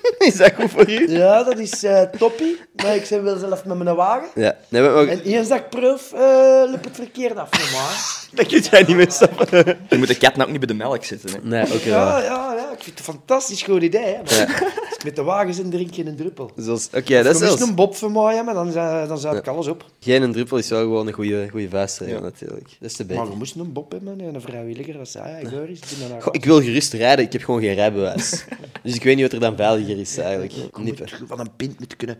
is 0.18 0.36
dat 0.36 0.52
goed 0.54 0.70
voor 0.70 0.90
u? 0.90 1.10
Ja, 1.10 1.42
dat 1.42 1.58
is 1.58 1.82
eh 1.82 2.02
toppie. 2.02 2.60
Maar 2.82 2.94
ik 2.96 3.06
ben 3.08 3.24
wel 3.24 3.36
zelf 3.38 3.64
met 3.64 3.78
mijn 3.78 3.96
wagen. 3.96 4.28
Ja. 4.34 4.56
Nee, 4.68 4.82
maar, 4.82 5.06
En 5.06 5.20
eens 5.20 5.48
dat 5.48 5.58
ik 5.58 5.68
proef, 5.68 6.12
eh 6.12 6.62
loopt 6.70 6.84
het 6.84 6.96
verkeerd 6.96 7.36
af, 7.36 7.48
normaal. 7.50 7.90
dat 8.34 8.46
kun 8.46 8.60
jij 8.60 8.82
niet 8.82 8.96
meer 8.96 9.10
stoppen. 9.12 9.78
Je 9.88 9.96
moet 9.98 10.08
de 10.08 10.16
kat 10.16 10.36
nou 10.36 10.42
ook 10.42 10.50
niet 10.50 10.66
bij 10.66 10.68
de 10.68 10.74
melk 10.74 11.04
zitten. 11.04 11.30
Hè. 11.30 11.38
Nee, 11.42 11.74
oké. 11.74 11.88
Ja, 11.88 12.04
wel. 12.04 12.22
ja, 12.22 12.54
ja, 12.56 12.70
ik 12.72 12.82
vind 12.82 12.98
het 12.98 12.98
een 12.98 13.14
fantastisch 13.14 13.62
goed 13.62 13.82
idee. 13.82 14.16
Hè. 14.22 14.44
Maar 14.46 14.62
met 15.04 15.16
de 15.16 15.22
wagen 15.22 15.54
zit, 15.54 15.70
drink 15.70 15.94
je 15.94 16.06
een 16.06 16.16
druppel. 16.16 16.50
Zoals- 16.56 16.88
Oké, 16.94 17.22
dat 17.22 17.34
is 17.34 17.38
zelfs... 17.40 17.60
een 17.60 17.74
bob 17.74 17.96
van 17.96 18.12
mij, 18.12 18.44
maar 18.44 18.54
dan, 18.54 18.72
dan 19.08 19.18
zou 19.18 19.36
ik 19.36 19.46
alles 19.48 19.66
op. 19.66 19.84
Geen 20.00 20.22
een 20.22 20.32
druppel 20.32 20.56
is 20.58 20.68
wel 20.68 20.80
gewoon 20.80 21.06
een 21.06 21.12
goede, 21.12 21.48
goede 21.50 21.68
vuistregel, 21.68 22.14
Ja. 22.16 22.20
natuurlijk. 22.22 22.68
Dat 22.80 22.90
is 22.90 22.96
te 22.96 23.04
Maar 23.04 23.16
beter. 23.16 23.30
je 23.32 23.38
moest 23.38 23.54
een 23.56 23.72
bob 23.72 23.92
hebben, 23.92 24.18
hè, 24.18 24.26
een 24.26 24.40
vrijwilliger. 24.40 24.98
Dat 24.98 25.08
zei 25.08 25.42
doe 25.48 25.66
dat 25.68 26.08
nou 26.08 26.22
Goh, 26.22 26.34
ik 26.34 26.44
wil 26.44 26.60
gerust 26.62 26.92
rijden, 26.92 27.24
ik 27.24 27.32
heb 27.32 27.42
gewoon 27.42 27.60
geen 27.60 27.74
rijbewijs. 27.74 28.44
dus 28.82 28.94
ik 28.94 29.02
weet 29.02 29.14
niet 29.14 29.24
wat 29.24 29.32
er 29.32 29.40
dan 29.40 29.56
veiliger 29.56 29.98
is, 29.98 30.18
eigenlijk. 30.18 30.52
Je 30.52 30.68
moet 30.78 31.00
een 31.38 31.56
pint 31.56 31.78
moeten 31.78 31.98
kunnen. 31.98 32.18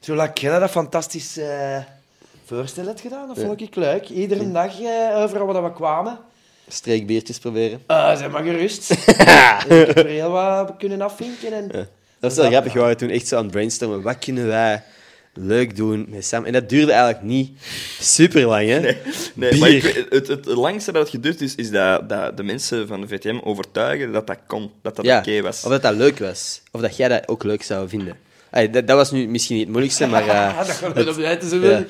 Zo 0.00 0.14
laat 0.14 0.40
jij 0.40 0.58
dat 0.58 0.70
fantastisch 0.70 1.36
eh 1.36 1.78
voorstel 2.44 2.86
hebt 2.86 3.00
gedaan, 3.00 3.28
dat 3.28 3.38
vond 3.38 3.60
ik 3.60 3.76
leuk. 3.76 4.08
Iedere 4.08 4.52
dag, 4.52 4.80
eh, 4.80 5.22
overal 5.22 5.46
waar 5.46 5.62
we 5.62 5.72
kwamen. 5.72 6.18
Streekbiertjes 6.72 7.38
proberen. 7.38 7.82
Ah, 7.86 8.18
zeg 8.18 8.30
maar 8.30 8.42
gerust. 8.42 8.90
ik 8.90 8.96
heb 9.66 9.98
er 9.98 10.06
heel 10.06 10.30
wat 10.30 10.74
kunnen 10.78 11.00
afvinken. 11.00 11.52
En... 11.52 11.68
Dat 11.68 11.86
was 12.20 12.36
wel 12.36 12.50
grappig, 12.50 12.72
we 12.72 12.80
waren 12.80 12.96
toen 12.96 13.10
echt 13.10 13.26
zo 13.26 13.36
aan 13.36 13.42
het 13.42 13.52
brainstormen. 13.52 14.02
Wat 14.02 14.18
kunnen 14.18 14.46
wij 14.46 14.82
leuk 15.34 15.76
doen 15.76 16.06
met 16.08 16.24
Sam? 16.24 16.44
En 16.44 16.52
dat 16.52 16.68
duurde 16.68 16.92
eigenlijk 16.92 17.22
niet 17.22 17.50
super 18.00 18.46
lang, 18.46 18.68
hè? 18.68 18.96
Nee, 19.34 19.58
maar 19.58 19.70
ik 19.70 20.06
het, 20.10 20.28
het, 20.28 20.46
langste 20.46 20.92
dat 20.92 21.02
het 21.02 21.10
geduurd 21.10 21.40
is, 21.40 21.54
is 21.54 21.70
dat, 21.70 22.08
dat 22.08 22.36
de 22.36 22.42
mensen 22.42 22.86
van 22.86 23.00
de 23.00 23.08
VTM 23.08 23.38
overtuigen 23.44 24.12
dat 24.12 24.26
dat 24.26 24.38
kon, 24.46 24.70
dat 24.82 24.96
dat 24.96 25.04
Ja, 25.04 25.18
oké 25.18 25.42
was. 25.42 25.64
Of 25.64 25.70
dat 25.70 25.82
dat 25.82 25.94
leuk 25.94 26.18
was. 26.18 26.62
Of 26.70 26.80
dat 26.80 26.96
jij 26.96 27.08
dat 27.08 27.28
ook 27.28 27.42
leuk 27.42 27.62
zou 27.62 27.88
vinden. 27.88 28.16
Allee, 28.52 28.70
dat, 28.70 28.86
dat 28.86 28.96
was 28.96 29.10
nu 29.10 29.28
misschien 29.28 29.54
niet 29.54 29.64
het 29.64 29.72
moeilijkste, 29.72 30.06
maar... 30.06 30.28
eh, 30.28 30.48
Ah, 30.58 30.66
dat 30.66 30.66
gaat 30.70 30.80
wel 30.94 31.08
op 31.08 31.40
de 31.40 31.58
ja. 31.60 31.84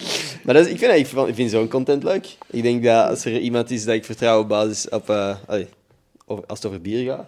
Maar 0.45 0.55
dat 0.55 0.67
is, 0.67 0.73
ik 0.73 0.79
vind, 0.79 0.93
ik 0.93 1.07
vind, 1.07 1.29
ik 1.29 1.35
vind 1.35 1.51
zo'n 1.51 1.69
content 1.69 2.03
leuk. 2.03 2.27
Ik 2.51 2.63
denk 2.63 2.85
dat 2.85 3.09
als 3.09 3.25
er 3.25 3.39
iemand 3.39 3.71
is 3.71 3.85
dat 3.85 3.95
ik 3.95 4.05
vertrouw 4.05 4.41
op 4.41 4.49
basis 4.49 4.89
op... 4.89 5.11
eh, 5.11 5.37
allee, 5.47 5.67
over- 6.27 6.45
als 6.47 6.59
het 6.59 6.67
over 6.69 6.81
bier 6.81 7.11
gaat, 7.13 7.27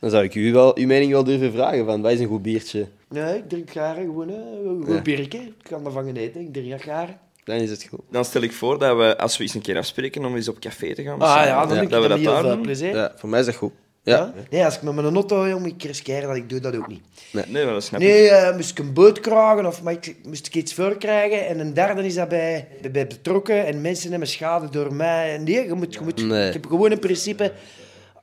dan 0.00 0.10
zou 0.10 0.24
ik 0.24 0.34
u 0.34 0.52
wel, 0.52 0.78
uw 0.78 0.86
mening 0.86 1.12
wel 1.12 1.24
durven 1.24 1.52
vragen 1.52 1.84
van, 1.84 2.02
wat 2.02 2.12
is 2.12 2.20
een 2.20 2.26
goed 2.26 2.42
biertje? 2.42 2.86
Nee, 3.08 3.36
ik 3.36 3.48
drink 3.48 3.70
graag 3.70 3.94
gewoon 3.96 4.28
eh, 4.28 4.34
een 4.64 4.84
goed 4.86 5.06
Ja. 5.06 5.12
Ik 5.40 5.52
kan 5.62 5.84
ervan 5.86 6.04
genieten, 6.04 6.40
ik 6.40 6.52
drink 6.52 6.70
dat 6.70 6.80
graag. 6.80 7.08
Dan 7.44 7.56
is 7.56 7.70
het 7.70 7.86
goed. 7.90 8.00
Dan 8.10 8.24
stel 8.24 8.42
ik 8.42 8.52
voor 8.52 8.78
dat 8.78 8.96
we, 8.96 9.16
als 9.18 9.36
we 9.36 9.42
eens 9.42 9.54
een 9.54 9.60
keer 9.60 9.76
afspreken 9.78 10.24
om 10.24 10.34
eens 10.36 10.48
op 10.48 10.58
café 10.60 10.94
te 10.94 11.02
gaan... 11.02 11.20
Ah 11.20 11.44
ja, 11.44 11.66
dan 11.66 11.76
Ja, 11.76 11.82
dat 11.82 12.02
we 12.02 12.08
dat 12.08 12.08
dat 12.08 12.18
heel 12.18 12.30
daar 12.32 12.40
veel 12.40 12.50
doen. 12.50 12.60
plezier. 12.62 12.94
Ja, 12.94 13.12
voor 13.16 13.28
mij 13.28 13.40
is 13.40 13.46
dat 13.46 13.54
goed. 13.54 13.72
Ja. 14.04 14.32
Nee, 14.50 14.64
als 14.64 14.74
ik 14.76 14.82
met 14.82 14.94
mijn 14.94 15.14
auto 15.14 15.48
jong, 15.48 15.66
ik 15.66 16.06
dat, 16.06 16.36
ik 16.36 16.48
doe 16.48 16.60
dat 16.60 16.76
ook 16.76 16.88
niet. 16.88 17.00
Nee, 17.48 17.64
maar 17.64 17.72
dat 17.74 17.84
snap 17.84 18.00
ik. 18.00 18.06
Nee, 18.06 18.28
eh, 18.28 18.56
moest 18.56 18.70
ik 18.70 18.78
een 18.78 18.92
boot 18.92 19.20
kragen 19.20 19.66
of 19.66 19.80
ik, 19.88 20.16
moest 20.26 20.46
ik 20.46 20.54
iets 20.54 20.74
voor 20.74 20.96
krijgen. 20.96 21.46
En 21.46 21.58
een 21.58 21.74
derde 21.74 22.04
is 22.06 22.14
daarbij 22.14 22.68
bij 22.92 23.06
betrokken 23.06 23.66
en 23.66 23.80
mensen 23.80 24.10
hebben 24.10 24.28
schade 24.28 24.68
door 24.68 24.94
mij. 24.94 25.38
Nee, 25.38 25.66
je 25.66 25.74
moet, 25.74 25.94
je 25.94 26.00
moet, 26.00 26.26
Nee. 26.26 26.46
ik 26.46 26.52
heb 26.52 26.66
gewoon 26.66 26.90
een 26.90 26.98
principe. 26.98 27.52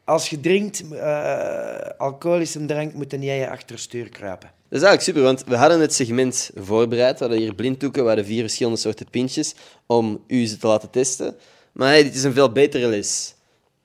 Als 0.03 0.29
je 0.29 0.39
drinkt, 0.39 0.83
eh 0.91 1.75
alcoholische 1.97 2.65
drank, 2.65 2.93
moet 2.93 3.11
je 3.11 3.17
niet 3.17 3.29
aan 3.29 3.35
je 3.35 3.49
achterstuur 3.49 4.09
kruipen. 4.09 4.49
Dat 4.69 4.81
is 4.81 4.85
eigenlijk 4.87 5.01
super, 5.01 5.21
want 5.21 5.43
we 5.47 5.55
hadden 5.55 5.79
het 5.79 5.93
segment 5.93 6.51
voorbereid. 6.55 7.19
We 7.19 7.25
hadden 7.25 7.43
hier 7.43 7.55
blinddoeken, 7.55 8.01
we 8.01 8.07
hadden 8.07 8.25
vier 8.25 8.41
verschillende 8.41 8.79
soorten 8.79 9.09
pintjes 9.09 9.55
om 9.85 10.23
u 10.27 10.45
ze 10.45 10.57
te 10.57 10.67
laten 10.67 10.89
testen. 10.89 11.35
Maar 11.71 11.87
hey, 11.87 12.03
dit 12.03 12.15
is 12.15 12.23
een 12.23 12.33
veel 12.33 12.51
betere 12.51 12.87
les. 12.87 13.35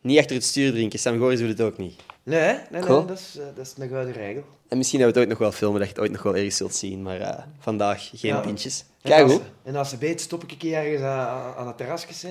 Niet 0.06 0.18
achter 0.18 0.36
het 0.36 0.44
stuur 0.44 0.70
drinken. 0.72 0.98
Sam 0.98 1.18
Goris 1.18 1.38
doet 1.38 1.48
het 1.48 1.60
ook 1.60 1.78
niet. 1.78 1.94
Nee, 2.22 2.38
hè? 2.40 2.52
nee, 2.52 2.60
nee 2.70 2.80
Cool. 2.82 3.06
dat, 3.06 3.18
is, 3.18 3.36
eh, 3.38 3.44
dat 3.56 3.66
is 3.66 3.74
een 3.78 3.88
gouden 3.88 4.12
regel. 4.12 4.42
En 4.68 4.76
misschien 4.78 5.00
dat 5.00 5.08
we 5.08 5.12
het 5.12 5.20
ooit 5.22 5.38
nog 5.38 5.38
wel 5.48 5.52
filmen, 5.58 5.78
dat 5.78 5.88
je 5.88 5.94
het 5.94 6.02
ooit 6.02 6.12
nog 6.12 6.22
wel 6.22 6.34
ergens 6.36 6.56
zult 6.56 6.74
zien. 6.74 7.02
Maar 7.02 7.20
eh, 7.20 7.38
vandaag 7.58 8.08
geen 8.14 8.30
Ja. 8.34 8.40
pintjes. 8.40 8.84
Kijk 9.02 9.30
hoe. 9.30 9.40
en 9.64 9.76
als 9.76 9.88
ze 9.90 9.96
beet, 9.96 10.20
stop 10.20 10.42
ik 10.42 10.50
een 10.50 10.56
keer 10.56 10.76
ergens 10.76 11.02
aan, 11.02 11.54
aan 11.56 11.66
het 11.66 11.76
terrasje. 11.76 12.06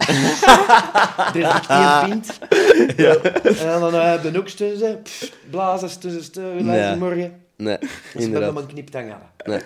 Drink 1.34 1.54
ik 1.54 1.66
één 1.68 2.10
pint. 2.10 2.40
En 3.62 3.80
dan 3.80 3.96
eh, 3.96 4.22
de 4.22 4.32
noeks 4.32 4.54
tussen, 4.54 5.02
blazen 5.50 6.00
tussen, 6.00 6.32
tussen, 6.32 6.66
Nee. 6.66 6.96
morgen. 6.96 7.42
Nee, 7.58 7.78
Dus 8.14 8.24
inderdaad. 8.24 8.50
op 8.50 8.56
een 8.58 8.66
kniptang 8.68 9.12
aan. 9.12 9.22
Nee. 9.46 9.60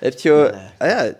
Heb 0.00 0.18
je... 0.18 0.50
Nee. 0.52 0.62
Ah 0.78 0.88
ja, 0.98 1.12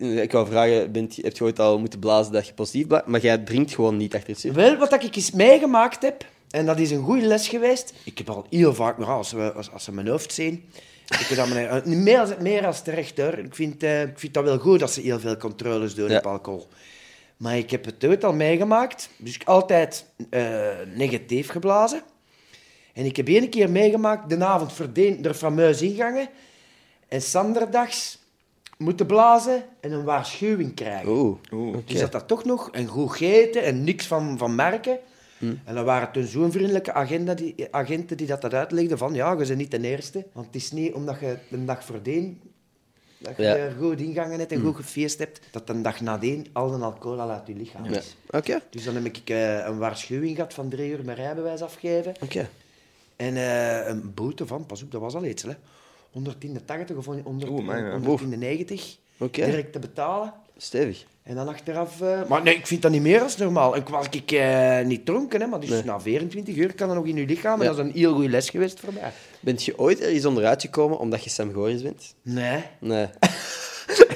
ik 0.00 0.32
wou 0.32 0.46
vragen, 0.46 0.92
bent, 0.92 1.16
heb 1.16 1.36
je 1.36 1.44
ooit 1.44 1.58
al 1.58 1.78
moeten 1.78 1.98
blazen 1.98 2.32
dat 2.32 2.46
je 2.46 2.52
positief 2.54 2.86
blijft? 2.86 3.06
Maar 3.06 3.20
jij 3.20 3.38
drinkt 3.38 3.74
gewoon 3.74 3.96
niet 3.96 4.14
achter 4.14 4.28
het 4.28 4.38
stuur? 4.38 4.52
Wel, 4.52 4.76
wat 4.76 4.92
ik 5.04 5.16
eens 5.16 5.30
meegemaakt 5.30 6.02
heb, 6.02 6.26
en 6.50 6.66
dat 6.66 6.78
is 6.78 6.90
een 6.90 7.02
goede 7.02 7.26
les 7.26 7.48
geweest. 7.48 7.92
Ik 8.04 8.18
heb 8.18 8.30
al 8.30 8.46
heel 8.50 8.74
vaak, 8.74 8.98
maar 8.98 9.08
als 9.08 9.28
ze, 9.28 9.52
als, 9.52 9.70
als 9.70 9.84
ze 9.84 9.92
mijn 9.92 10.08
hoofd 10.08 10.32
zien, 10.32 10.64
ik 11.08 11.26
heb 11.26 11.36
dat 11.36 11.48
mijn, 11.48 11.66
eh, 11.68 11.84
meer, 11.84 12.18
als, 12.20 12.30
meer 12.40 12.66
als 12.66 12.82
terecht 12.82 13.18
hoor. 13.18 13.38
Ik 13.38 13.54
vind, 13.54 13.82
eh, 13.82 14.02
ik 14.02 14.18
vind 14.18 14.34
dat 14.34 14.44
wel 14.44 14.58
goed 14.58 14.80
dat 14.80 14.92
ze 14.92 15.00
heel 15.00 15.20
veel 15.20 15.36
controles 15.36 15.94
doen 15.94 16.10
Ja. 16.10 16.18
op 16.18 16.26
alcohol. 16.26 16.66
Maar 17.36 17.56
ik 17.56 17.70
heb 17.70 17.84
het 17.84 18.04
ooit 18.04 18.24
al 18.24 18.32
meegemaakt, 18.32 19.08
dus 19.16 19.34
ik 19.34 19.44
altijd 19.44 20.06
eh, 20.30 20.66
negatief 20.94 21.48
geblazen. 21.48 22.02
En 22.92 23.04
ik 23.04 23.16
heb 23.16 23.28
één 23.28 23.48
keer 23.48 23.70
meegemaakt, 23.70 24.30
de 24.30 24.44
avond 24.44 24.72
verdien 24.72 25.22
de 25.22 25.34
fameuze 25.34 25.84
ingangen. 25.84 26.28
En 27.08 27.22
zanderdags 27.22 28.18
moeten 28.82 29.06
blazen 29.06 29.62
en 29.80 29.92
een 29.92 30.04
waarschuwing 30.04 30.74
krijgen. 30.74 31.08
Oeh. 31.08 31.36
Oeh. 31.52 31.76
Dus 31.84 32.00
dat 32.00 32.12
dat 32.12 32.28
toch 32.28 32.44
nog 32.44 32.68
een 32.72 32.86
goed 32.86 33.10
gegeten 33.10 33.62
en 33.62 33.84
niks 33.84 34.06
van, 34.06 34.38
van 34.38 34.54
merken. 34.54 34.98
En 35.64 35.74
dan 35.74 35.84
waren 35.84 36.12
toen 36.12 36.24
zo'n 36.26 36.52
vriendelijke 36.52 36.92
agenda 36.92 37.34
die, 37.34 37.54
agenten 37.70 38.16
die 38.16 38.26
dat, 38.26 38.40
dat 38.42 38.54
uitlegden 38.54 38.98
van 38.98 39.14
ja, 39.14 39.30
je 39.30 39.36
bent 39.36 39.56
niet 39.56 39.70
de 39.70 39.80
eerste. 39.80 40.24
Want 40.32 40.46
het 40.46 40.54
is 40.54 40.70
niet 40.72 40.92
omdat 40.92 41.20
je 41.20 41.36
een 41.50 41.66
dag 41.66 41.84
voordien 41.84 42.40
dat 43.18 43.36
je 43.36 43.42
Ja. 43.42 43.56
er 43.56 43.72
goed 43.80 44.00
ingangen 44.00 44.38
hebt 44.38 44.52
en 44.52 44.60
goed 44.60 44.76
gefeest 44.76 45.18
hebt, 45.18 45.40
dat 45.50 45.68
een 45.68 45.82
dag 45.82 46.00
nadien 46.00 46.46
al 46.52 46.70
de 46.70 46.84
alcohol 46.84 47.20
al 47.20 47.30
uit 47.30 47.46
je 47.46 47.54
lichaam 47.54 47.84
Ja. 47.84 47.98
is. 47.98 48.16
Oké. 48.30 48.60
Dus 48.70 48.84
dan 48.84 48.94
heb 48.94 49.04
ik 49.04 49.30
eh, 49.30 49.66
een 49.66 49.78
waarschuwing 49.78 50.34
gehad 50.34 50.54
van 50.54 50.68
drie 50.68 50.90
uur 50.90 51.04
mijn 51.04 51.16
rijbewijs 51.16 51.62
afgeven. 51.62 52.14
Oké. 52.20 52.48
En 53.16 53.36
eh, 53.36 53.88
een 53.88 54.14
boete 54.14 54.46
van, 54.46 54.66
pas 54.66 54.82
op, 54.82 54.90
dat 54.92 55.00
was 55.00 55.14
al 55.14 55.24
iets, 55.24 55.42
hè. 55.42 55.52
180 56.12 56.96
of 56.96 57.04
100, 57.04 57.26
Oeh, 57.50 57.64
man, 57.64 57.78
ja. 57.84 57.98
190 57.98 58.96
Oké. 59.18 59.44
direct 59.44 59.72
te 59.72 59.78
betalen. 59.78 60.32
Stevig. 60.56 61.04
En 61.22 61.34
dan 61.34 61.48
achteraf... 61.48 62.00
eh, 62.00 62.20
Maar 62.28 62.42
nee, 62.42 62.54
ik 62.54 62.66
vind 62.66 62.82
dat 62.82 62.90
niet 62.90 63.02
meer 63.02 63.20
als 63.20 63.36
normaal. 63.36 63.76
En 63.76 63.82
was 63.90 64.06
ik 64.10 64.32
eh, 64.32 64.80
niet 64.84 65.06
dronken, 65.06 65.40
hè, 65.40 65.46
maar 65.46 65.60
dus 65.60 65.68
Nee. 65.68 65.84
na 65.84 66.00
24 66.00 66.56
uur 66.56 66.74
kan 66.74 66.88
dat 66.88 66.96
nog 66.96 67.06
in 67.06 67.16
je 67.16 67.26
lichaam. 67.26 67.60
En 67.60 67.66
Ja. 67.66 67.74
dat 67.74 67.84
is 67.84 67.90
een 67.92 67.98
heel 67.98 68.12
goede 68.14 68.28
les 68.28 68.50
geweest 68.50 68.80
voor 68.80 68.92
mij. 68.92 69.12
Bent 69.40 69.64
je 69.64 69.78
ooit 69.78 70.00
ergens 70.00 70.24
onderuit 70.24 70.60
gekomen 70.62 70.98
omdat 70.98 71.24
je 71.24 71.30
Sam 71.30 71.52
Goris 71.52 71.82
bent? 71.82 72.14
Nee, 72.22 72.62
Nee. 72.78 73.06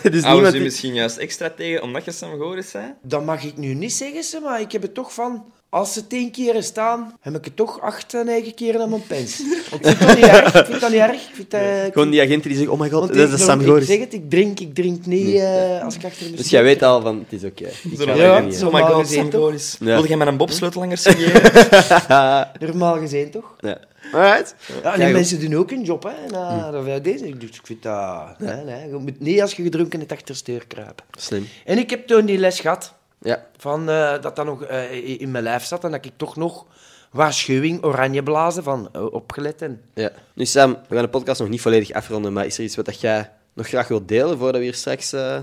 dus 0.03 0.22
Houden 0.22 0.22
niemand... 0.22 0.53
ze 0.55 0.59
misschien 0.61 0.94
juist 0.94 1.16
extra 1.16 1.51
tegen 1.51 1.82
omdat 1.82 2.05
je 2.05 2.11
Sam 2.11 2.38
Goris 2.38 2.70
zei? 2.70 2.94
dat 3.03 3.24
mag 3.24 3.44
ik 3.44 3.57
nu 3.57 3.74
niet 3.74 3.92
zeggen, 3.92 4.22
ze, 4.24 4.40
maar 4.40 4.61
ik 4.61 4.72
heb 4.72 4.82
het 4.82 4.94
toch 4.94 5.14
van... 5.14 5.44
Als 5.68 5.92
ze 5.92 6.06
tien 6.06 6.30
keren 6.30 6.62
staan, 6.62 7.16
heb 7.20 7.34
ik 7.34 7.44
het 7.44 7.56
toch 7.56 7.80
acht, 7.80 8.14
eh, 8.14 8.24
negen 8.24 8.54
keren 8.54 8.80
aan 8.80 8.90
mijn 8.90 9.06
pens. 9.06 9.42
Want 9.70 9.86
ik 9.86 9.96
vind 9.96 10.08
dat 10.08 10.16
niet 10.16 10.26
erg. 10.26 10.54
Ik 10.54 10.66
vind 10.66 10.80
dat 10.80 10.90
niet 10.90 11.00
erg. 11.00 11.12
Ik 11.28 11.34
vind, 11.34 11.54
eh, 11.54 11.86
ik 11.86 11.92
Gewoon 11.92 12.10
die 12.10 12.20
agenten 12.20 12.48
die 12.48 12.56
zeggen, 12.58 12.74
oh 12.74 12.80
my 12.80 12.90
god, 12.90 13.08
dat 13.14 13.28
ik, 13.28 13.32
is 13.38 13.44
Sam 13.44 13.60
ik 13.60 13.66
Goris. 13.66 13.86
zeg 13.86 13.98
het, 13.98 14.12
ik 14.12 14.30
drink, 14.30 14.60
ik 14.60 14.74
drink 14.74 15.06
niet 15.06 15.34
eh, 15.34 15.84
als 15.84 15.94
ik 15.94 16.04
achter 16.04 16.30
de 16.30 16.36
Dus 16.36 16.50
jij 16.50 16.62
weet 16.62 16.82
al 16.82 17.00
van, 17.00 17.18
het 17.28 17.42
is 17.42 17.44
oké. 17.50 17.64
Ik 17.66 18.00
ga 18.00 18.14
Ja, 18.14 18.38
niet 18.40 18.54
Oh 18.54 18.72
my 18.72 18.80
Normaal 18.80 18.92
god, 18.92 19.00
gezien 19.06 19.20
Sam 19.20 19.30
toch? 19.30 19.40
Goris. 19.40 19.76
Ja. 19.80 19.94
Wil 19.94 20.06
jij 20.06 20.16
met 20.16 20.26
een 20.28 20.36
bobsleutelanger 20.36 20.98
signeren? 21.06 22.48
Normaal 22.60 22.98
gezien, 22.98 23.30
toch? 23.30 23.54
Ja. 23.60 23.78
Alright. 24.12 24.54
Ja, 24.82 24.92
en 24.94 25.00
die 25.04 25.12
mensen 25.12 25.40
doen 25.40 25.54
ook 25.54 25.70
hun 25.70 25.82
job, 25.82 26.02
hè. 26.02 26.10
En, 26.10 26.32
uh, 26.32 26.72
dat 26.72 26.84
wij 26.84 27.00
deze, 27.00 27.36
dus 27.36 27.48
ik 27.50 27.60
vind 27.66 27.82
dat... 27.82 28.38
Nee, 28.38 28.64
nee, 28.64 28.88
je 28.88 28.94
moet 28.96 29.20
niet 29.20 29.40
als 29.42 29.52
je 29.54 29.62
gedronken 29.62 30.00
het 30.00 30.12
achtersteer 30.12 30.66
kruipen. 30.66 31.04
Slim. 31.18 31.48
En 31.64 31.78
ik 31.78 31.90
heb 31.90 32.06
toen 32.06 32.26
die 32.26 32.38
les 32.38 32.60
gehad, 32.60 32.92
Ja. 33.18 33.46
van, 33.56 33.88
eh, 33.90 34.22
dat 34.22 34.36
dat 34.36 34.44
nog 34.44 34.62
eh, 34.64 35.20
in 35.20 35.30
mijn 35.30 35.44
lijf 35.44 35.64
zat 35.64 35.84
en 35.84 35.90
dat 35.90 36.04
ik 36.04 36.12
toch 36.16 36.36
nog 36.36 36.66
waarschuwing 37.10 37.84
oranje 37.84 38.22
blazen 38.22 38.62
van 38.62 38.88
eh, 38.92 39.12
opgelet. 39.12 39.62
En... 39.62 39.80
ja. 39.94 40.10
Nu 40.34 40.44
Sam, 40.44 40.76
we 40.88 40.94
gaan 40.94 41.04
de 41.04 41.10
podcast 41.10 41.40
nog 41.40 41.48
niet 41.48 41.60
volledig 41.60 41.92
afronden, 41.92 42.32
maar 42.32 42.46
is 42.46 42.58
er 42.58 42.64
iets 42.64 42.76
wat 42.76 42.84
dat 42.84 43.00
jij 43.00 43.30
nog 43.52 43.68
graag 43.68 43.88
wilt 43.88 44.08
delen 44.08 44.38
voordat 44.38 44.56
we 44.56 44.62
hier 44.62 44.74
straks 44.74 45.12
eh, 45.12 45.38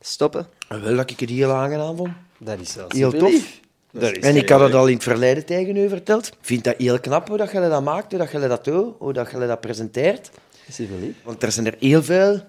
stoppen? 0.00 0.46
En 0.68 0.82
wel 0.82 0.96
dat 0.96 1.10
ik 1.10 1.20
het 1.20 1.30
heel 1.30 1.52
aangenaam 1.52 1.96
vond. 1.96 2.12
Dat 2.38 2.60
is 2.60 2.74
wel 2.74 2.86
Heel 2.88 3.10
tof. 3.12 3.30
lief. 3.30 3.60
Dat 3.90 4.16
is 4.16 4.22
En 4.24 4.36
ik 4.36 4.48
had 4.48 4.60
het 4.60 4.74
al 4.74 4.86
in 4.86 4.94
het 4.94 5.02
verleden 5.02 5.44
tegen 5.46 5.76
u 5.76 5.88
verteld. 5.88 6.26
Ik 6.26 6.34
vind 6.40 6.64
dat 6.64 6.74
heel 6.76 7.00
knap 7.00 7.28
hoe 7.28 7.36
dat 7.36 7.50
je 7.50 7.60
dat 7.60 7.82
maakt, 7.82 8.10
hoe 8.10 8.20
dat 8.20 8.30
je 8.30 8.38
dat 8.38 8.64
doet, 8.64 8.94
hoe 8.98 9.12
dat 9.12 9.30
je 9.30 9.38
dat 9.38 9.60
presenteert. 9.60 10.30
super 10.70 10.98
lief. 10.98 11.14
Want 11.24 11.42
er 11.42 11.52
zijn 11.52 11.66
er 11.66 11.74
heel 11.78 12.02
veel 12.02 12.40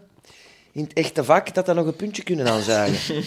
in 0.78 0.84
het 0.84 0.93
echte 0.93 1.23
vak 1.23 1.53
dat 1.53 1.65
daar 1.65 1.75
nog 1.75 1.86
een 1.86 1.95
puntje 1.95 2.23
kunnen 2.23 2.47
aanzuigen. 2.47 3.23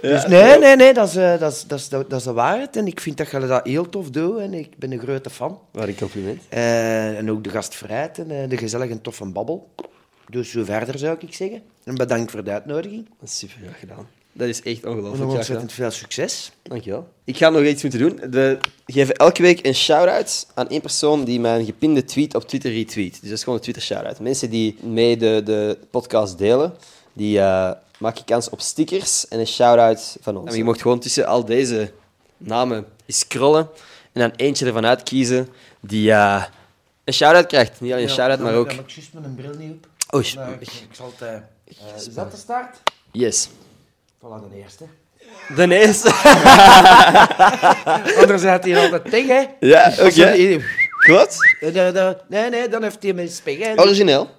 Dus 0.00 0.26
nee, 0.26 0.58
nee, 0.58 0.76
nee, 0.76 0.94
dat 0.94 1.08
is, 1.08 1.16
eh, 1.16 1.38
dat, 1.38 1.52
is, 1.52 1.64
dat, 1.66 1.78
is, 1.78 1.88
dat 1.88 2.12
is 2.12 2.22
de 2.22 2.32
waarheid. 2.32 2.76
En 2.76 2.86
ik 2.86 3.00
vind 3.00 3.16
dat 3.16 3.30
je 3.30 3.38
dat 3.38 3.66
heel 3.66 3.88
tof 3.88 4.10
doet 4.10 4.38
en 4.38 4.54
ik 4.54 4.78
ben 4.78 4.92
een 4.92 4.98
grote 4.98 5.30
fan. 5.30 5.58
Wat 5.70 5.88
een 5.88 5.96
compliment. 5.96 6.42
Eh, 6.48 7.18
en 7.18 7.30
ook 7.30 7.44
de 7.44 7.50
gastvrijheid 7.50 8.18
en 8.18 8.48
de 8.48 8.56
gezellige 8.56 8.92
en 8.92 9.00
toffe 9.00 9.24
babbel. 9.24 9.70
Dus 10.28 10.50
zo 10.50 10.64
verder 10.64 10.98
zou 10.98 11.16
ik 11.18 11.34
zeggen. 11.34 11.62
En 11.84 11.94
bedankt 11.94 12.30
voor 12.30 12.44
de 12.44 12.50
uitnodiging. 12.50 13.08
Dat 13.20 13.28
is 13.28 13.38
super 13.38 13.56
graag 13.62 13.78
gedaan. 13.78 14.19
Dat 14.32 14.48
is 14.48 14.62
echt 14.62 14.82
En 14.82 14.88
ongelooflijk 14.88 15.24
nog 15.24 15.34
ontzettend 15.36 15.72
veel 15.72 15.90
succes. 15.90 16.52
Dankjewel. 16.62 17.08
Ik 17.24 17.36
ga 17.36 17.50
nog 17.50 17.62
iets 17.62 17.82
moeten 17.82 18.00
doen. 18.00 18.30
We 18.30 18.58
geven 18.86 19.14
elke 19.14 19.42
week 19.42 19.66
een 19.66 19.74
shout-out 19.74 20.46
aan 20.54 20.68
één 20.68 20.80
persoon 20.80 21.24
die 21.24 21.40
mijn 21.40 21.64
gepinde 21.64 22.04
tweet 22.04 22.34
op 22.34 22.48
Twitter 22.48 22.72
retweet. 22.72 23.12
Dus 23.12 23.28
dat 23.28 23.38
is 23.38 23.42
gewoon 23.42 23.54
een 23.54 23.62
Twitter 23.64 23.82
shout-out. 23.82 24.20
Mensen 24.20 24.50
die 24.50 24.76
mee 24.82 25.16
de, 25.16 25.42
de 25.44 25.78
podcast 25.90 26.38
delen, 26.38 26.74
die 27.12 27.38
uh, 27.38 27.72
maken 27.98 28.24
kans 28.24 28.48
op 28.48 28.60
stickers 28.60 29.28
en 29.28 29.38
een 29.38 29.46
shout-out 29.46 30.16
van 30.20 30.36
ons. 30.36 30.50
En 30.50 30.56
je 30.56 30.64
mocht 30.64 30.82
gewoon 30.82 31.00
tussen 31.00 31.26
al 31.26 31.44
deze 31.44 31.92
namen 32.36 32.86
scrollen 33.06 33.68
en 34.12 34.20
dan 34.20 34.32
eentje 34.36 34.66
ervan 34.66 34.86
uitkiezen 34.86 35.48
die 35.80 36.10
uh, 36.10 36.44
een 37.04 37.12
shout-out 37.12 37.46
krijgt. 37.46 37.80
Niet 37.80 37.92
alleen 37.92 38.04
een 38.04 38.10
shout-out, 38.10 38.40
maar 38.40 38.54
ook... 38.54 38.66
Dan 38.66 38.76
heb 38.76 38.88
ik 38.88 38.94
juist 38.94 39.12
met 39.12 39.24
een 39.24 39.34
bril 39.34 39.54
niet 39.58 39.72
op. 39.72 39.86
Oh, 40.10 40.20
ik, 40.20 40.60
ik 40.60 40.88
zal 40.92 41.12
het... 41.16 41.28
eh, 41.28 41.34
eh, 41.34 41.96
is 41.96 42.14
dat 42.14 42.30
de 42.30 42.36
start? 42.36 42.76
yes. 43.12 43.48
Voilà, 44.22 44.50
de 44.50 44.56
eerste. 44.62 44.84
De 45.56 45.78
eerste. 45.80 46.08
Anders 48.20 48.42
had 48.42 48.64
hij 48.64 48.76
altijd 48.78 49.10
tegen, 49.10 49.36
hè. 49.36 49.44
ja, 49.66 49.92
oké. 50.00 50.22
Eh, 50.24 50.58
de- 51.60 51.72
de- 51.72 52.16
Nee, 52.28 52.50
nee, 52.50 52.68
dan 52.68 52.82
heeft 52.82 53.02
hij 53.02 53.12
mijn 53.12 53.28
spaghetti. 53.28 53.80
Origineel. 53.82 54.30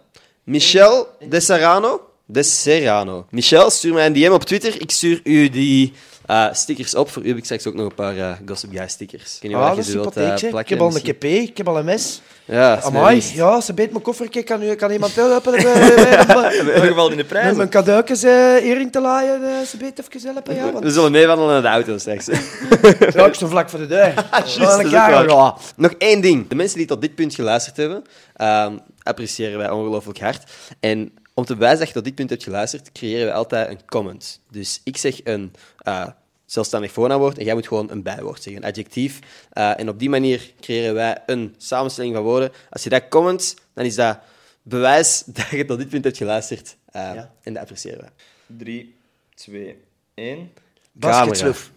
Michel 0.43 1.07
De 1.29 1.39
Serrano. 1.39 2.01
De 2.25 2.43
Serrano. 2.43 3.25
Michel, 3.29 3.69
stuur 3.69 3.93
mij 3.93 4.05
een 4.05 4.13
DM 4.13 4.31
op 4.31 4.43
Twitter. 4.43 4.81
Ik 4.81 4.91
stuur 4.91 5.19
u 5.23 5.49
die 5.49 5.93
eh, 6.25 6.45
stickers 6.51 6.95
op. 6.95 7.09
Voor 7.09 7.23
u 7.23 7.27
heb 7.27 7.37
ik 7.37 7.43
straks 7.43 7.67
ook 7.67 7.73
nog 7.73 7.85
een 7.85 7.95
paar 7.95 8.17
eh, 8.17 8.31
Gossip 8.45 8.69
Guy 8.73 8.87
stickers. 8.87 9.37
Ik 9.41 9.55
Ah, 9.55 9.75
dat 9.75 9.85
je 9.85 9.91
wilt 9.91 10.15
eh, 10.17 10.27
hè. 10.27 10.33
Ik 10.33 10.49
plakken. 10.49 10.77
heb 10.77 10.85
al 10.87 10.95
een. 10.95 11.01
KP, 11.01 11.23
ik 11.23 11.57
heb 11.57 11.67
al 11.67 11.77
een 11.77 11.85
mes. 11.85 12.21
Ja, 12.45 12.81
Amai, 12.81 13.23
ja, 13.33 13.61
ze 13.61 13.73
beet 13.73 13.91
mijn 13.91 14.03
koffertje. 14.03 14.43
Kan, 14.43 14.63
u, 14.63 14.75
kan 14.75 14.91
iemand 14.91 15.15
helpen? 15.15 15.51
Met 15.51 15.63
In 15.63 16.65
ieder 16.65 16.81
geval 16.81 17.11
in 17.11 17.17
de 17.17 17.25
prijs. 17.25 17.55
mijn 17.55 17.69
cadeautjes 17.69 18.23
eh, 18.23 18.55
hierin 18.55 18.91
te 18.91 19.01
laaien, 19.01 19.65
ze 19.67 19.77
beet 19.77 19.99
even 19.99 20.33
helpen. 20.33 20.55
Ja, 20.55 20.71
want 20.71 20.83
We 20.83 20.91
zullen 20.91 21.11
meewandelen 21.11 21.51
naar 21.51 21.61
de 21.61 21.67
auto 21.67 21.97
straks. 21.97 22.25
ja, 23.15 23.25
ik 23.25 23.35
vlak 23.35 23.69
voor 23.69 23.79
de 23.79 23.87
deur. 23.87 24.13
Ja. 24.89 25.55
Nog 25.75 25.91
één 25.97 26.21
ding. 26.21 26.47
De 26.47 26.55
mensen 26.55 26.77
die 26.77 26.87
tot 26.87 27.01
dit 27.01 27.15
punt 27.15 27.35
geluisterd 27.35 27.77
hebben, 27.77 28.03
ehm, 28.35 28.77
appreciëren 29.03 29.57
wij 29.57 29.69
ongelooflijk 29.69 30.19
hard. 30.19 30.43
En 30.79 31.11
om 31.33 31.45
te 31.45 31.53
bewijzen 31.53 31.79
dat 31.79 31.87
je 31.87 31.93
tot 31.93 32.03
dit 32.03 32.15
punt 32.15 32.29
hebt 32.29 32.43
geluisterd, 32.43 32.91
creëren 32.91 33.25
wij 33.25 33.35
altijd 33.35 33.69
een 33.69 33.85
comment. 33.85 34.39
Dus 34.51 34.81
ik 34.83 34.97
zeg 34.97 35.19
een 35.23 35.53
eh, 35.77 36.07
zelfstandig 36.45 36.91
voornaamwoord 36.91 37.37
en 37.37 37.45
jij 37.45 37.53
moet 37.53 37.67
gewoon 37.67 37.91
een 37.91 38.03
bijwoord 38.03 38.41
zeggen, 38.43 38.63
een 38.63 38.69
adjectief. 38.69 39.19
Eh, 39.51 39.79
en 39.79 39.89
op 39.89 39.99
die 39.99 40.09
manier 40.09 40.51
creëren 40.59 40.93
wij 40.93 41.23
een 41.25 41.55
samenstelling 41.57 42.15
van 42.15 42.23
woorden. 42.23 42.51
Als 42.69 42.83
je 42.83 42.89
dat 42.89 43.07
comment, 43.09 43.55
dan 43.73 43.85
is 43.85 43.95
dat 43.95 44.19
bewijs 44.61 45.23
dat 45.25 45.49
je 45.49 45.65
tot 45.65 45.77
dit 45.77 45.89
punt 45.89 46.03
hebt 46.03 46.17
geluisterd. 46.17 46.75
Eh, 46.85 47.01
Ja. 47.13 47.33
En 47.41 47.53
dat 47.53 47.61
appreciëren 47.61 47.99
wij. 47.99 48.09
3, 48.57 48.95
2, 49.35 49.77
1. 50.13 50.51
Basketsloef. 50.91 51.71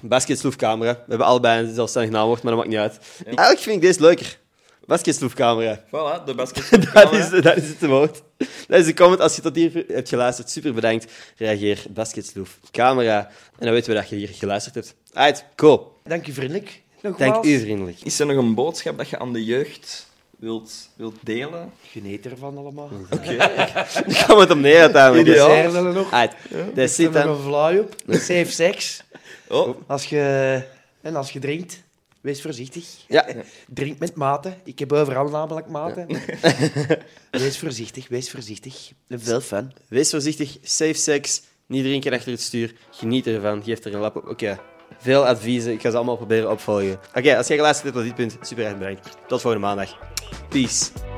Basketsloefcamera. 0.00 0.92
We 0.92 1.04
hebben 1.08 1.26
allebei 1.26 1.66
een 1.66 1.74
zelfstandig 1.74 2.12
naamwoord, 2.12 2.42
maar 2.42 2.52
dat 2.52 2.60
maakt 2.60 2.72
niet 2.74 2.82
uit. 2.82 2.98
Eigenlijk 3.24 3.58
vind 3.58 3.76
ik 3.76 3.82
deze 3.82 4.00
leuker. 4.00 4.38
Basketsloefcamera. 4.86 5.80
Voilà, 5.86 6.24
de 6.24 6.34
basket. 6.34 6.70
Dat 6.92 7.12
is, 7.12 7.30
dat 7.30 7.56
is 7.56 7.68
het 7.68 7.86
woord. 7.86 8.22
Dat 8.68 8.78
is 8.80 8.86
de 8.86 8.94
comment. 8.94 9.20
Als 9.20 9.36
je 9.36 9.42
tot 9.42 9.54
hier 9.56 9.84
hebt 9.88 10.08
geluisterd, 10.08 10.50
super 10.50 10.74
bedankt. 10.74 11.12
Reageer 11.36 11.84
basketsloef. 11.90 12.58
Camera. 12.70 13.18
En 13.58 13.64
dan 13.66 13.72
weten 13.72 13.90
we 13.94 13.98
dat 14.00 14.08
je 14.08 14.16
hier 14.16 14.28
geluisterd 14.28 14.74
hebt. 14.74 14.94
Uit, 15.12 15.44
cool. 15.56 15.92
Dank 16.04 16.26
u 16.26 16.32
vriendelijk. 16.32 16.82
Nogmaals. 17.02 17.32
Dank 17.32 17.44
u 17.44 17.60
vriendelijk. 17.60 17.98
Is 18.02 18.18
er 18.20 18.26
nog 18.26 18.36
een 18.36 18.54
boodschap 18.54 18.98
dat 18.98 19.08
je 19.08 19.18
aan 19.18 19.32
de 19.32 19.44
jeugd 19.44 20.06
wilt, 20.38 20.88
wilt 20.96 21.16
delen? 21.22 21.72
Geniet 21.90 22.26
ervan 22.26 22.56
allemaal. 22.58 22.90
Daar 23.10 23.86
gaan 24.08 24.36
we 24.36 24.40
het 24.40 24.50
om 24.50 24.60
neer 24.60 24.80
uiteindelijk. 24.80 25.28
Ideaal. 25.28 25.62
Dus- 25.62 25.72
dan 25.72 25.92
nog. 25.92 26.12
Uit. 26.12 26.32
Dat 26.50 26.60
Er 26.76 26.88
zit 26.88 27.12
nog 27.12 27.22
dan. 27.22 27.28
een 27.36 27.42
fly 27.42 27.78
op. 27.78 27.94
Safe 28.20 28.50
sex. 28.50 29.02
Oh, 29.48 29.76
Als 29.86 30.04
je, 30.04 30.62
en 31.02 31.16
als 31.16 31.30
je 31.32 31.38
drinkt, 31.38 31.82
wees 32.26 32.42
voorzichtig. 32.42 32.84
Ja. 33.08 33.26
Drink 33.68 33.98
met 33.98 34.14
mate. 34.14 34.54
Ik 34.64 34.78
heb 34.78 34.92
overal 34.92 35.28
namelijk 35.28 35.68
mate. 35.68 36.06
wees 37.30 37.58
voorzichtig, 37.58 38.08
wees 38.08 38.30
voorzichtig. 38.30 38.92
Veel 39.08 39.40
fun. 39.40 39.72
Wees 39.88 40.10
voorzichtig. 40.10 40.58
Safe 40.62 40.94
sex. 40.94 41.42
Niet 41.66 41.84
drinken 41.84 42.12
achter 42.12 42.32
het 42.32 42.40
stuur. 42.40 42.74
Geniet 42.90 43.26
ervan. 43.26 43.62
Geef 43.62 43.84
er 43.84 43.94
een 43.94 44.00
lap 44.00 44.16
op. 44.16 44.28
Oké. 44.28 44.58
Veel 44.98 45.26
adviezen. 45.26 45.72
Ik 45.72 45.80
ga 45.80 45.90
ze 45.90 45.96
allemaal 45.96 46.16
proberen 46.16 46.50
opvolgen. 46.50 47.00
Oké, 47.14 47.36
als 47.36 47.46
jij 47.46 47.56
geluisterd 47.56 47.94
hebt 47.94 48.06
tot 48.06 48.16
dit 48.16 48.26
punt, 48.26 48.46
super 48.46 48.64
erg 48.64 48.78
bedankt. 48.78 49.16
Tot 49.26 49.40
volgende 49.40 49.66
maandag. 49.66 49.98
Peace. 50.48 51.15